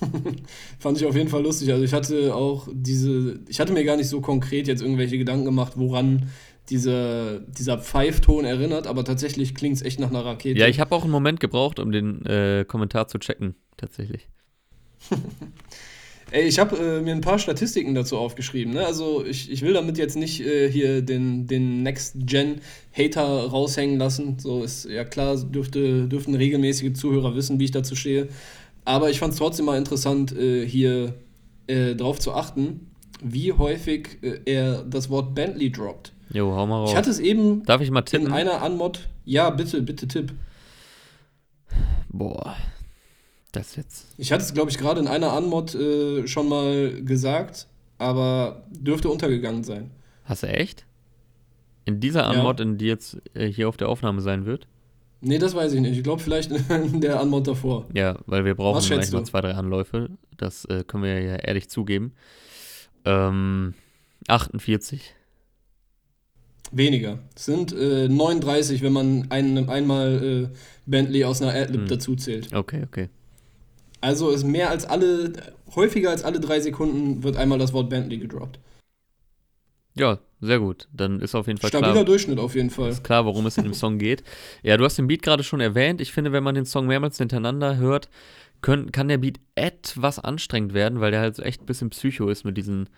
Fand 0.78 0.98
ich 0.98 1.06
auf 1.06 1.14
jeden 1.14 1.28
Fall 1.28 1.42
lustig. 1.42 1.70
Also 1.72 1.84
ich 1.84 1.92
hatte 1.92 2.34
auch 2.34 2.68
diese, 2.72 3.40
ich 3.48 3.60
hatte 3.60 3.74
mir 3.74 3.84
gar 3.84 3.96
nicht 3.96 4.08
so 4.08 4.22
konkret 4.22 4.66
jetzt 4.66 4.80
irgendwelche 4.80 5.18
Gedanken 5.18 5.44
gemacht, 5.44 5.74
woran 5.76 6.30
diese, 6.70 7.44
dieser 7.48 7.78
Pfeifton 7.78 8.44
erinnert, 8.44 8.86
aber 8.86 9.04
tatsächlich 9.04 9.54
klingt 9.54 9.76
es 9.76 9.82
echt 9.82 10.00
nach 10.00 10.10
einer 10.10 10.24
Rakete. 10.24 10.58
Ja, 10.58 10.68
ich 10.68 10.80
habe 10.80 10.94
auch 10.94 11.02
einen 11.02 11.12
Moment 11.12 11.38
gebraucht, 11.38 11.78
um 11.78 11.92
den 11.92 12.24
äh, 12.24 12.64
Kommentar 12.66 13.08
zu 13.08 13.18
checken, 13.18 13.54
tatsächlich. 13.76 14.28
Ey, 16.36 16.46
ich 16.48 16.58
habe 16.58 16.76
äh, 16.76 17.00
mir 17.00 17.12
ein 17.14 17.22
paar 17.22 17.38
Statistiken 17.38 17.94
dazu 17.94 18.18
aufgeschrieben. 18.18 18.74
Ne? 18.74 18.84
Also 18.84 19.24
ich, 19.24 19.50
ich 19.50 19.62
will 19.62 19.72
damit 19.72 19.96
jetzt 19.96 20.16
nicht 20.16 20.42
äh, 20.42 20.70
hier 20.70 21.00
den, 21.00 21.46
den 21.46 21.82
Next-Gen-Hater 21.82 23.22
raushängen 23.22 23.98
lassen. 23.98 24.38
So 24.38 24.62
ist 24.62 24.84
ja 24.84 25.04
klar, 25.04 25.34
dürfte, 25.38 26.06
dürften 26.06 26.34
regelmäßige 26.34 26.92
Zuhörer 26.92 27.34
wissen, 27.34 27.58
wie 27.58 27.64
ich 27.64 27.70
dazu 27.70 27.96
stehe. 27.96 28.28
Aber 28.84 29.08
ich 29.08 29.18
fand 29.18 29.32
es 29.32 29.38
trotzdem 29.38 29.64
mal 29.64 29.78
interessant, 29.78 30.36
äh, 30.36 30.66
hier 30.66 31.14
äh, 31.68 31.94
drauf 31.94 32.18
zu 32.18 32.34
achten, 32.34 32.90
wie 33.24 33.54
häufig 33.54 34.18
äh, 34.20 34.40
er 34.44 34.82
das 34.82 35.08
Wort 35.08 35.34
Bentley 35.34 35.72
droppt. 35.72 36.12
Jo, 36.34 36.54
hau 36.54 36.66
mal 36.66 36.80
raus. 36.80 36.90
Ich 36.90 36.96
hatte 36.96 37.08
es 37.08 37.18
eben 37.18 37.64
Darf 37.64 37.80
ich 37.80 37.90
mal 37.90 38.02
tippen? 38.02 38.26
in 38.26 38.32
einer 38.34 38.60
Anmod. 38.60 39.08
Ja, 39.24 39.48
bitte, 39.48 39.80
bitte 39.80 40.06
tipp. 40.06 40.34
Boah. 42.10 42.56
Das 43.52 43.76
jetzt. 43.76 44.06
Ich 44.18 44.32
hatte 44.32 44.42
es, 44.42 44.52
glaube 44.52 44.70
ich, 44.70 44.78
gerade 44.78 45.00
in 45.00 45.08
einer 45.08 45.32
Anmod 45.32 45.74
äh, 45.74 46.26
schon 46.26 46.48
mal 46.48 47.02
gesagt, 47.02 47.66
aber 47.98 48.64
dürfte 48.70 49.08
untergegangen 49.08 49.64
sein. 49.64 49.90
Hast 50.24 50.42
du 50.42 50.48
echt? 50.48 50.84
In 51.84 52.00
dieser 52.00 52.26
Anmod, 52.26 52.58
ja. 52.58 52.66
in 52.66 52.78
die 52.78 52.86
jetzt 52.86 53.18
äh, 53.34 53.46
hier 53.46 53.68
auf 53.68 53.76
der 53.76 53.88
Aufnahme 53.88 54.20
sein 54.20 54.44
wird? 54.44 54.66
Nee, 55.20 55.38
das 55.38 55.54
weiß 55.54 55.72
ich 55.72 55.80
nicht. 55.80 55.96
Ich 55.96 56.02
glaube 56.02 56.22
vielleicht 56.22 56.50
in 56.70 57.00
der 57.00 57.20
Anmod 57.20 57.46
davor. 57.46 57.86
Ja, 57.94 58.18
weil 58.26 58.44
wir 58.44 58.54
brauchen 58.54 58.92
eigentlich 58.92 59.12
mal 59.12 59.24
zwei, 59.24 59.40
drei 59.40 59.54
Anläufe. 59.54 60.10
Das 60.36 60.64
äh, 60.66 60.84
können 60.86 61.04
wir 61.04 61.20
ja 61.20 61.36
ehrlich 61.36 61.68
zugeben. 61.68 62.12
Ähm, 63.04 63.74
48. 64.28 65.14
Weniger. 66.72 67.20
Es 67.34 67.44
sind 67.46 67.72
äh, 67.72 68.08
39, 68.08 68.82
wenn 68.82 68.92
man 68.92 69.26
einen, 69.30 69.68
einmal 69.68 70.50
äh, 70.52 70.56
Bentley 70.84 71.24
aus 71.24 71.40
einer 71.40 71.54
Adlib 71.54 71.82
hm. 71.82 71.88
dazu 71.88 72.16
zählt. 72.16 72.52
Okay, 72.52 72.82
okay. 72.84 73.08
Also 74.00 74.30
ist 74.30 74.44
mehr 74.44 74.70
als 74.70 74.84
alle, 74.84 75.32
häufiger 75.74 76.10
als 76.10 76.22
alle 76.22 76.40
drei 76.40 76.60
Sekunden 76.60 77.22
wird 77.22 77.36
einmal 77.36 77.58
das 77.58 77.72
Wort 77.72 77.90
Bentley 77.90 78.18
gedroppt. 78.18 78.58
Ja, 79.94 80.18
sehr 80.40 80.60
gut. 80.60 80.88
Dann 80.92 81.20
ist 81.20 81.34
auf 81.34 81.46
jeden 81.46 81.58
Fall 81.58 81.68
Stabiler 81.68 81.92
klar. 81.92 81.94
Stabiler 81.96 82.04
Durchschnitt 82.04 82.38
auf 82.38 82.54
jeden 82.54 82.70
Fall. 82.70 82.90
Ist 82.90 83.02
klar, 83.02 83.24
worum 83.24 83.46
es 83.46 83.56
in 83.56 83.64
dem 83.64 83.74
Song 83.74 83.98
geht. 83.98 84.22
Ja, 84.62 84.76
du 84.76 84.84
hast 84.84 84.98
den 84.98 85.06
Beat 85.06 85.22
gerade 85.22 85.42
schon 85.42 85.60
erwähnt. 85.60 86.00
Ich 86.00 86.12
finde, 86.12 86.32
wenn 86.32 86.44
man 86.44 86.54
den 86.54 86.66
Song 86.66 86.86
mehrmals 86.86 87.16
hintereinander 87.16 87.76
hört, 87.78 88.10
können, 88.60 88.92
kann 88.92 89.08
der 89.08 89.18
Beat 89.18 89.40
etwas 89.54 90.18
anstrengend 90.18 90.74
werden, 90.74 91.00
weil 91.00 91.10
der 91.10 91.20
halt 91.20 91.36
so 91.36 91.42
echt 91.42 91.62
ein 91.62 91.66
bisschen 91.66 91.90
psycho 91.90 92.28
ist 92.28 92.44
mit 92.44 92.58
diesen, 92.58 92.90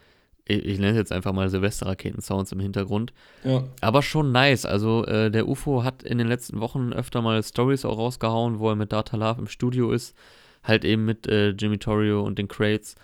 ich, 0.45 0.65
ich 0.65 0.79
nenne 0.79 0.93
es 0.93 0.97
jetzt 0.97 1.13
einfach 1.13 1.33
mal 1.33 1.49
Silvesterraketen-Sounds 1.49 2.51
im 2.51 2.61
Hintergrund. 2.61 3.13
Ja. 3.45 3.63
Aber 3.81 4.03
schon 4.03 4.33
nice. 4.33 4.67
Also 4.67 5.05
äh, 5.07 5.31
der 5.31 5.47
UFO 5.47 5.85
hat 5.85 6.03
in 6.03 6.19
den 6.19 6.27
letzten 6.27 6.59
Wochen 6.59 6.93
öfter 6.93 7.23
mal 7.23 7.41
Stories 7.45 7.85
auch 7.85 7.99
rausgehauen, 7.99 8.59
wo 8.59 8.71
er 8.71 8.77
mit 8.77 8.93
Data 8.93 9.17
Love 9.17 9.43
im 9.43 9.47
Studio 9.47 9.93
ist 9.93 10.17
halt 10.63 10.85
eben 10.85 11.05
mit 11.05 11.27
äh, 11.27 11.51
Jimmy 11.51 11.79
Torrio 11.79 12.23
und 12.23 12.39
den 12.39 12.49
Crates. 12.49 12.97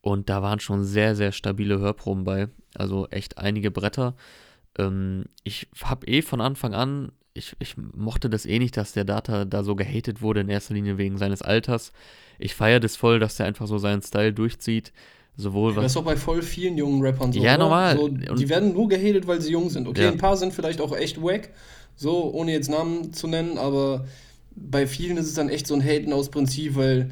Und 0.00 0.28
da 0.28 0.42
waren 0.42 0.60
schon 0.60 0.84
sehr, 0.84 1.14
sehr 1.14 1.32
stabile 1.32 1.78
Hörproben 1.78 2.24
bei. 2.24 2.48
Also 2.74 3.06
echt 3.08 3.38
einige 3.38 3.70
Bretter. 3.70 4.14
Ähm, 4.78 5.26
ich 5.44 5.68
habe 5.82 6.06
eh 6.06 6.22
von 6.22 6.40
Anfang 6.40 6.74
an, 6.74 7.12
ich, 7.34 7.54
ich 7.58 7.76
mochte 7.76 8.28
das 8.28 8.46
eh 8.46 8.58
nicht, 8.58 8.76
dass 8.76 8.92
der 8.92 9.04
Data 9.04 9.44
da 9.44 9.62
so 9.62 9.76
gehatet 9.76 10.22
wurde, 10.22 10.40
in 10.40 10.48
erster 10.48 10.74
Linie 10.74 10.98
wegen 10.98 11.18
seines 11.18 11.42
Alters. 11.42 11.92
Ich 12.38 12.54
feiere 12.54 12.80
das 12.80 12.96
voll, 12.96 13.18
dass 13.18 13.36
der 13.36 13.46
einfach 13.46 13.66
so 13.66 13.78
seinen 13.78 14.02
Style 14.02 14.32
durchzieht. 14.32 14.92
Sowohl 15.36 15.76
was. 15.76 15.84
Das 15.84 15.92
ist 15.92 15.96
auch 15.96 16.04
bei 16.04 16.16
voll 16.16 16.42
vielen 16.42 16.76
jungen 16.76 17.02
Rappern 17.02 17.32
so. 17.32 17.40
Ja, 17.40 17.54
oder? 17.54 17.64
normal. 17.64 17.96
So, 17.96 18.08
die 18.08 18.48
werden 18.48 18.72
nur 18.72 18.88
gehatet, 18.88 19.26
weil 19.26 19.40
sie 19.40 19.52
jung 19.52 19.70
sind. 19.70 19.86
Okay, 19.86 20.04
ja. 20.04 20.10
ein 20.10 20.18
paar 20.18 20.36
sind 20.36 20.52
vielleicht 20.52 20.80
auch 20.80 20.94
echt 20.94 21.22
wack, 21.22 21.50
so 21.94 22.30
ohne 22.32 22.52
jetzt 22.52 22.68
Namen 22.68 23.12
zu 23.12 23.26
nennen, 23.26 23.56
aber 23.56 24.06
bei 24.54 24.86
vielen 24.86 25.16
ist 25.16 25.26
es 25.26 25.34
dann 25.34 25.48
echt 25.48 25.66
so 25.66 25.74
ein 25.74 25.84
Haten 25.84 26.12
aus 26.12 26.30
Prinzip, 26.30 26.76
weil 26.76 27.10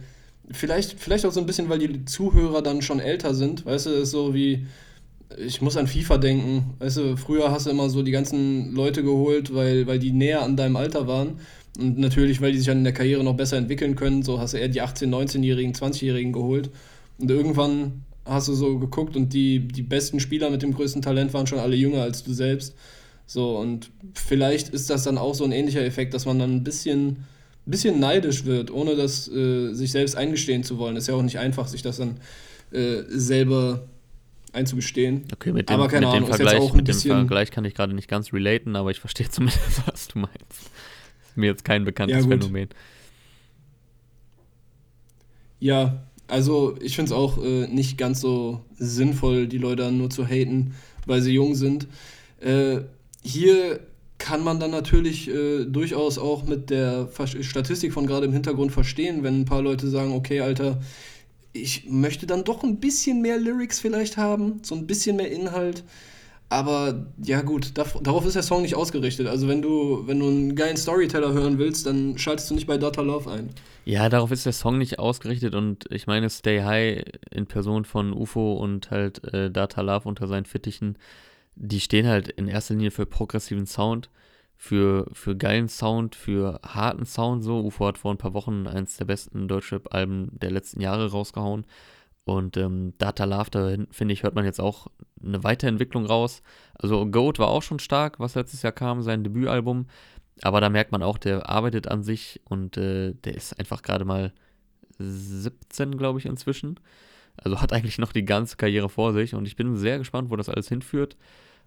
vielleicht, 0.50 0.98
vielleicht 0.98 1.26
auch 1.26 1.32
so 1.32 1.40
ein 1.40 1.46
bisschen, 1.46 1.68
weil 1.68 1.78
die 1.78 2.04
Zuhörer 2.04 2.62
dann 2.62 2.82
schon 2.82 3.00
älter 3.00 3.34
sind. 3.34 3.64
Weißt 3.66 3.86
du, 3.86 3.90
das 3.90 4.00
ist 4.00 4.10
so 4.10 4.34
wie, 4.34 4.66
ich 5.36 5.60
muss 5.60 5.76
an 5.76 5.86
FIFA 5.86 6.18
denken. 6.18 6.74
Weißt 6.78 6.96
du, 6.96 7.16
früher 7.16 7.50
hast 7.50 7.66
du 7.66 7.70
immer 7.70 7.90
so 7.90 8.02
die 8.02 8.10
ganzen 8.10 8.74
Leute 8.74 9.02
geholt, 9.02 9.54
weil, 9.54 9.86
weil 9.86 9.98
die 9.98 10.12
näher 10.12 10.42
an 10.42 10.56
deinem 10.56 10.76
Alter 10.76 11.06
waren. 11.06 11.40
Und 11.78 11.98
natürlich, 11.98 12.40
weil 12.40 12.52
die 12.52 12.58
sich 12.58 12.66
dann 12.66 12.78
in 12.78 12.84
der 12.84 12.92
Karriere 12.92 13.22
noch 13.22 13.36
besser 13.36 13.56
entwickeln 13.56 13.94
können, 13.94 14.22
so 14.22 14.40
hast 14.40 14.54
du 14.54 14.58
eher 14.58 14.68
die 14.68 14.82
18-, 14.82 15.08
19-Jährigen, 15.08 15.74
20-Jährigen 15.74 16.32
geholt. 16.32 16.70
Und 17.18 17.30
irgendwann 17.30 18.04
hast 18.24 18.48
du 18.48 18.54
so 18.54 18.78
geguckt 18.78 19.16
und 19.16 19.32
die, 19.32 19.60
die 19.60 19.82
besten 19.82 20.20
Spieler 20.20 20.50
mit 20.50 20.62
dem 20.62 20.74
größten 20.74 21.02
Talent 21.02 21.32
waren 21.34 21.46
schon 21.46 21.58
alle 21.58 21.76
jünger 21.76 22.02
als 22.02 22.24
du 22.24 22.32
selbst. 22.32 22.74
So, 23.28 23.58
und 23.58 23.90
vielleicht 24.14 24.70
ist 24.70 24.88
das 24.88 25.04
dann 25.04 25.18
auch 25.18 25.34
so 25.34 25.44
ein 25.44 25.52
ähnlicher 25.52 25.84
Effekt, 25.84 26.14
dass 26.14 26.24
man 26.24 26.38
dann 26.38 26.56
ein 26.56 26.64
bisschen 26.64 27.26
bisschen 27.66 28.00
neidisch 28.00 28.46
wird, 28.46 28.70
ohne 28.70 28.96
das 28.96 29.28
äh, 29.28 29.74
sich 29.74 29.92
selbst 29.92 30.16
eingestehen 30.16 30.64
zu 30.64 30.78
wollen. 30.78 30.96
Ist 30.96 31.08
ja 31.08 31.14
auch 31.14 31.22
nicht 31.22 31.38
einfach, 31.38 31.68
sich 31.68 31.82
das 31.82 31.98
dann 31.98 32.16
äh, 32.72 33.02
selber 33.08 33.86
einzugestehen. 34.54 35.24
Okay, 35.30 35.52
mit 35.52 35.68
dem, 35.68 35.74
aber 35.74 35.88
keine 35.88 36.06
mit 36.06 36.14
Ahnung, 36.14 36.30
dem 36.30 36.36
Vergleich, 36.36 36.72
mit 36.72 36.88
dem 36.88 36.94
Vergleich 36.94 37.50
kann 37.50 37.66
ich 37.66 37.74
gerade 37.74 37.92
nicht 37.92 38.08
ganz 38.08 38.32
relaten, 38.32 38.74
aber 38.74 38.90
ich 38.90 39.00
verstehe 39.00 39.28
zumindest, 39.30 39.86
was 39.86 40.08
du 40.08 40.20
meinst. 40.20 40.70
Ist 41.28 41.36
mir 41.36 41.48
jetzt 41.48 41.66
kein 41.66 41.84
bekanntes 41.84 42.24
ja, 42.24 42.28
Phänomen. 42.28 42.70
Ja, 45.60 46.02
also 46.28 46.78
ich 46.80 46.96
finde 46.96 47.10
es 47.10 47.12
auch 47.12 47.36
äh, 47.44 47.66
nicht 47.66 47.98
ganz 47.98 48.22
so 48.22 48.64
sinnvoll, 48.78 49.46
die 49.46 49.58
Leute 49.58 49.92
nur 49.92 50.08
zu 50.08 50.26
haten, 50.26 50.74
weil 51.04 51.20
sie 51.20 51.32
jung 51.32 51.54
sind. 51.54 51.86
Äh, 52.40 52.80
hier 53.22 53.80
kann 54.18 54.42
man 54.42 54.58
dann 54.58 54.72
natürlich 54.72 55.28
äh, 55.28 55.64
durchaus 55.64 56.18
auch 56.18 56.44
mit 56.44 56.70
der 56.70 57.08
Statistik 57.40 57.92
von 57.92 58.06
gerade 58.06 58.26
im 58.26 58.32
Hintergrund 58.32 58.72
verstehen, 58.72 59.22
wenn 59.22 59.40
ein 59.40 59.44
paar 59.44 59.62
Leute 59.62 59.88
sagen, 59.88 60.12
okay, 60.12 60.40
Alter, 60.40 60.80
ich 61.52 61.86
möchte 61.88 62.26
dann 62.26 62.44
doch 62.44 62.62
ein 62.62 62.80
bisschen 62.80 63.22
mehr 63.22 63.38
Lyrics 63.38 63.80
vielleicht 63.80 64.16
haben, 64.16 64.60
so 64.62 64.74
ein 64.74 64.86
bisschen 64.86 65.16
mehr 65.16 65.30
Inhalt. 65.30 65.84
Aber 66.50 67.06
ja 67.22 67.42
gut, 67.42 67.72
darauf 67.76 68.24
ist 68.24 68.34
der 68.34 68.42
Song 68.42 68.62
nicht 68.62 68.74
ausgerichtet. 68.74 69.26
Also 69.26 69.48
wenn 69.48 69.60
du, 69.60 70.04
wenn 70.06 70.18
du 70.18 70.28
einen 70.28 70.56
geilen 70.56 70.78
Storyteller 70.78 71.32
hören 71.32 71.58
willst, 71.58 71.84
dann 71.84 72.16
schaltest 72.16 72.50
du 72.50 72.54
nicht 72.54 72.66
bei 72.66 72.78
Data 72.78 73.02
Love 73.02 73.30
ein. 73.30 73.50
Ja, 73.84 74.08
darauf 74.08 74.32
ist 74.32 74.46
der 74.46 74.54
Song 74.54 74.78
nicht 74.78 74.98
ausgerichtet 74.98 75.54
und 75.54 75.84
ich 75.90 76.06
meine, 76.06 76.30
Stay 76.30 76.62
High 76.62 77.04
in 77.30 77.46
Person 77.46 77.84
von 77.84 78.14
UFO 78.14 78.54
und 78.54 78.90
halt 78.90 79.22
äh, 79.32 79.50
Data 79.50 79.82
Love 79.82 80.08
unter 80.08 80.26
seinen 80.26 80.46
Fittichen, 80.46 80.96
die 81.58 81.80
stehen 81.80 82.06
halt 82.06 82.28
in 82.28 82.48
erster 82.48 82.74
Linie 82.74 82.90
für 82.90 83.06
progressiven 83.06 83.66
Sound, 83.66 84.10
für, 84.56 85.08
für 85.12 85.36
geilen 85.36 85.68
Sound, 85.68 86.14
für 86.14 86.60
harten 86.64 87.04
Sound 87.04 87.44
so. 87.44 87.60
UFO 87.60 87.86
hat 87.86 87.98
vor 87.98 88.12
ein 88.12 88.18
paar 88.18 88.34
Wochen 88.34 88.66
eins 88.66 88.96
der 88.96 89.04
besten 89.04 89.48
Deutschrap-Alben 89.48 90.30
der 90.32 90.50
letzten 90.50 90.80
Jahre 90.80 91.10
rausgehauen. 91.10 91.66
Und 92.24 92.56
ähm, 92.56 92.92
Data 92.98 93.24
Love, 93.24 93.50
da 93.50 93.74
finde 93.90 94.12
ich, 94.12 94.22
hört 94.22 94.34
man 94.34 94.44
jetzt 94.44 94.60
auch 94.60 94.88
eine 95.24 95.42
Weiterentwicklung 95.44 96.04
raus. 96.06 96.42
Also 96.74 97.06
Goat 97.06 97.38
war 97.38 97.48
auch 97.48 97.62
schon 97.62 97.78
stark, 97.78 98.20
was 98.20 98.34
letztes 98.34 98.62
Jahr 98.62 98.72
kam, 98.72 99.02
sein 99.02 99.24
Debütalbum. 99.24 99.86
Aber 100.42 100.60
da 100.60 100.68
merkt 100.68 100.92
man 100.92 101.02
auch, 101.02 101.18
der 101.18 101.48
arbeitet 101.48 101.88
an 101.88 102.02
sich 102.02 102.40
und 102.44 102.76
äh, 102.76 103.14
der 103.14 103.34
ist 103.34 103.58
einfach 103.58 103.82
gerade 103.82 104.04
mal 104.04 104.32
17, 104.98 105.96
glaube 105.96 106.18
ich, 106.18 106.26
inzwischen. 106.26 106.78
Also 107.42 107.60
hat 107.60 107.72
eigentlich 107.72 107.98
noch 107.98 108.12
die 108.12 108.24
ganze 108.24 108.56
Karriere 108.56 108.88
vor 108.88 109.12
sich 109.12 109.34
und 109.34 109.46
ich 109.46 109.56
bin 109.56 109.76
sehr 109.76 109.98
gespannt, 109.98 110.30
wo 110.30 110.36
das 110.36 110.48
alles 110.48 110.68
hinführt. 110.68 111.16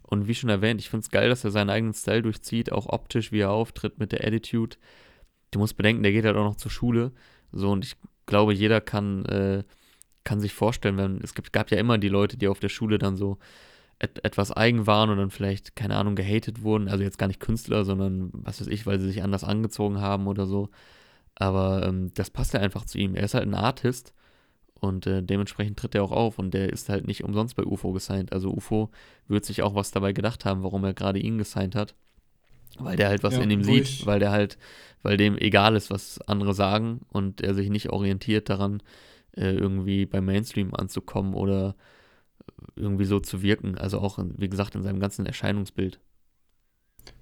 Und 0.04 0.28
wie 0.28 0.36
schon 0.36 0.50
erwähnt, 0.50 0.82
ich 0.82 0.90
finde 0.90 1.04
es 1.04 1.12
geil, 1.12 1.30
dass 1.30 1.44
er 1.44 1.52
seinen 1.52 1.70
eigenen 1.70 1.94
Style 1.94 2.24
durchzieht, 2.24 2.72
auch 2.72 2.88
optisch, 2.88 3.32
wie 3.32 3.40
er 3.40 3.52
auftritt 3.52 4.00
mit 4.00 4.12
der 4.12 4.26
Attitude. 4.26 4.78
Du 5.52 5.60
musst 5.60 5.78
bedenken, 5.78 6.04
der 6.04 6.12
geht 6.12 6.26
halt 6.26 6.36
auch 6.36 6.44
noch 6.44 6.56
zur 6.56 6.72
Schule. 6.72 7.12
So, 7.52 7.72
und 7.72 7.86
ich 7.86 7.96
glaube, 8.26 8.54
jeder 8.54 8.82
kann 8.82 9.26
äh, 9.26 9.64
kann 10.24 10.40
sich 10.40 10.54
vorstellen, 10.54 10.98
wenn 10.98 11.20
es 11.22 11.34
gibt, 11.34 11.54
gab 11.54 11.72
ja 11.72 11.78
immer 11.78 11.98
die 11.98 12.10
Leute, 12.10 12.38
die 12.38 12.48
auf 12.48 12.60
der 12.60 12.70
Schule 12.70 12.98
dann 12.98 13.16
so 13.16 13.38
et, 14.00 14.24
etwas 14.24 14.52
eigen 14.52 14.88
waren 14.88 15.10
und 15.10 15.18
dann 15.18 15.32
vielleicht, 15.32 15.76
keine 15.76 15.96
Ahnung, 15.96 16.16
gehatet 16.16 16.64
wurden. 16.64 16.88
Also 16.90 17.04
jetzt 17.04 17.18
gar 17.18 17.28
nicht 17.28 17.40
Künstler, 17.40 17.86
sondern 17.86 18.30
was 18.34 18.62
weiß 18.62 18.68
ich, 18.68 18.86
weil 18.86 19.00
sie 19.00 19.08
sich 19.08 19.24
anders 19.24 19.44
angezogen 19.44 20.00
haben 20.02 20.28
oder 20.28 20.46
so. 20.46 20.70
Aber 21.36 21.86
ähm, 21.86 22.14
das 22.14 22.30
passt 22.30 22.54
ja 22.54 22.60
einfach 22.60 22.86
zu 22.86 22.98
ihm. 22.98 23.16
Er 23.16 23.24
ist 23.24 23.34
halt 23.34 23.48
ein 23.48 23.56
Artist 23.56 24.14
und 24.82 25.06
äh, 25.06 25.22
dementsprechend 25.22 25.78
tritt 25.78 25.94
er 25.94 26.04
auch 26.04 26.12
auf 26.12 26.40
und 26.40 26.54
der 26.56 26.74
ist 26.74 26.90
halt 26.90 27.06
nicht 27.06 27.24
umsonst 27.24 27.56
bei 27.56 27.64
UFO 27.64 27.92
gesigned. 27.92 28.34
Also 28.34 28.50
UFO 28.50 28.90
wird 29.28 29.46
sich 29.46 29.62
auch 29.62 29.76
was 29.76 29.92
dabei 29.92 30.12
gedacht 30.12 30.44
haben, 30.44 30.64
warum 30.64 30.84
er 30.84 30.96
gerade 30.96 31.20
ihn 31.20 31.38
gesigned 31.38 31.76
hat. 31.76 31.94
Weil 32.80 32.98
der 32.98 33.10
halt 33.10 33.22
was 33.22 33.36
ja, 33.36 33.42
in 33.42 33.52
ihm 33.52 33.64
sieht, 33.64 34.06
weil 34.08 34.20
der 34.20 34.32
halt, 34.32 34.58
weil 35.04 35.18
dem 35.18 35.38
egal 35.38 35.76
ist, 35.76 35.92
was 35.92 36.20
andere 36.22 36.56
sagen 36.56 37.02
und 37.10 37.42
er 37.42 37.54
sich 37.54 37.70
nicht 37.70 37.92
orientiert 37.92 38.50
daran, 38.50 38.82
äh, 39.38 39.52
irgendwie 39.52 40.08
beim 40.08 40.26
Mainstream 40.26 40.74
anzukommen 40.74 41.36
oder 41.36 41.76
irgendwie 42.76 43.06
so 43.06 43.20
zu 43.20 43.44
wirken. 43.44 43.78
Also 43.78 44.00
auch, 44.00 44.18
wie 44.38 44.50
gesagt, 44.50 44.74
in 44.74 44.82
seinem 44.82 45.00
ganzen 45.00 45.28
Erscheinungsbild. 45.28 46.00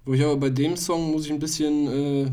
Wo 0.06 0.14
ich 0.14 0.22
aber 0.22 0.36
bei 0.38 0.50
dem 0.50 0.76
Song 0.76 1.10
muss 1.10 1.26
ich 1.26 1.32
ein 1.32 1.40
bisschen 1.40 1.88
äh, 1.88 2.30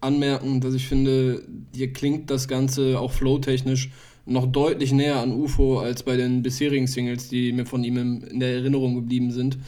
anmerken, 0.00 0.60
dass 0.60 0.74
ich 0.74 0.88
finde, 0.88 1.42
hier 1.74 1.94
klingt 1.94 2.30
das 2.30 2.48
Ganze 2.48 3.00
auch 3.00 3.12
flowtechnisch 3.12 3.90
noch 4.26 4.46
deutlich 4.46 4.92
näher 4.92 5.20
an 5.20 5.32
UFO 5.32 5.78
als 5.78 6.02
bei 6.02 6.16
den 6.16 6.42
bisherigen 6.42 6.86
Singles, 6.86 7.28
die 7.28 7.52
mir 7.52 7.64
von 7.64 7.84
ihm 7.84 7.96
in 7.96 8.40
der 8.40 8.54
Erinnerung 8.54 8.96
geblieben 8.96 9.30
sind. 9.30 9.58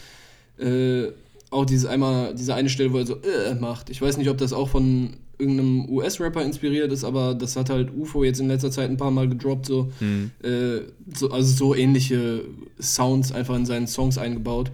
Äh, 0.58 1.12
auch 1.50 1.64
dieses 1.64 1.86
einmal, 1.86 2.34
diese 2.34 2.54
eine 2.54 2.68
Stelle, 2.68 2.92
wo 2.92 2.98
er 2.98 3.06
so 3.06 3.14
äh, 3.16 3.54
macht. 3.54 3.88
Ich 3.88 4.02
weiß 4.02 4.18
nicht, 4.18 4.28
ob 4.28 4.36
das 4.36 4.52
auch 4.52 4.68
von 4.68 5.10
irgendeinem 5.38 5.88
US-Rapper 5.88 6.42
inspiriert 6.42 6.92
ist, 6.92 7.04
aber 7.04 7.34
das 7.34 7.56
hat 7.56 7.70
halt 7.70 7.90
UFO 7.96 8.24
jetzt 8.24 8.40
in 8.40 8.48
letzter 8.48 8.70
Zeit 8.70 8.90
ein 8.90 8.96
paar 8.96 9.12
Mal 9.12 9.28
gedroppt, 9.28 9.66
so, 9.66 9.90
hm. 10.00 10.32
äh, 10.42 10.80
so 11.14 11.30
also 11.30 11.54
so 11.54 11.74
ähnliche 11.74 12.42
Sounds 12.80 13.32
einfach 13.32 13.54
in 13.54 13.64
seinen 13.64 13.86
Songs 13.86 14.18
eingebaut. 14.18 14.72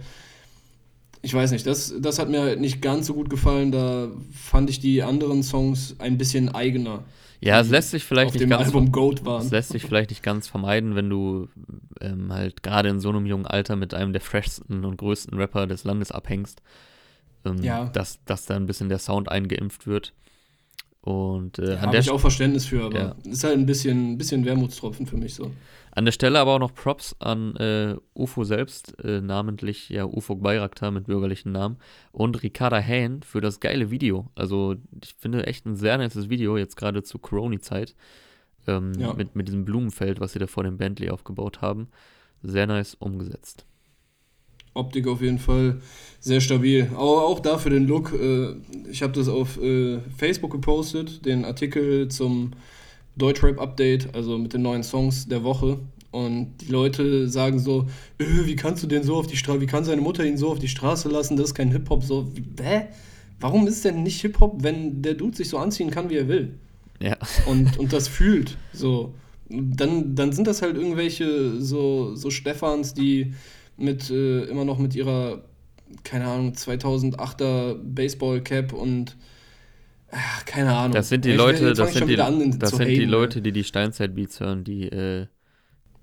Ich 1.21 1.33
weiß 1.33 1.51
nicht, 1.51 1.65
das, 1.65 1.93
das 1.99 2.19
hat 2.19 2.29
mir 2.29 2.41
halt 2.41 2.59
nicht 2.59 2.81
ganz 2.81 3.07
so 3.07 3.13
gut 3.13 3.29
gefallen, 3.29 3.71
da 3.71 4.09
fand 4.33 4.69
ich 4.69 4.79
die 4.79 5.03
anderen 5.03 5.43
Songs 5.43 5.95
ein 5.99 6.17
bisschen 6.17 6.49
eigener. 6.49 7.03
Ja, 7.41 7.59
es 7.59 7.69
lässt 7.69 7.91
sich 7.91 8.03
vielleicht 8.03 8.33
nicht 8.33 8.49
ganz 8.49 8.67
Album 8.67 8.91
Goat 8.91 9.25
waren. 9.25 9.41
Es 9.41 9.51
lässt 9.51 9.69
sich 9.69 9.83
vielleicht 9.83 10.09
nicht 10.09 10.23
ganz 10.23 10.47
vermeiden, 10.47 10.95
wenn 10.95 11.09
du 11.09 11.47
ähm, 12.01 12.31
halt 12.33 12.63
gerade 12.63 12.89
in 12.89 12.99
so 12.99 13.09
einem 13.09 13.25
jungen 13.25 13.45
Alter 13.45 13.75
mit 13.75 13.93
einem 13.93 14.13
der 14.13 14.21
freshsten 14.21 14.85
und 14.85 14.97
größten 14.97 15.37
Rapper 15.37 15.67
des 15.67 15.83
Landes 15.83 16.11
abhängst, 16.11 16.61
ähm, 17.45 17.61
ja. 17.61 17.85
dass, 17.85 18.23
dass 18.25 18.45
da 18.45 18.55
ein 18.55 18.65
bisschen 18.65 18.89
der 18.89 18.99
Sound 18.99 19.29
eingeimpft 19.29 19.87
wird. 19.87 20.13
Und 21.01 21.59
äh, 21.59 21.75
ja, 21.75 21.81
habe 21.81 21.97
ich 21.97 22.09
auch 22.09 22.19
Verständnis 22.19 22.65
für, 22.65 22.83
aber 22.83 22.97
ja. 22.97 23.15
ist 23.25 23.43
halt 23.43 23.57
ein 23.57 23.67
bisschen, 23.67 24.13
ein 24.13 24.17
bisschen 24.17 24.43
Wermutstropfen 24.43 25.05
für 25.05 25.17
mich 25.17 25.35
so. 25.35 25.51
An 25.95 26.03
der 26.03 26.11
Stelle 26.11 26.39
aber 26.39 26.55
auch 26.55 26.59
noch 26.59 26.73
Props 26.73 27.15
an 27.19 27.55
äh, 27.55 27.95
UFO 28.13 28.43
selbst, 28.43 28.99
äh, 29.01 29.21
namentlich 29.21 29.87
ja 29.87 30.03
UFO 30.03 30.35
Bayraktar 30.35 30.91
mit 30.91 31.05
bürgerlichen 31.05 31.53
Namen 31.53 31.77
und 32.11 32.43
Ricarda 32.43 32.81
Hain 32.81 33.23
für 33.23 33.39
das 33.39 33.61
geile 33.61 33.91
Video. 33.91 34.29
Also 34.35 34.75
ich 35.01 35.15
finde 35.17 35.47
echt 35.47 35.65
ein 35.65 35.77
sehr 35.77 35.97
nices 35.97 36.29
Video, 36.29 36.57
jetzt 36.57 36.75
gerade 36.75 37.01
zur 37.01 37.21
Corona-Zeit, 37.21 37.95
ähm, 38.67 38.91
ja. 38.99 39.13
mit, 39.13 39.37
mit 39.37 39.47
diesem 39.47 39.63
Blumenfeld, 39.63 40.19
was 40.19 40.33
sie 40.33 40.39
da 40.39 40.47
vor 40.47 40.63
dem 40.65 40.77
Bentley 40.77 41.09
aufgebaut 41.09 41.61
haben. 41.61 41.87
Sehr 42.43 42.67
nice 42.67 42.95
umgesetzt. 42.95 43.65
Optik 44.73 45.07
auf 45.07 45.21
jeden 45.21 45.39
Fall 45.39 45.79
sehr 46.19 46.41
stabil. 46.41 46.89
Aber 46.91 47.25
auch 47.25 47.39
da 47.39 47.57
für 47.57 47.69
den 47.69 47.87
Look. 47.87 48.11
Äh, 48.11 48.55
ich 48.91 49.01
habe 49.01 49.13
das 49.13 49.29
auf 49.29 49.57
äh, 49.61 49.99
Facebook 50.17 50.51
gepostet, 50.51 51.25
den 51.25 51.45
Artikel 51.45 52.09
zum 52.09 52.51
Deutschrap-Update, 53.17 54.13
also 54.13 54.37
mit 54.37 54.53
den 54.53 54.61
neuen 54.61 54.83
Songs 54.83 55.27
der 55.27 55.43
Woche. 55.43 55.79
Und 56.11 56.57
die 56.61 56.71
Leute 56.71 57.27
sagen 57.27 57.59
so, 57.59 57.87
äh, 58.19 58.45
wie 58.45 58.55
kannst 58.55 58.81
du 58.83 58.87
den 58.87 59.03
so 59.03 59.15
auf 59.15 59.27
die 59.27 59.35
Straße, 59.35 59.59
wie 59.59 59.65
kann 59.65 59.83
seine 59.83 60.01
Mutter 60.01 60.23
ihn 60.23 60.37
so 60.37 60.49
auf 60.49 60.59
die 60.59 60.69
Straße 60.69 61.09
lassen, 61.09 61.35
das 61.35 61.47
ist 61.47 61.55
kein 61.55 61.71
Hip-Hop. 61.71 62.03
So, 62.03 62.31
hä? 62.61 62.87
Warum 63.39 63.67
ist 63.67 63.83
denn 63.83 64.03
nicht 64.03 64.21
Hip-Hop, 64.21 64.63
wenn 64.63 65.01
der 65.01 65.15
Dude 65.15 65.35
sich 65.35 65.49
so 65.49 65.57
anziehen 65.57 65.91
kann, 65.91 66.09
wie 66.09 66.15
er 66.15 66.27
will? 66.29 66.57
Ja. 67.01 67.17
Und, 67.47 67.77
und 67.77 67.91
das 67.91 68.07
fühlt. 68.07 68.57
So. 68.71 69.13
Dann, 69.49 70.15
dann 70.15 70.31
sind 70.31 70.47
das 70.47 70.61
halt 70.61 70.77
irgendwelche 70.77 71.59
so, 71.61 72.15
so 72.15 72.29
Stephans, 72.29 72.93
die 72.93 73.33
mit 73.77 74.09
äh, 74.09 74.45
immer 74.45 74.65
noch 74.65 74.79
mit 74.79 74.95
ihrer, 74.95 75.43
keine 76.03 76.27
Ahnung, 76.27 76.53
2008er 76.53 77.75
Baseball-Cap 77.75 78.73
und 78.73 79.17
ach, 80.15 80.45
keine 80.45 80.73
Ahnung. 80.73 80.93
Das 80.93 81.09
sind 81.09 81.25
die 81.25 81.31
ich 81.31 81.37
Leute, 81.37 81.73
das 81.73 81.93
sind, 81.93 82.07
die, 82.07 82.19
an, 82.19 82.57
das 82.59 82.71
sind 82.71 82.81
haten, 82.81 82.89
die 82.89 83.05
Leute, 83.05 83.41
die 83.41 83.51
die 83.51 83.63
Steinzeit-Beats 83.63 84.39
hören, 84.39 84.63
die 84.63 84.83
äh, 84.83 85.27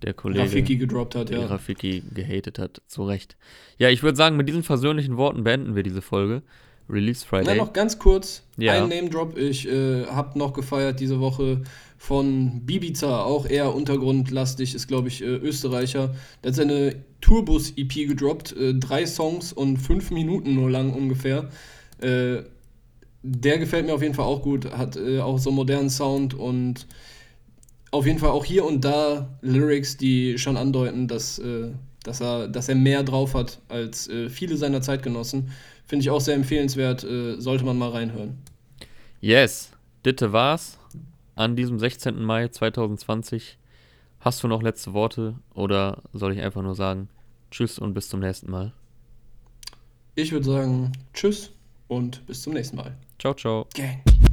der 0.02 0.14
Kollege 0.14 0.44
Rafiki 0.44 0.76
gedroppt 0.76 1.14
hat, 1.14 1.30
ja. 1.30 1.46
Rafiki 1.46 2.02
gehatet 2.12 2.58
hat, 2.58 2.82
zu 2.86 3.04
Recht. 3.04 3.36
Ja, 3.78 3.88
ich 3.88 4.02
würde 4.02 4.16
sagen, 4.16 4.36
mit 4.36 4.48
diesen 4.48 4.62
versöhnlichen 4.62 5.16
Worten 5.16 5.44
beenden 5.44 5.74
wir 5.74 5.82
diese 5.82 6.02
Folge. 6.02 6.42
Release 6.88 7.24
Friday. 7.24 7.46
Ja, 7.46 7.54
noch 7.54 7.72
ganz 7.72 7.98
kurz, 7.98 8.42
ja. 8.58 8.72
ein 8.72 8.88
Name-Drop. 8.88 9.38
Ich 9.38 9.68
äh, 9.68 10.04
habe 10.06 10.38
noch 10.38 10.52
gefeiert 10.52 11.00
diese 11.00 11.20
Woche 11.20 11.62
von 11.96 12.66
Bibiza, 12.66 13.22
auch 13.22 13.46
eher 13.46 13.74
untergrundlastig, 13.74 14.74
ist 14.74 14.88
glaube 14.88 15.08
ich 15.08 15.22
äh, 15.22 15.26
Österreicher. 15.26 16.14
Der 16.42 16.50
hat 16.50 16.56
seine 16.56 16.96
Tourbus-EP 17.20 18.08
gedroppt, 18.08 18.56
äh, 18.56 18.74
drei 18.74 19.06
Songs 19.06 19.52
und 19.52 19.78
fünf 19.78 20.10
Minuten 20.10 20.54
nur 20.54 20.70
lang 20.70 20.92
ungefähr. 20.92 21.48
Äh, 22.00 22.42
der 23.22 23.58
gefällt 23.58 23.86
mir 23.86 23.94
auf 23.94 24.02
jeden 24.02 24.14
Fall 24.14 24.24
auch 24.24 24.42
gut, 24.42 24.70
hat 24.72 24.96
äh, 24.96 25.20
auch 25.20 25.38
so 25.38 25.50
einen 25.50 25.56
modernen 25.56 25.90
Sound 25.90 26.34
und 26.34 26.86
auf 27.90 28.06
jeden 28.06 28.18
Fall 28.18 28.30
auch 28.30 28.44
hier 28.44 28.64
und 28.64 28.84
da 28.84 29.28
Lyrics, 29.42 29.96
die 29.96 30.38
schon 30.38 30.56
andeuten, 30.56 31.08
dass, 31.08 31.38
äh, 31.38 31.70
dass, 32.04 32.20
er, 32.20 32.48
dass 32.48 32.68
er 32.68 32.74
mehr 32.74 33.02
drauf 33.02 33.34
hat 33.34 33.60
als 33.68 34.08
äh, 34.08 34.28
viele 34.28 34.56
seiner 34.56 34.80
Zeitgenossen. 34.80 35.50
Finde 35.86 36.04
ich 36.04 36.10
auch 36.10 36.20
sehr 36.20 36.36
empfehlenswert, 36.36 37.04
sollte 37.38 37.64
man 37.64 37.76
mal 37.76 37.90
reinhören. 37.90 38.38
Yes, 39.20 39.72
Ditte 40.06 40.32
war's 40.32 40.78
an 41.34 41.54
diesem 41.54 41.78
16. 41.78 42.22
Mai 42.22 42.48
2020. 42.48 43.58
Hast 44.20 44.42
du 44.42 44.48
noch 44.48 44.62
letzte 44.62 44.94
Worte 44.94 45.34
oder 45.52 46.02
soll 46.12 46.32
ich 46.32 46.40
einfach 46.40 46.62
nur 46.62 46.74
sagen 46.74 47.08
Tschüss 47.50 47.78
und 47.78 47.92
bis 47.92 48.08
zum 48.08 48.20
nächsten 48.20 48.50
Mal? 48.50 48.72
Ich 50.14 50.32
würde 50.32 50.46
sagen 50.46 50.92
Tschüss 51.12 51.50
und 51.88 52.24
bis 52.26 52.42
zum 52.42 52.54
nächsten 52.54 52.76
Mal. 52.76 52.96
Ciao, 53.22 53.34
ciao. 53.34 53.68
Gang. 53.72 54.32